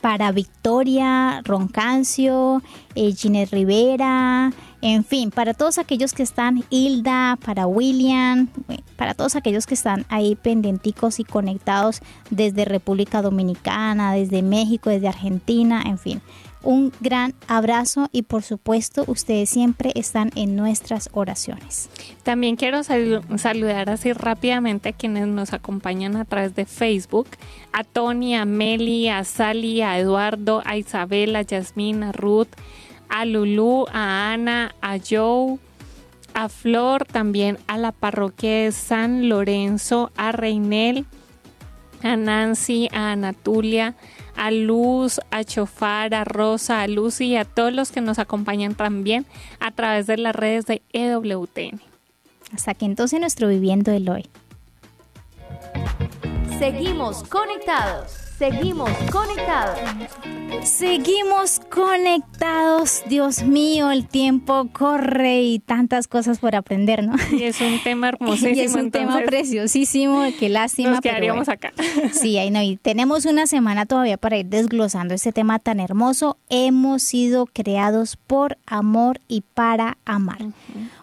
para 0.02 0.32
Victoria 0.34 1.42
Roncancio, 1.46 2.62
eh, 2.96 3.14
Rivera, 3.50 4.52
en 4.82 5.04
fin, 5.04 5.30
para 5.30 5.54
todos 5.54 5.78
aquellos 5.78 6.14
que 6.14 6.24
están, 6.24 6.64
Hilda, 6.70 7.38
para 7.44 7.68
William, 7.68 8.48
para 8.96 9.14
todos 9.14 9.36
aquellos 9.36 9.68
que 9.68 9.76
están 9.76 10.06
ahí 10.10 10.36
pendienticos 10.36 11.20
y 11.20 11.24
conectados 11.24 12.02
desde 12.32 12.66
República 12.66 13.22
Dominicana, 13.22 14.14
desde 14.14 14.42
México, 14.42 14.90
desde 14.90 15.08
Argentina, 15.08 15.84
en 15.86 15.98
fin. 16.00 16.22
Un 16.64 16.94
gran 17.00 17.34
abrazo 17.48 18.08
y 18.12 18.22
por 18.22 18.44
supuesto 18.44 19.04
ustedes 19.08 19.50
siempre 19.50 19.92
están 19.96 20.30
en 20.36 20.56
nuestras 20.56 21.10
oraciones. 21.12 21.90
También 22.22 22.56
quiero 22.56 22.84
saludar 22.84 23.90
así 23.90 24.14
rápidamente 24.14 24.90
a 24.90 24.94
quienes 24.94 25.28
nos 25.28 25.54
acompañan 25.54 26.16
a 26.18 26.26
través 26.26 26.54
de 26.54 26.66
Facebook, 26.66 27.28
a 27.74 27.84
Tony, 27.84 28.36
a 28.36 28.46
Meli, 28.46 29.10
a 29.10 29.24
Sally, 29.24 29.82
a 29.82 29.98
Eduardo, 29.98 30.62
a 30.64 30.78
Isabel, 30.78 31.36
a 31.36 31.42
Yasmín, 31.42 32.04
a 32.04 32.12
Ruth, 32.12 32.50
a 33.12 33.26
Lulu, 33.26 33.86
a 33.92 34.32
Ana, 34.32 34.74
a 34.82 34.98
Joe, 34.98 35.60
a 36.34 36.48
Flor, 36.48 37.06
también 37.06 37.60
a 37.68 37.78
la 37.78 37.92
parroquia 37.92 38.64
de 38.64 38.72
San 38.72 39.28
Lorenzo, 39.28 40.12
a 40.16 40.32
Reinel, 40.32 41.06
a 42.02 42.16
Nancy, 42.16 42.88
a 42.94 43.12
Anatulia, 43.12 43.96
a 44.38 44.50
Luz, 44.50 45.20
a 45.30 45.44
Chofar, 45.44 46.16
a 46.16 46.24
Rosa, 46.24 46.82
a 46.82 46.88
Lucy 46.88 47.26
y 47.26 47.36
a 47.36 47.44
todos 47.44 47.74
los 47.74 47.92
que 47.92 48.00
nos 48.00 48.18
acompañan 48.18 48.76
también 48.76 49.26
a 49.60 49.72
través 49.72 50.08
de 50.08 50.18
las 50.18 50.34
redes 50.34 50.66
de 50.66 50.82
EWTN. 50.94 51.82
Hasta 52.54 52.72
aquí 52.72 52.86
entonces 52.86 53.20
nuestro 53.20 53.50
Viviendo 53.50 53.92
el 53.92 54.10
Hoy. 54.10 54.30
Seguimos 56.60 57.24
conectados. 57.24 58.31
Seguimos 58.42 58.90
conectados. 59.12 59.78
Seguimos 60.64 61.62
conectados. 61.70 63.04
Dios 63.08 63.44
mío, 63.44 63.92
el 63.92 64.08
tiempo 64.08 64.68
corre 64.74 65.44
y 65.44 65.60
tantas 65.60 66.08
cosas 66.08 66.40
por 66.40 66.56
aprender, 66.56 67.06
¿no? 67.06 67.14
Y 67.32 67.44
es 67.44 67.62
un 67.62 67.80
tema 67.84 68.10
hermosísimo. 68.10 68.56
y 68.56 68.60
es 68.62 68.74
un 68.74 68.90
tema 68.90 69.20
preciosísimo. 69.28 70.24
Qué 70.40 70.50
lástima. 70.50 70.90
Nos 70.90 71.02
quedaríamos 71.02 71.50
acá. 71.50 71.72
Sí, 72.14 72.40
ahí 72.40 72.50
no. 72.50 72.64
Y 72.64 72.78
tenemos 72.78 73.28
una 73.28 73.46
semana 73.46 73.86
todavía 73.86 74.18
para 74.18 74.38
ir 74.38 74.48
desglosando 74.48 75.14
este 75.14 75.32
tema 75.32 75.60
tan 75.60 75.80
hermoso. 75.80 76.38
Hemos 76.50 77.04
sido 77.04 77.46
creados 77.46 78.18
por 78.18 78.58
amor 78.66 79.20
y 79.28 79.42
para 79.54 80.00
amar. 80.04 80.40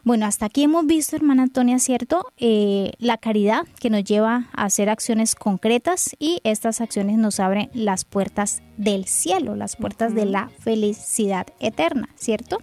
Bueno, 0.09 0.25
hasta 0.25 0.47
aquí 0.47 0.63
hemos 0.63 0.87
visto, 0.87 1.17
hermana 1.17 1.43
Antonia, 1.43 1.79
¿cierto? 1.79 2.33
Eh, 2.39 2.93
la 2.97 3.19
caridad 3.19 3.67
que 3.79 3.91
nos 3.91 4.05
lleva 4.05 4.49
a 4.55 4.65
hacer 4.65 4.89
acciones 4.89 5.35
concretas 5.35 6.17
y 6.19 6.41
estas 6.45 6.81
acciones 6.81 7.19
nos 7.19 7.41
abren 7.41 7.69
las 7.75 8.07
puertas 8.07 8.63
del 8.79 9.05
cielo, 9.05 9.55
las 9.55 9.77
puertas 9.77 10.15
de 10.15 10.25
la 10.25 10.49
felicidad 10.61 11.49
eterna, 11.61 12.09
¿cierto? 12.15 12.57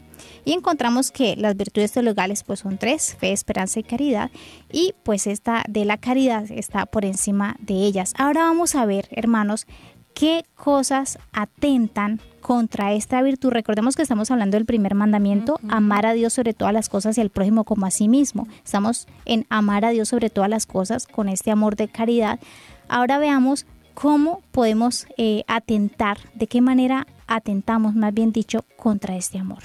Y 0.43 0.53
encontramos 0.53 1.11
que 1.11 1.35
las 1.35 1.55
virtudes 1.55 1.91
teologales 1.91 2.43
pues 2.43 2.61
son 2.61 2.79
tres, 2.79 3.15
fe, 3.19 3.31
esperanza 3.31 3.79
y 3.79 3.83
caridad, 3.83 4.31
y 4.71 4.95
pues 5.03 5.27
esta 5.27 5.63
de 5.69 5.85
la 5.85 5.97
caridad 5.97 6.49
está 6.49 6.87
por 6.87 7.05
encima 7.05 7.57
de 7.59 7.75
ellas. 7.75 8.15
Ahora 8.17 8.45
vamos 8.45 8.73
a 8.73 8.87
ver, 8.87 9.07
hermanos, 9.11 9.67
qué 10.15 10.45
cosas 10.55 11.19
atentan 11.33 12.19
contra 12.41 12.93
esta 12.93 13.21
virtud. 13.21 13.51
Recordemos 13.51 13.95
que 13.95 14.01
estamos 14.01 14.31
hablando 14.31 14.55
del 14.55 14.65
primer 14.65 14.95
mandamiento, 14.95 15.59
amar 15.67 16.05
a 16.05 16.13
Dios 16.13 16.33
sobre 16.33 16.53
todas 16.53 16.73
las 16.73 16.89
cosas 16.89 17.17
y 17.17 17.21
al 17.21 17.29
prójimo 17.29 17.65
como 17.65 17.85
a 17.85 17.91
sí 17.91 18.07
mismo. 18.07 18.47
Estamos 18.63 19.07
en 19.25 19.45
amar 19.49 19.85
a 19.85 19.89
Dios 19.89 20.09
sobre 20.09 20.29
todas 20.29 20.49
las 20.49 20.65
cosas 20.65 21.05
con 21.05 21.29
este 21.29 21.51
amor 21.51 21.75
de 21.75 21.89
caridad. 21.89 22.39
Ahora 22.87 23.19
veamos 23.19 23.65
cómo 23.93 24.41
podemos 24.51 25.05
eh, 25.17 25.43
atentar, 25.47 26.17
de 26.33 26.47
qué 26.47 26.61
manera 26.61 27.07
atentamos, 27.27 27.93
más 27.93 28.13
bien 28.13 28.31
dicho, 28.31 28.63
contra 28.77 29.15
este 29.15 29.37
amor. 29.37 29.63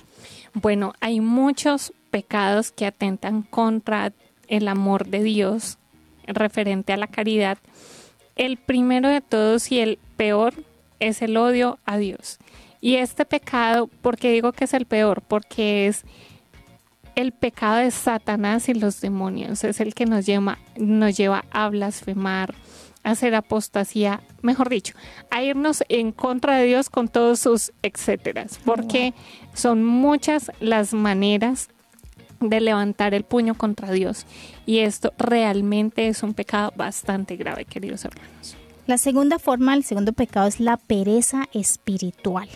Bueno, 0.55 0.94
hay 1.01 1.20
muchos 1.20 1.92
pecados 2.11 2.72
que 2.72 2.86
atentan 2.86 3.42
contra 3.42 4.12
el 4.48 4.66
amor 4.68 5.07
de 5.07 5.22
Dios 5.22 5.78
referente 6.26 6.92
a 6.92 6.96
la 6.96 7.07
caridad. 7.07 7.59
El 8.36 8.57
primero 8.57 9.09
de 9.09 9.20
todos 9.20 9.70
y 9.70 9.80
el 9.80 9.98
peor 10.21 10.53
es 10.99 11.23
el 11.23 11.35
odio 11.39 11.79
a 11.87 11.97
Dios. 11.97 12.37
Y 12.83 12.97
este 12.97 13.25
pecado, 13.25 13.87
¿por 13.87 14.18
qué 14.18 14.31
digo 14.31 14.53
que 14.53 14.64
es 14.64 14.75
el 14.75 14.85
peor? 14.85 15.23
Porque 15.23 15.87
es 15.87 16.05
el 17.14 17.33
pecado 17.33 17.77
de 17.77 17.91
Satanás 17.91 18.68
y 18.68 18.75
los 18.75 19.01
demonios, 19.01 19.64
es 19.64 19.81
el 19.81 19.95
que 19.95 20.05
nos 20.05 20.27
lleva, 20.27 20.59
nos 20.77 21.16
lleva 21.16 21.47
a 21.51 21.71
blasfemar, 21.71 22.55
a 23.03 23.12
hacer 23.12 23.35
apostasía, 23.35 24.21
mejor 24.43 24.68
dicho, 24.68 24.93
a 25.31 25.43
irnos 25.43 25.85
en 25.89 26.12
contra 26.12 26.59
de 26.59 26.66
Dios 26.66 26.91
con 26.91 27.09
todos 27.09 27.41
sus 27.41 27.73
etcéteras, 27.81 28.61
porque 28.66 29.14
son 29.55 29.83
muchas 29.83 30.53
las 30.61 30.93
maneras 30.93 31.71
de 32.41 32.61
levantar 32.61 33.14
el 33.14 33.25
puño 33.25 33.55
contra 33.55 33.91
Dios. 33.91 34.27
Y 34.66 34.81
esto 34.81 35.14
realmente 35.16 36.09
es 36.09 36.23
un 36.23 36.35
pecado 36.35 36.75
bastante 36.77 37.37
grave, 37.37 37.64
queridos 37.64 38.05
hermanos. 38.05 38.59
La 38.91 38.99
segunda 38.99 39.38
forma, 39.38 39.74
el 39.74 39.84
segundo 39.84 40.12
pecado 40.12 40.49
es 40.49 40.59
la 40.59 40.76
pereza 40.76 41.45
espiritual. 41.53 42.49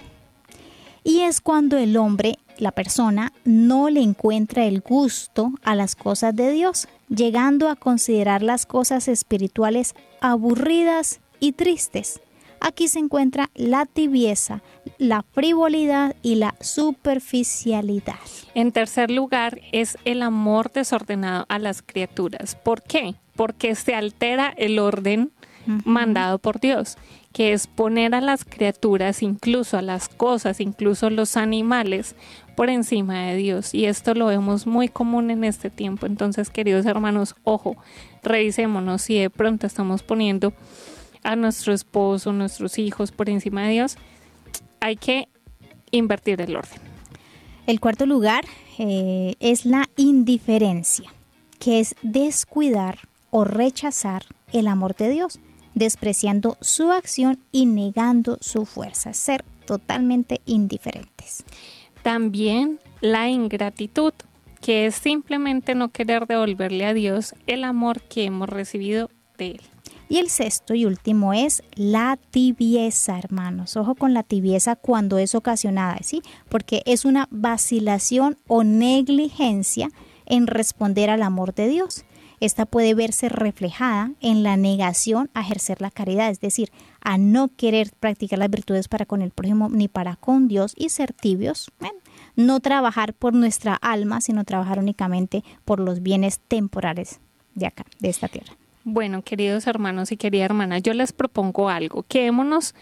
Y 1.04 1.20
es 1.20 1.40
cuando 1.40 1.78
el 1.78 1.96
hombre, 1.96 2.40
la 2.58 2.72
persona, 2.72 3.32
no 3.44 3.88
le 3.88 4.00
encuentra 4.00 4.64
el 4.64 4.80
gusto 4.80 5.52
a 5.62 5.76
las 5.76 5.94
cosas 5.94 6.34
de 6.34 6.50
Dios, 6.50 6.88
llegando 7.08 7.68
a 7.68 7.76
considerar 7.76 8.42
las 8.42 8.66
cosas 8.66 9.06
espirituales 9.06 9.94
aburridas 10.20 11.20
y 11.38 11.52
tristes. 11.52 12.20
Aquí 12.58 12.88
se 12.88 12.98
encuentra 12.98 13.50
la 13.54 13.86
tibieza, 13.86 14.60
la 14.98 15.22
frivolidad 15.22 16.16
y 16.20 16.34
la 16.34 16.56
superficialidad. 16.60 18.18
En 18.54 18.72
tercer 18.72 19.12
lugar 19.12 19.60
es 19.70 19.98
el 20.04 20.20
amor 20.20 20.72
desordenado 20.72 21.46
a 21.48 21.60
las 21.60 21.80
criaturas. 21.80 22.56
¿Por 22.56 22.82
qué? 22.82 23.14
Porque 23.36 23.76
se 23.76 23.94
altera 23.94 24.52
el 24.56 24.80
orden 24.80 25.30
mandado 25.66 26.38
por 26.38 26.60
Dios, 26.60 26.96
que 27.32 27.52
es 27.52 27.66
poner 27.66 28.14
a 28.14 28.20
las 28.20 28.44
criaturas, 28.44 29.22
incluso 29.22 29.76
a 29.76 29.82
las 29.82 30.08
cosas, 30.08 30.60
incluso 30.60 31.10
los 31.10 31.36
animales, 31.36 32.14
por 32.54 32.70
encima 32.70 33.26
de 33.26 33.36
Dios. 33.36 33.74
Y 33.74 33.86
esto 33.86 34.14
lo 34.14 34.26
vemos 34.26 34.66
muy 34.66 34.88
común 34.88 35.30
en 35.30 35.44
este 35.44 35.70
tiempo. 35.70 36.06
Entonces, 36.06 36.50
queridos 36.50 36.86
hermanos, 36.86 37.34
ojo, 37.42 37.76
revisémonos 38.22 39.02
si 39.02 39.18
de 39.18 39.30
pronto 39.30 39.66
estamos 39.66 40.02
poniendo 40.02 40.52
a 41.24 41.36
nuestro 41.36 41.72
esposo, 41.72 42.32
nuestros 42.32 42.78
hijos 42.78 43.10
por 43.10 43.28
encima 43.28 43.62
de 43.64 43.72
Dios. 43.72 43.96
Hay 44.80 44.96
que 44.96 45.28
invertir 45.90 46.40
el 46.40 46.56
orden. 46.56 46.78
El 47.66 47.80
cuarto 47.80 48.06
lugar 48.06 48.44
eh, 48.78 49.34
es 49.40 49.64
la 49.64 49.88
indiferencia, 49.96 51.10
que 51.58 51.80
es 51.80 51.96
descuidar 52.02 52.98
o 53.30 53.44
rechazar 53.44 54.24
el 54.52 54.68
amor 54.68 54.94
de 54.94 55.08
Dios 55.08 55.40
despreciando 55.74 56.56
su 56.60 56.90
acción 56.92 57.38
y 57.52 57.66
negando 57.66 58.38
su 58.40 58.64
fuerza, 58.66 59.12
ser 59.12 59.44
totalmente 59.66 60.40
indiferentes. 60.46 61.44
También 62.02 62.80
la 63.00 63.28
ingratitud, 63.28 64.12
que 64.60 64.86
es 64.86 64.94
simplemente 64.94 65.74
no 65.74 65.90
querer 65.90 66.26
devolverle 66.26 66.86
a 66.86 66.94
Dios 66.94 67.34
el 67.46 67.64
amor 67.64 68.02
que 68.02 68.24
hemos 68.24 68.48
recibido 68.48 69.10
de 69.38 69.52
Él. 69.52 69.60
Y 70.08 70.18
el 70.18 70.28
sexto 70.28 70.74
y 70.74 70.84
último 70.84 71.32
es 71.32 71.62
la 71.74 72.18
tibieza, 72.30 73.18
hermanos. 73.18 73.76
Ojo 73.76 73.94
con 73.94 74.12
la 74.12 74.22
tibieza 74.22 74.76
cuando 74.76 75.18
es 75.18 75.34
ocasionada, 75.34 75.98
¿sí? 76.02 76.22
Porque 76.48 76.82
es 76.84 77.04
una 77.04 77.26
vacilación 77.30 78.38
o 78.46 78.64
negligencia 78.64 79.88
en 80.26 80.46
responder 80.46 81.10
al 81.10 81.22
amor 81.22 81.54
de 81.54 81.68
Dios. 81.68 82.04
Esta 82.40 82.66
puede 82.66 82.94
verse 82.94 83.28
reflejada 83.28 84.10
en 84.20 84.42
la 84.42 84.56
negación 84.56 85.30
a 85.34 85.40
ejercer 85.42 85.80
la 85.80 85.90
caridad, 85.90 86.30
es 86.30 86.40
decir, 86.40 86.70
a 87.00 87.18
no 87.18 87.48
querer 87.48 87.92
practicar 87.98 88.38
las 88.38 88.50
virtudes 88.50 88.88
para 88.88 89.06
con 89.06 89.22
el 89.22 89.30
prójimo 89.30 89.68
ni 89.68 89.88
para 89.88 90.16
con 90.16 90.48
Dios 90.48 90.74
y 90.76 90.88
ser 90.88 91.12
tibios. 91.12 91.70
no 92.36 92.58
trabajar 92.58 93.14
por 93.14 93.32
nuestra 93.32 93.74
alma, 93.74 94.20
sino 94.20 94.44
trabajar 94.44 94.80
únicamente 94.80 95.44
por 95.64 95.78
los 95.78 96.02
bienes 96.02 96.40
temporales 96.40 97.20
de 97.54 97.66
acá, 97.66 97.84
de 98.00 98.08
esta 98.08 98.26
tierra. 98.26 98.54
Bueno, 98.82 99.22
queridos 99.22 99.66
hermanos 99.66 100.12
y 100.12 100.16
querida 100.16 100.44
hermana, 100.44 100.78
yo 100.78 100.92
les 100.94 101.12
propongo 101.12 101.68
algo. 101.68 102.02
Quedémonos 102.02 102.74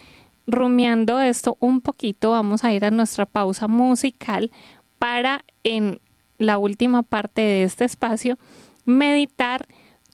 rumiando 0.46 1.20
esto 1.20 1.56
un 1.60 1.80
poquito. 1.80 2.30
Vamos 2.30 2.64
a 2.64 2.72
ir 2.72 2.84
a 2.84 2.90
nuestra 2.90 3.26
pausa 3.26 3.68
musical 3.68 4.50
para 4.98 5.44
en 5.62 6.00
la 6.38 6.58
última 6.58 7.02
parte 7.02 7.40
de 7.40 7.62
este 7.64 7.84
espacio 7.84 8.38
meditar 8.84 9.66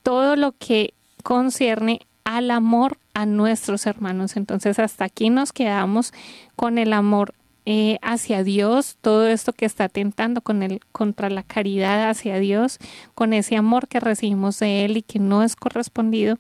todo 0.03 0.37
lo 0.37 0.53
que 0.53 0.95
concierne 1.23 2.01
al 2.25 2.51
amor 2.51 2.99
a 3.14 3.27
nuestros 3.27 3.87
hermanos. 3.87 4.37
Entonces 4.37 4.79
hasta 4.79 5.05
aquí 5.05 5.31
nos 5.31 5.53
quedamos 5.53 6.12
con 6.57 6.79
el 6.79 6.93
amor 6.93 7.35
eh, 7.71 7.99
hacia 8.01 8.45
Dios, 8.45 8.97
todo 9.03 9.29
esto 9.29 9.53
que 9.53 9.66
está 9.66 9.91
tentando 9.91 10.41
con 10.41 10.62
el, 10.62 10.81
contra 10.91 11.29
la 11.29 11.43
caridad 11.43 12.09
hacia 12.09 12.39
Dios, 12.39 12.79
con 13.14 13.35
ese 13.35 13.57
amor 13.57 13.89
que 13.89 14.01
recibimos 14.01 14.59
de 14.59 14.87
Él 14.87 14.97
y 14.97 15.03
que 15.03 15.19
no 15.19 15.43
es 15.43 15.55
correspondido. 15.55 16.39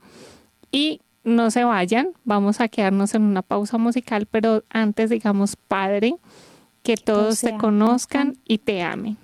Y 0.72 1.02
no 1.24 1.50
se 1.50 1.64
vayan, 1.64 2.08
vamos 2.24 2.60
a 2.60 2.68
quedarnos 2.68 3.14
en 3.14 3.22
una 3.22 3.42
pausa 3.42 3.76
musical, 3.76 4.26
pero 4.30 4.64
antes 4.70 5.10
digamos, 5.10 5.56
Padre, 5.56 6.14
que 6.82 6.96
todos 6.96 7.40
te 7.40 7.56
conozcan 7.58 8.38
y 8.46 8.58
te 8.58 8.82
amen. 8.82 9.18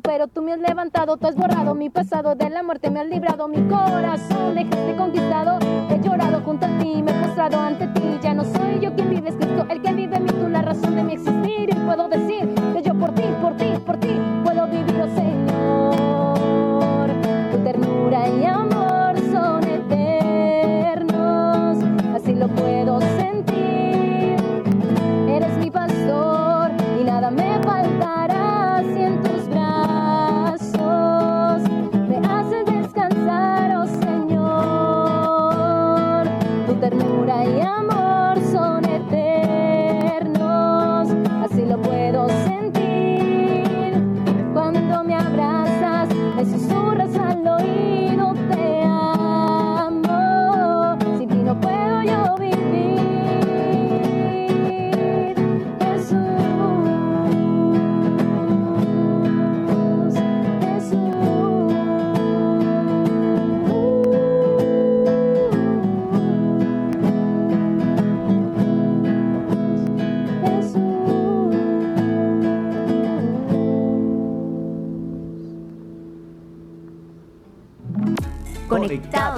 Pero 0.00 0.28
tú 0.28 0.42
me 0.42 0.52
has 0.52 0.60
levantado. 0.60 1.16
Tú 1.16 1.26
has 1.26 1.36
borrado 1.36 1.74
mi 1.74 1.90
pasado, 1.90 2.34
de 2.34 2.50
la 2.50 2.62
muerte 2.62 2.90
me 2.90 3.00
has 3.00 3.06
librado. 3.06 3.48
Mi 3.48 3.62
corazón 3.68 4.54
dejaste 4.54 4.96
conquistado. 4.96 5.58
He 5.90 6.00
llorado 6.00 6.42
junto 6.42 6.66
a 6.66 6.78
ti, 6.78 7.02
me 7.02 7.10
he 7.10 7.14
postrado 7.26 7.60
ante 7.60 7.86
ti. 7.88 8.18
Ya 8.22 8.34
no 8.34 8.44
soy 8.44 8.80
yo 8.80 8.94
quien 8.94 9.10
vive, 9.10 9.28
es 9.28 9.36
Cristo 9.36 9.66
el 9.68 9.82
que 9.82 9.92
vive 9.92 10.16
en 10.16 10.24
mí. 10.24 10.30
Tú 10.30 10.48
la 10.48 10.62
razón 10.62 10.96
de 10.96 11.02
mi 11.02 11.12
existir. 11.14 11.31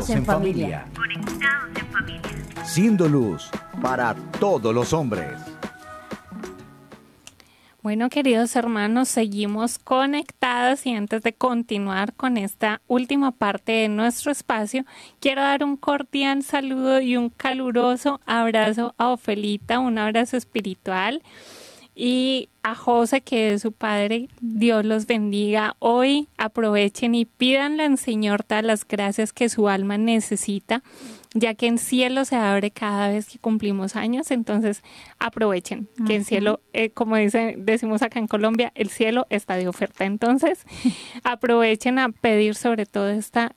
Conectados 0.05 0.11
en 0.11 0.25
familia. 0.27 0.87
Siendo 2.65 3.09
luz 3.09 3.51
para 3.81 4.15
todos 4.39 4.75
los 4.75 4.93
hombres. 4.93 5.33
Bueno, 7.83 8.11
queridos 8.11 8.55
hermanos, 8.55 9.09
seguimos 9.09 9.79
conectados 9.79 10.85
y 10.85 10.95
antes 10.95 11.23
de 11.23 11.33
continuar 11.33 12.13
con 12.15 12.37
esta 12.37 12.83
última 12.87 13.31
parte 13.31 13.73
de 13.73 13.89
nuestro 13.89 14.31
espacio, 14.31 14.85
quiero 15.21 15.41
dar 15.41 15.65
un 15.65 15.77
cordial 15.77 16.43
saludo 16.43 17.01
y 17.01 17.17
un 17.17 17.31
caluroso 17.31 18.21
abrazo 18.27 18.95
a 18.99 19.09
Ofelita, 19.09 19.79
un 19.79 19.97
abrazo 19.97 20.37
espiritual 20.37 21.23
y 21.95 22.49
a 22.63 22.75
José, 22.75 23.21
que 23.21 23.55
es 23.55 23.63
su 23.63 23.73
padre. 23.73 24.29
Dios 24.41 24.85
los 24.85 25.07
bendiga. 25.07 25.77
Hoy 25.79 26.29
aprovechen 26.39 27.15
y 27.15 27.25
pídanle 27.25 27.85
al 27.85 27.99
Señor 27.99 28.43
todas 28.43 28.65
las 28.65 28.87
gracias 28.87 29.33
que 29.33 29.49
su 29.49 29.69
alma 29.69 29.99
necesita, 29.99 30.83
ya 31.35 31.55
que 31.55 31.67
en 31.67 31.79
cielo 31.79 32.25
se 32.25 32.37
abre 32.37 32.71
cada 32.71 33.09
vez 33.09 33.29
que 33.29 33.39
cumplimos 33.39 33.97
años. 33.97 34.31
Entonces 34.31 34.83
aprovechen 35.19 35.89
que 36.07 36.17
en 36.17 36.25
cielo, 36.25 36.61
eh, 36.73 36.91
como 36.91 37.17
dice, 37.17 37.55
decimos 37.59 38.03
acá 38.03 38.19
en 38.19 38.27
Colombia, 38.27 38.73
el 38.75 38.89
cielo 38.89 39.27
está 39.31 39.57
de 39.57 39.69
oferta. 39.69 40.05
Entonces 40.05 40.65
aprovechen 41.23 41.99
a 41.99 42.09
pedir 42.09 42.55
sobre 42.55 42.87
todo 42.87 43.11
esta 43.11 43.55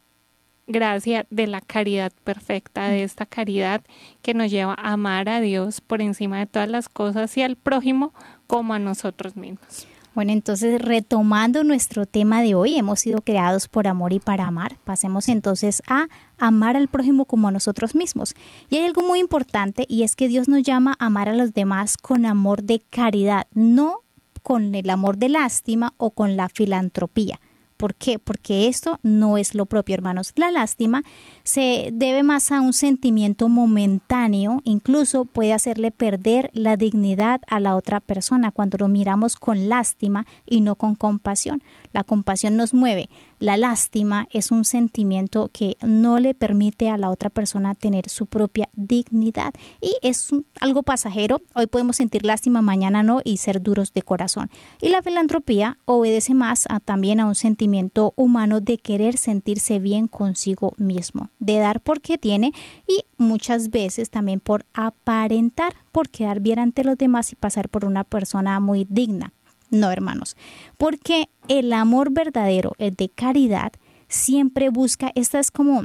gracia 0.68 1.26
de 1.30 1.48
la 1.48 1.62
caridad 1.62 2.12
perfecta, 2.24 2.90
de 2.90 3.04
esta 3.04 3.26
caridad 3.26 3.82
que 4.22 4.34
nos 4.34 4.52
lleva 4.52 4.74
a 4.74 4.94
amar 4.94 5.30
a 5.30 5.40
Dios 5.40 5.82
por 5.82 6.02
encima 6.02 6.40
de 6.40 6.46
todas 6.46 6.70
las 6.70 6.90
cosas 6.90 7.36
y 7.38 7.42
al 7.42 7.56
prójimo 7.56 8.14
como 8.46 8.74
a 8.74 8.80
nosotros 8.80 9.36
mismos. 9.36 9.88
Bueno, 10.18 10.32
entonces 10.32 10.82
retomando 10.82 11.64
nuestro 11.64 12.08
tema 12.08 12.42
de 12.42 12.56
hoy, 12.56 12.76
hemos 12.76 13.02
sido 13.02 13.22
creados 13.22 13.68
por 13.68 13.88
amor 13.88 14.14
y 14.14 14.20
para 14.20 14.48
amar. 14.48 14.78
Pasemos 14.84 15.30
entonces 15.30 15.84
a 15.88 16.08
amar 16.40 16.76
al 16.76 16.88
prójimo 16.88 17.26
como 17.26 17.48
a 17.48 17.52
nosotros 17.52 17.94
mismos. 17.94 18.34
Y 18.68 18.78
hay 18.78 18.86
algo 18.86 19.04
muy 19.04 19.20
importante 19.20 19.86
y 19.88 20.02
es 20.02 20.16
que 20.16 20.28
Dios 20.28 20.48
nos 20.48 20.64
llama 20.64 20.96
a 20.98 21.06
amar 21.06 21.30
a 21.30 21.36
los 21.36 21.54
demás 21.54 21.98
con 21.98 22.26
amor 22.26 22.64
de 22.64 22.82
caridad, 22.90 23.46
no 23.54 24.00
con 24.42 24.74
el 24.74 24.90
amor 24.90 25.18
de 25.18 25.30
lástima 25.30 25.94
o 25.98 26.10
con 26.10 26.36
la 26.36 26.50
filantropía. 26.50 27.40
¿Por 27.78 27.94
qué? 27.94 28.18
Porque 28.18 28.68
esto 28.68 29.00
no 29.04 29.38
es 29.38 29.54
lo 29.54 29.68
propio, 29.68 29.94
hermanos. 29.94 30.34
La 30.36 30.52
lástima 30.52 31.04
se 31.44 31.90
debe 31.94 32.24
más 32.24 32.52
a 32.52 32.60
un 32.60 32.74
sentimiento 32.74 33.50
momentáneo, 33.50 34.62
incluso 34.64 35.26
puede 35.26 35.54
hacerle 35.54 35.92
perder 35.92 36.50
la 36.54 36.76
dignidad 36.76 37.42
a 37.48 37.60
la 37.60 37.76
otra 37.76 38.00
persona 38.00 38.52
cuando 38.52 38.80
lo 38.80 38.88
miramos 38.88 39.36
con 39.36 39.70
lástima 39.70 40.26
y 40.46 40.62
no 40.62 40.76
con 40.76 40.96
compasión. 40.96 41.62
La 41.94 42.04
compasión 42.04 42.56
nos 42.58 42.74
mueve. 42.74 43.10
La 43.40 43.58
lástima 43.58 44.28
es 44.32 44.52
un 44.52 44.66
sentimiento 44.66 45.50
que 45.54 45.78
no 45.82 46.20
le 46.20 46.34
permite 46.34 46.90
a 46.90 46.98
la 46.98 47.10
otra 47.10 47.30
persona 47.30 47.76
tener 47.76 48.10
su 48.10 48.26
propia 48.26 48.70
dignidad 48.74 49.54
y 49.82 49.96
es 50.02 50.30
algo 50.60 50.84
pasajero. 50.84 51.42
Hoy 51.54 51.68
podemos 51.68 51.98
sentir 51.98 52.26
lástima, 52.26 52.62
mañana 52.62 53.04
no 53.04 53.22
y 53.24 53.38
ser 53.38 53.62
duros 53.62 53.94
de 53.94 54.02
corazón. 54.02 54.50
Y 54.82 54.90
la 54.90 55.02
filantropía 55.02 55.78
obedece 55.86 56.34
más 56.34 56.66
a- 56.70 56.80
también 56.80 57.20
a 57.20 57.26
un 57.28 57.36
sentimiento 57.36 58.14
humano 58.16 58.60
de 58.60 58.78
querer 58.78 59.18
sentirse 59.18 59.80
bien 59.80 60.08
consigo 60.08 60.74
mismo, 60.78 61.30
de 61.40 61.58
dar 61.58 61.80
porque 61.82 62.18
tiene 62.18 62.52
y 62.88 63.04
muchas 63.18 63.70
veces 63.70 64.10
también 64.10 64.40
por 64.40 64.66
aparentar, 64.74 65.74
por 65.92 66.10
quedar 66.10 66.40
bien 66.40 66.60
ante 66.60 66.84
los 66.84 66.98
demás 66.98 67.32
y 67.32 67.36
pasar 67.36 67.70
por 67.70 67.86
una 67.86 68.04
persona 68.04 68.60
muy 68.60 68.86
digna. 68.90 69.34
No, 69.70 69.92
hermanos, 69.92 70.38
porque 70.78 71.30
el 71.48 71.74
amor 71.74 72.12
verdadero, 72.12 72.74
el 72.78 72.96
de 72.96 73.10
caridad, 73.10 73.74
siempre 74.08 74.70
busca, 74.70 75.12
esta 75.16 75.40
es 75.40 75.52
como, 75.52 75.84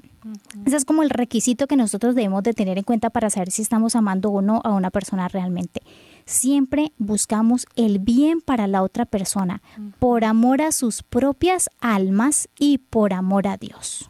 este 0.65 0.77
es 0.77 0.85
como 0.85 1.03
el 1.03 1.11
requisito 1.11 1.67
que 1.67 1.77
nosotros 1.77 2.15
debemos 2.15 2.43
de 2.43 2.55
tener 2.55 2.79
en 2.79 2.85
cuenta 2.85 3.11
para 3.11 3.31
saber 3.31 3.51
si 3.51 3.63
estamos 3.63 3.97
amando 3.97 4.31
o 4.31 4.43
no 4.43 4.61
a 4.65 4.71
una 4.71 4.91
persona 4.91 5.29
realmente. 5.29 5.83
Siempre 6.25 6.93
buscamos 6.99 7.67
el 7.75 7.99
bien 7.99 8.41
para 8.41 8.69
la 8.69 8.83
otra 8.83 9.07
persona, 9.07 9.61
por 9.99 10.25
amor 10.25 10.63
a 10.63 10.71
sus 10.71 11.03
propias 11.03 11.69
almas 11.81 12.49
y 12.59 12.79
por 12.79 13.13
amor 13.13 13.49
a 13.49 13.57
Dios. 13.57 14.09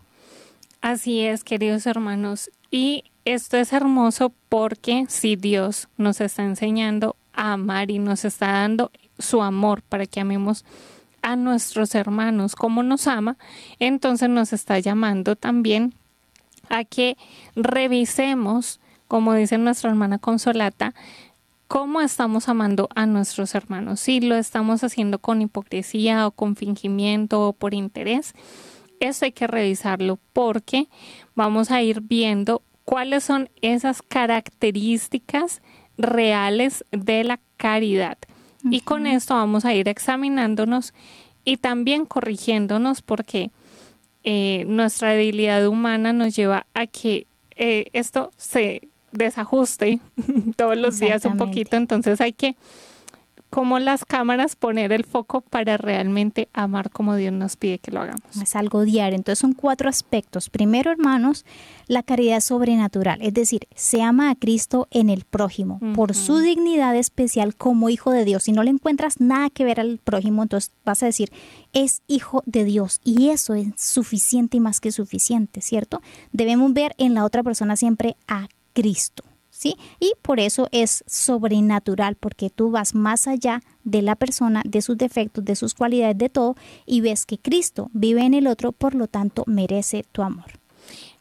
Así 0.83 1.21
es, 1.21 1.45
queridos 1.45 1.87
hermanos. 1.87 2.51
Y 2.71 3.05
esto 3.25 3.57
es 3.57 3.73
hermoso 3.73 4.33
porque 4.49 5.07
si 5.09 5.37
Dios 5.37 5.89
nos 5.97 6.21
está 6.21 6.43
enseñando 6.43 7.17
a 7.33 7.53
amar 7.53 7.91
y 7.91 7.99
nos 7.99 8.25
está 8.25 8.53
dando 8.53 8.91
su 9.23 9.43
amor 9.43 9.83
para 9.83 10.07
que 10.07 10.21
amemos 10.21 10.65
a 11.23 11.37
nuestros 11.37 11.95
hermanos 11.95 12.55
como 12.55 12.83
nos 12.83 13.07
ama, 13.07 13.37
entonces 13.79 14.29
nos 14.29 14.53
está 14.53 14.79
llamando 14.79 15.37
también 15.37 15.95
a 16.69 16.85
que 16.85 17.17
revisemos, 17.55 18.81
como 19.09 19.35
dice 19.35 19.59
nuestra 19.59 19.91
hermana 19.91 20.19
Consolata, 20.19 20.95
cómo 21.69 22.01
estamos 22.01 22.49
amando 22.49 22.89
a 22.95 23.07
nuestros 23.07 23.55
hermanos. 23.55 24.01
Si 24.01 24.21
lo 24.21 24.37
estamos 24.37 24.85
haciendo 24.85 25.21
con 25.21 25.41
hipocresía 25.41 26.27
o 26.27 26.33
con 26.33 26.57
fingimiento 26.57 27.49
o 27.49 27.53
por 27.53 27.73
interés, 27.73 28.35
eso 29.01 29.25
hay 29.25 29.33
que 29.33 29.47
revisarlo 29.47 30.19
porque 30.33 30.89
vamos 31.35 31.71
a 31.71 31.83
ir 31.83 32.03
viendo 32.03 32.63
cuáles 32.85 33.25
son 33.25 33.49
esas 33.61 34.03
características 34.03 35.63
reales 35.97 36.85
de 36.91 37.25
la 37.25 37.41
caridad. 37.57 38.19
Y 38.71 38.81
con 38.81 39.07
esto 39.07 39.35
vamos 39.35 39.65
a 39.65 39.75
ir 39.75 39.89
examinándonos 39.89 40.95
y 41.45 41.57
también 41.57 42.07
corrigiéndonos 42.07 43.03
porque 43.03 43.51
eh, 44.25 44.65
nuestra 44.69 45.11
debilidad 45.11 45.67
humana 45.67 46.13
nos 46.13 46.37
lleva 46.37 46.67
a 46.75 46.87
que 46.87 47.27
eh, 47.57 47.87
esto 47.93 48.31
se 48.37 48.89
desajuste 49.11 50.01
todos 50.57 50.77
los 50.77 50.99
días 50.99 51.25
un 51.25 51.37
poquito. 51.37 51.77
Entonces 51.77 52.21
hay 52.21 52.33
que, 52.33 52.57
como 53.53 53.79
las 53.79 54.07
cámaras, 54.07 54.57
poner 54.57 54.93
el 54.93 55.05
foco 55.05 55.43
para 55.43 55.77
realmente 55.77 56.49
amar 56.55 56.89
como 56.89 57.17
Dios 57.17 57.35
nos 57.35 57.57
pide 57.57 57.79
que 57.79 57.91
lo 57.91 58.01
hagamos. 58.01 58.35
Es 58.41 58.57
algo 58.57 58.81
diario. 58.81 59.15
Entonces 59.15 59.41
son 59.41 59.53
cuatro 59.53 59.91
aspectos. 59.91 60.49
Primero, 60.49 60.91
hermanos, 60.91 61.45
la 61.87 62.03
caridad 62.03 62.41
sobrenatural, 62.41 63.21
es 63.21 63.35
decir, 63.35 63.69
se 63.75 64.01
ama 64.01 64.31
a 64.31 64.37
Cristo 64.37 64.89
en 64.91 65.11
el 65.11 65.27
prójimo 65.27 65.81
por 65.95 66.15
su 66.15 66.39
dignidad 66.39 66.97
especial 66.97 67.55
como 67.55 67.91
hijo 67.91 68.11
de 68.11 68.25
Dios. 68.25 68.45
Si 68.45 68.53
no 68.53 68.63
le 68.63 68.71
encuentras 68.71 69.21
nada 69.21 69.51
que 69.51 69.65
ver 69.65 69.81
al 69.81 69.99
prójimo, 69.99 70.43
entonces 70.43 70.73
vas 70.87 71.03
a 71.03 71.07
decir, 71.07 71.31
es 71.75 72.01
hijo 72.07 72.43
de 72.47 72.65
Dios 72.65 73.03
y 73.05 73.29
eso 73.29 73.53
es 73.53 73.67
suficiente 73.77 74.57
y 74.57 74.61
más 74.61 74.81
que 74.81 74.93
suficiente, 74.93 75.61
¿cierto? 75.61 76.01
Debemos 76.33 76.73
ver 76.73 76.95
en 76.97 77.13
la 77.13 77.27
otra 77.27 77.43
persona 77.43 77.77
siempre 77.77 78.17
a 78.27 78.49
Cristo. 78.73 79.25
Y 80.01 80.13
por 80.23 80.41
eso 80.41 80.69
es 80.73 81.05
sobrenatural, 81.07 82.17
porque 82.17 82.51
tú 82.51 82.71
vas 82.71 82.95
más 82.95 83.27
allá 83.27 83.63
de 83.85 84.03
la 84.03 84.17
persona, 84.17 84.63
de 84.65 84.83
sus 84.83 84.97
defectos, 84.97 85.45
de 85.45 85.57
sus 85.57 85.75
cualidades, 85.75 86.19
de 86.19 86.29
todo, 86.29 86.57
y 86.87 87.01
ves 87.01 87.27
que 87.27 87.39
Cristo 87.39 87.91
vive 87.93 88.23
en 88.23 88.35
el 88.35 88.47
otro, 88.47 88.73
por 88.73 88.95
lo 88.95 89.07
tanto 89.07 89.45
merece 89.47 90.05
tu 90.13 90.23
amor. 90.23 90.47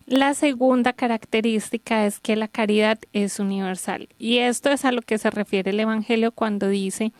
La 0.05 0.33
segunda 0.33 0.91
característica 0.93 2.05
es 2.05 2.19
que 2.19 2.35
la 2.35 2.47
caridad 2.47 2.99
es 3.13 3.39
universal. 3.39 4.09
Y 4.19 4.39
esto 4.39 4.69
es 4.69 4.83
a 4.83 4.91
lo 4.91 5.01
que 5.01 5.17
se 5.17 5.29
refiere 5.29 5.71
el 5.71 5.79
Evangelio 5.79 6.31
cuando 6.33 6.67
dice 6.67 7.13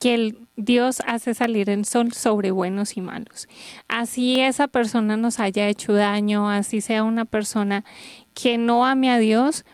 que 0.00 0.14
el 0.14 0.38
Dios 0.56 1.00
hace 1.06 1.34
salir 1.34 1.70
el 1.70 1.84
sol 1.84 2.12
sobre 2.12 2.50
buenos 2.50 2.96
y 2.96 3.00
malos. 3.00 3.46
Así 3.86 4.40
esa 4.40 4.66
persona 4.66 5.16
nos 5.16 5.38
haya 5.38 5.68
hecho 5.68 5.92
daño, 5.92 6.50
así 6.50 6.80
sea 6.80 7.04
una 7.04 7.24
persona 7.24 7.84
que 8.34 8.58
no 8.58 8.84
ame 8.84 9.10
a 9.10 9.18
Dios, 9.18 9.64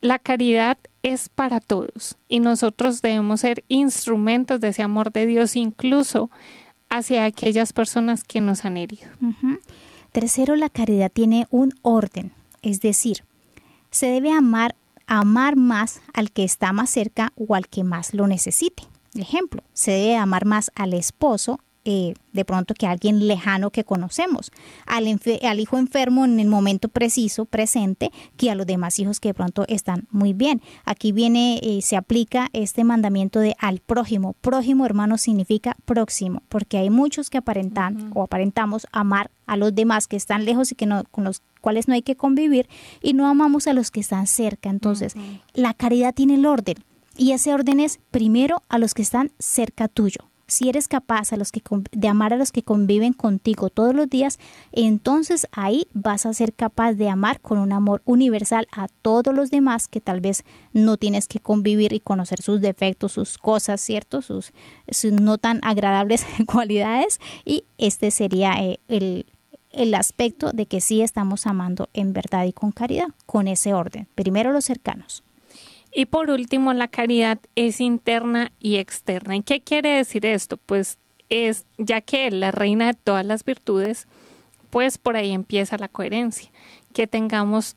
la 0.00 0.18
caridad 0.18 0.78
es 1.02 1.28
para 1.28 1.60
todos 1.60 2.16
y 2.28 2.40
nosotros 2.40 3.02
debemos 3.02 3.40
ser 3.40 3.64
instrumentos 3.68 4.60
de 4.60 4.68
ese 4.68 4.82
amor 4.82 5.12
de 5.12 5.26
Dios 5.26 5.56
incluso 5.56 6.30
hacia 6.88 7.24
aquellas 7.24 7.72
personas 7.72 8.24
que 8.24 8.40
nos 8.40 8.64
han 8.64 8.76
herido. 8.76 9.08
Tercero, 10.12 10.56
la 10.56 10.68
caridad 10.68 11.10
tiene 11.12 11.46
un 11.50 11.72
orden, 11.82 12.32
es 12.62 12.80
decir, 12.80 13.24
se 13.90 14.06
debe 14.06 14.32
amar, 14.32 14.74
amar 15.06 15.56
más 15.56 16.00
al 16.12 16.32
que 16.32 16.44
está 16.44 16.72
más 16.72 16.90
cerca 16.90 17.32
o 17.36 17.54
al 17.54 17.68
que 17.68 17.84
más 17.84 18.12
lo 18.14 18.26
necesite. 18.26 18.84
Ejemplo, 19.14 19.62
se 19.72 19.92
debe 19.92 20.16
amar 20.16 20.44
más 20.44 20.70
al 20.74 20.94
esposo 20.94 21.60
eh, 21.84 22.14
de 22.32 22.44
pronto 22.44 22.74
que 22.74 22.86
alguien 22.86 23.26
lejano 23.26 23.70
que 23.70 23.84
conocemos, 23.84 24.52
al, 24.86 25.06
al, 25.42 25.60
hijo 25.60 25.78
enfermo 25.78 26.24
en 26.26 26.38
el 26.38 26.46
momento 26.46 26.88
preciso, 26.88 27.46
presente, 27.46 28.12
que 28.36 28.50
a 28.50 28.54
los 28.54 28.66
demás 28.66 28.98
hijos 28.98 29.18
que 29.18 29.30
de 29.30 29.34
pronto 29.34 29.64
están 29.66 30.06
muy 30.10 30.32
bien. 30.32 30.60
Aquí 30.84 31.12
viene, 31.12 31.58
eh, 31.62 31.80
se 31.82 31.96
aplica 31.96 32.48
este 32.52 32.84
mandamiento 32.84 33.40
de 33.40 33.56
al 33.58 33.80
prójimo. 33.80 34.34
Prójimo, 34.42 34.84
hermano, 34.84 35.16
significa 35.16 35.76
próximo, 35.86 36.42
porque 36.48 36.76
hay 36.76 36.90
muchos 36.90 37.30
que 37.30 37.38
aparentan 37.38 38.10
o 38.14 38.22
aparentamos 38.22 38.86
amar 38.92 39.30
a 39.46 39.56
los 39.56 39.74
demás 39.74 40.06
que 40.06 40.16
están 40.16 40.44
lejos 40.44 40.70
y 40.72 40.74
que 40.74 40.86
no, 40.86 41.04
con 41.10 41.24
los 41.24 41.42
cuales 41.60 41.88
no 41.88 41.94
hay 41.94 42.02
que 42.02 42.14
convivir 42.14 42.68
y 43.02 43.14
no 43.14 43.26
amamos 43.26 43.66
a 43.66 43.72
los 43.72 43.90
que 43.90 44.00
están 44.00 44.26
cerca. 44.26 44.68
Entonces, 44.68 45.14
la 45.54 45.74
caridad 45.74 46.14
tiene 46.14 46.34
el 46.34 46.46
orden. 46.46 46.76
Y 47.16 47.32
ese 47.32 47.52
orden 47.52 47.80
es 47.80 48.00
primero 48.10 48.62
a 48.68 48.78
los 48.78 48.94
que 48.94 49.02
están 49.02 49.32
cerca 49.38 49.88
tuyo 49.88 50.29
si 50.50 50.68
eres 50.68 50.88
capaz 50.88 51.30
de 51.92 52.08
amar 52.08 52.32
a 52.32 52.36
los 52.36 52.52
que 52.52 52.62
conviven 52.62 53.12
contigo 53.12 53.70
todos 53.70 53.94
los 53.94 54.08
días, 54.08 54.38
entonces 54.72 55.46
ahí 55.52 55.86
vas 55.92 56.26
a 56.26 56.34
ser 56.34 56.52
capaz 56.52 56.94
de 56.94 57.08
amar 57.08 57.40
con 57.40 57.58
un 57.58 57.72
amor 57.72 58.02
universal 58.04 58.66
a 58.72 58.88
todos 59.02 59.34
los 59.34 59.50
demás 59.50 59.88
que 59.88 60.00
tal 60.00 60.20
vez 60.20 60.44
no 60.72 60.96
tienes 60.96 61.28
que 61.28 61.40
convivir 61.40 61.92
y 61.92 62.00
conocer 62.00 62.42
sus 62.42 62.60
defectos, 62.60 63.12
sus 63.12 63.38
cosas, 63.38 63.80
¿cierto? 63.80 64.22
Sus, 64.22 64.52
no 65.04 65.38
tan 65.38 65.60
agradables 65.62 66.26
cualidades. 66.46 67.20
Y 67.44 67.64
este 67.78 68.10
sería 68.10 68.52
eh, 68.60 68.80
el, 68.88 69.26
el 69.72 69.94
aspecto 69.94 70.52
de 70.52 70.66
que 70.66 70.80
sí 70.80 71.02
estamos 71.02 71.46
amando 71.46 71.88
en 71.94 72.12
verdad 72.12 72.44
y 72.44 72.52
con 72.52 72.72
caridad, 72.72 73.08
con 73.26 73.48
ese 73.48 73.74
orden. 73.74 74.08
Primero 74.14 74.52
los 74.52 74.64
cercanos. 74.64 75.22
Y 75.92 76.06
por 76.06 76.30
último, 76.30 76.72
la 76.72 76.88
caridad 76.88 77.38
es 77.56 77.80
interna 77.80 78.52
y 78.60 78.76
externa. 78.76 79.36
¿Y 79.36 79.42
qué 79.42 79.60
quiere 79.60 79.90
decir 79.96 80.24
esto? 80.24 80.56
Pues 80.56 80.98
es, 81.28 81.64
ya 81.78 82.00
que 82.00 82.30
la 82.30 82.50
reina 82.50 82.88
de 82.88 82.94
todas 82.94 83.26
las 83.26 83.44
virtudes, 83.44 84.06
pues 84.70 84.98
por 84.98 85.16
ahí 85.16 85.32
empieza 85.32 85.78
la 85.78 85.88
coherencia, 85.88 86.50
que 86.92 87.06
tengamos 87.06 87.76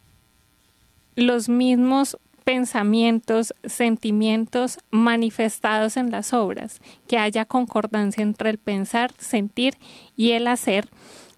los 1.15 1.49
mismos 1.49 2.17
pensamientos, 2.43 3.53
sentimientos 3.63 4.79
manifestados 4.91 5.97
en 5.97 6.11
las 6.11 6.33
obras, 6.33 6.81
que 7.07 7.17
haya 7.17 7.45
concordancia 7.45 8.21
entre 8.21 8.49
el 8.49 8.57
pensar, 8.57 9.11
sentir 9.17 9.77
y 10.15 10.31
el 10.31 10.47
hacer, 10.47 10.89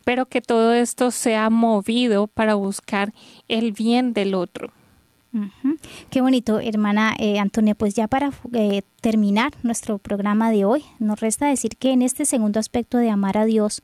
pero 0.03 0.25
que 0.25 0.41
todo 0.41 0.73
esto 0.73 1.11
sea 1.11 1.49
movido 1.49 2.27
para 2.27 2.55
buscar 2.55 3.13
el 3.47 3.71
bien 3.71 4.13
del 4.13 4.33
otro. 4.33 4.71
Qué 6.09 6.21
bonito, 6.21 6.59
hermana 6.59 7.15
eh, 7.19 7.39
Antonia. 7.39 7.75
Pues 7.75 7.93
ya 7.93 8.07
para 8.07 8.31
eh, 8.53 8.81
terminar 9.01 9.53
nuestro 9.63 9.97
programa 9.97 10.51
de 10.51 10.65
hoy, 10.65 10.83
nos 10.99 11.19
resta 11.19 11.47
decir 11.47 11.77
que 11.77 11.91
en 11.91 12.01
este 12.01 12.25
segundo 12.25 12.59
aspecto 12.59 12.97
de 12.97 13.09
amar 13.09 13.37
a 13.37 13.45
Dios 13.45 13.81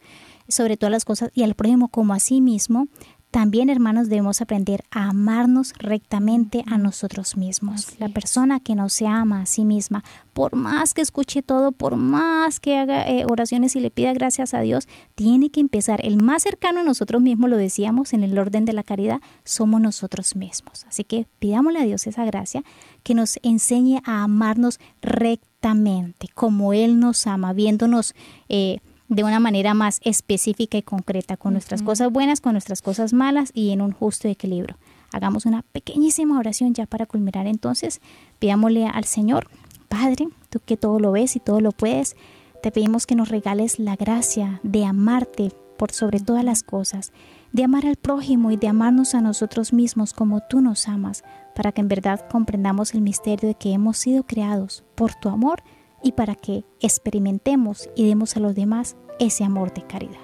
sobre 0.47 0.77
todas 0.77 0.91
las 0.91 1.05
cosas 1.05 1.31
y 1.33 1.43
al 1.43 1.55
prójimo 1.55 1.89
como 1.89 2.13
a 2.13 2.19
sí 2.19 2.41
mismo, 2.41 2.87
también, 3.31 3.69
hermanos, 3.69 4.09
debemos 4.09 4.41
aprender 4.41 4.83
a 4.91 5.07
amarnos 5.07 5.73
rectamente 5.79 6.65
a 6.67 6.77
nosotros 6.77 7.37
mismos. 7.37 7.97
la 7.97 8.09
persona 8.09 8.59
que 8.59 8.75
no 8.75 8.89
se 8.89 9.07
ama 9.07 9.41
a 9.41 9.45
sí 9.45 9.63
misma, 9.63 10.03
por 10.33 10.57
más 10.57 10.93
que 10.93 11.01
escuche 11.01 11.41
todo, 11.41 11.71
por 11.71 11.95
más 11.95 12.59
que 12.59 12.77
haga 12.77 13.07
eh, 13.07 13.25
oraciones 13.25 13.77
y 13.77 13.79
le 13.79 13.89
pida 13.89 14.11
gracias 14.11 14.53
a 14.53 14.59
Dios, 14.59 14.89
tiene 15.15 15.49
que 15.49 15.61
empezar. 15.61 16.05
El 16.05 16.21
más 16.21 16.43
cercano 16.43 16.81
a 16.81 16.83
nosotros 16.83 17.21
mismos, 17.21 17.49
lo 17.49 17.55
decíamos 17.55 18.11
en 18.11 18.23
el 18.23 18.37
orden 18.37 18.65
de 18.65 18.73
la 18.73 18.83
caridad, 18.83 19.21
somos 19.45 19.79
nosotros 19.79 20.35
mismos. 20.35 20.85
Así 20.89 21.05
que 21.05 21.25
pidámosle 21.39 21.79
a 21.79 21.85
Dios 21.85 22.07
esa 22.07 22.25
gracia 22.25 22.63
que 23.03 23.15
nos 23.15 23.39
enseñe 23.43 24.01
a 24.03 24.23
amarnos 24.23 24.77
rectamente, 25.01 26.27
como 26.33 26.73
Él 26.73 26.99
nos 26.99 27.27
ama, 27.27 27.53
viéndonos. 27.53 28.13
Eh, 28.49 28.79
de 29.11 29.25
una 29.25 29.41
manera 29.41 29.73
más 29.73 29.99
específica 30.05 30.77
y 30.77 30.83
concreta, 30.83 31.35
con 31.35 31.51
nuestras 31.51 31.83
cosas 31.83 32.09
buenas, 32.13 32.39
con 32.39 32.53
nuestras 32.53 32.81
cosas 32.81 33.11
malas 33.11 33.51
y 33.53 33.71
en 33.71 33.81
un 33.81 33.91
justo 33.91 34.29
equilibrio. 34.29 34.77
Hagamos 35.11 35.45
una 35.45 35.63
pequeñísima 35.63 36.39
oración 36.39 36.73
ya 36.73 36.85
para 36.85 37.05
culminar 37.05 37.45
entonces. 37.45 37.99
Pidámosle 38.39 38.87
al 38.87 39.03
Señor, 39.03 39.49
Padre, 39.89 40.29
tú 40.49 40.61
que 40.65 40.77
todo 40.77 40.97
lo 40.97 41.11
ves 41.11 41.35
y 41.35 41.41
todo 41.41 41.59
lo 41.59 41.73
puedes, 41.73 42.15
te 42.63 42.71
pedimos 42.71 43.05
que 43.05 43.15
nos 43.15 43.27
regales 43.27 43.79
la 43.79 43.97
gracia 43.97 44.61
de 44.63 44.85
amarte 44.85 45.51
por 45.77 45.91
sobre 45.91 46.21
todas 46.21 46.45
las 46.45 46.63
cosas, 46.63 47.11
de 47.51 47.65
amar 47.65 47.85
al 47.85 47.97
prójimo 47.97 48.49
y 48.51 48.55
de 48.55 48.69
amarnos 48.69 49.13
a 49.13 49.19
nosotros 49.19 49.73
mismos 49.73 50.13
como 50.13 50.39
tú 50.39 50.61
nos 50.61 50.87
amas, 50.87 51.25
para 51.53 51.73
que 51.73 51.81
en 51.81 51.89
verdad 51.89 52.25
comprendamos 52.31 52.93
el 52.93 53.01
misterio 53.01 53.49
de 53.49 53.55
que 53.55 53.73
hemos 53.73 53.97
sido 53.97 54.23
creados 54.23 54.85
por 54.95 55.15
tu 55.15 55.27
amor 55.27 55.63
y 56.03 56.13
para 56.13 56.35
que 56.35 56.63
experimentemos 56.79 57.89
y 57.95 58.07
demos 58.07 58.35
a 58.37 58.39
los 58.39 58.55
demás 58.55 58.95
ese 59.19 59.43
amor 59.43 59.73
de 59.73 59.83
caridad. 59.83 60.19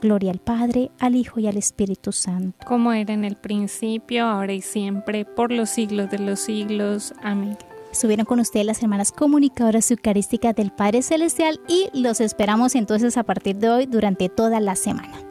Gloria 0.00 0.30
al 0.30 0.38
Padre, 0.38 0.90
al 0.98 1.16
Hijo 1.16 1.40
y 1.40 1.48
al 1.48 1.56
Espíritu 1.56 2.12
Santo. 2.12 2.66
Como 2.66 2.92
era 2.92 3.12
en 3.14 3.24
el 3.24 3.36
principio, 3.36 4.26
ahora 4.26 4.52
y 4.52 4.60
siempre, 4.60 5.24
por 5.24 5.50
los 5.50 5.70
siglos 5.70 6.10
de 6.10 6.20
los 6.20 6.40
siglos. 6.40 7.12
Amén. 7.22 7.56
Estuvieron 7.90 8.26
con 8.26 8.38
ustedes 8.38 8.66
las 8.66 8.82
hermanas 8.82 9.12
comunicadoras 9.12 9.90
eucarísticas 9.90 10.54
del 10.54 10.70
Padre 10.70 11.02
Celestial 11.02 11.60
y 11.68 11.88
los 11.94 12.20
esperamos 12.20 12.74
entonces 12.74 13.16
a 13.16 13.24
partir 13.24 13.56
de 13.56 13.70
hoy 13.70 13.86
durante 13.86 14.28
toda 14.28 14.60
la 14.60 14.76
semana. 14.76 15.27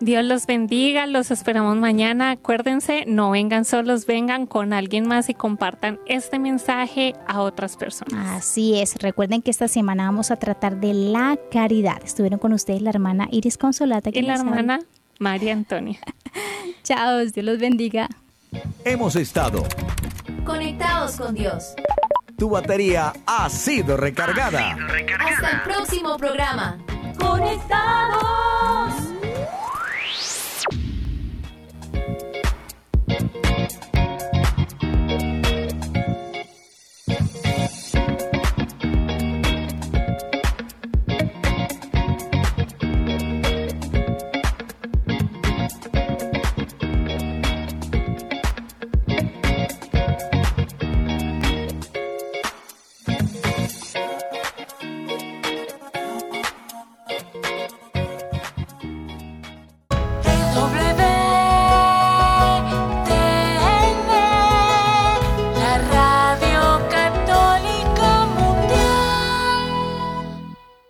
Dios 0.00 0.24
los 0.24 0.46
bendiga, 0.46 1.06
los 1.06 1.30
esperamos 1.30 1.76
mañana. 1.76 2.32
Acuérdense, 2.32 3.04
no 3.06 3.30
vengan 3.30 3.64
solos, 3.64 4.06
vengan 4.06 4.46
con 4.46 4.72
alguien 4.72 5.06
más 5.06 5.28
y 5.28 5.34
compartan 5.34 5.98
este 6.06 6.38
mensaje 6.38 7.14
a 7.26 7.40
otras 7.40 7.76
personas. 7.76 8.38
Así 8.38 8.80
es, 8.80 8.96
recuerden 8.96 9.42
que 9.42 9.50
esta 9.50 9.68
semana 9.68 10.04
vamos 10.04 10.30
a 10.30 10.36
tratar 10.36 10.80
de 10.80 10.94
la 10.94 11.38
caridad. 11.50 12.02
Estuvieron 12.04 12.38
con 12.38 12.52
ustedes 12.52 12.82
la 12.82 12.90
hermana 12.90 13.28
Iris 13.30 13.58
Consolata. 13.58 14.10
Y 14.12 14.22
la 14.22 14.36
hermana 14.36 14.80
María 15.18 15.52
Antonia. 15.52 15.98
Chao, 16.82 17.18
Dios 17.18 17.44
los 17.44 17.58
bendiga. 17.58 18.08
Hemos 18.84 19.16
estado 19.16 19.64
conectados 20.44 21.16
con 21.16 21.34
Dios. 21.34 21.74
Tu 22.38 22.48
batería 22.48 23.12
ha 23.26 23.50
sido 23.50 23.96
recargada. 23.96 24.76
Hasta 25.18 25.50
el 25.50 25.62
próximo 25.62 26.16
programa. 26.16 26.78
Conectados. 27.18 28.94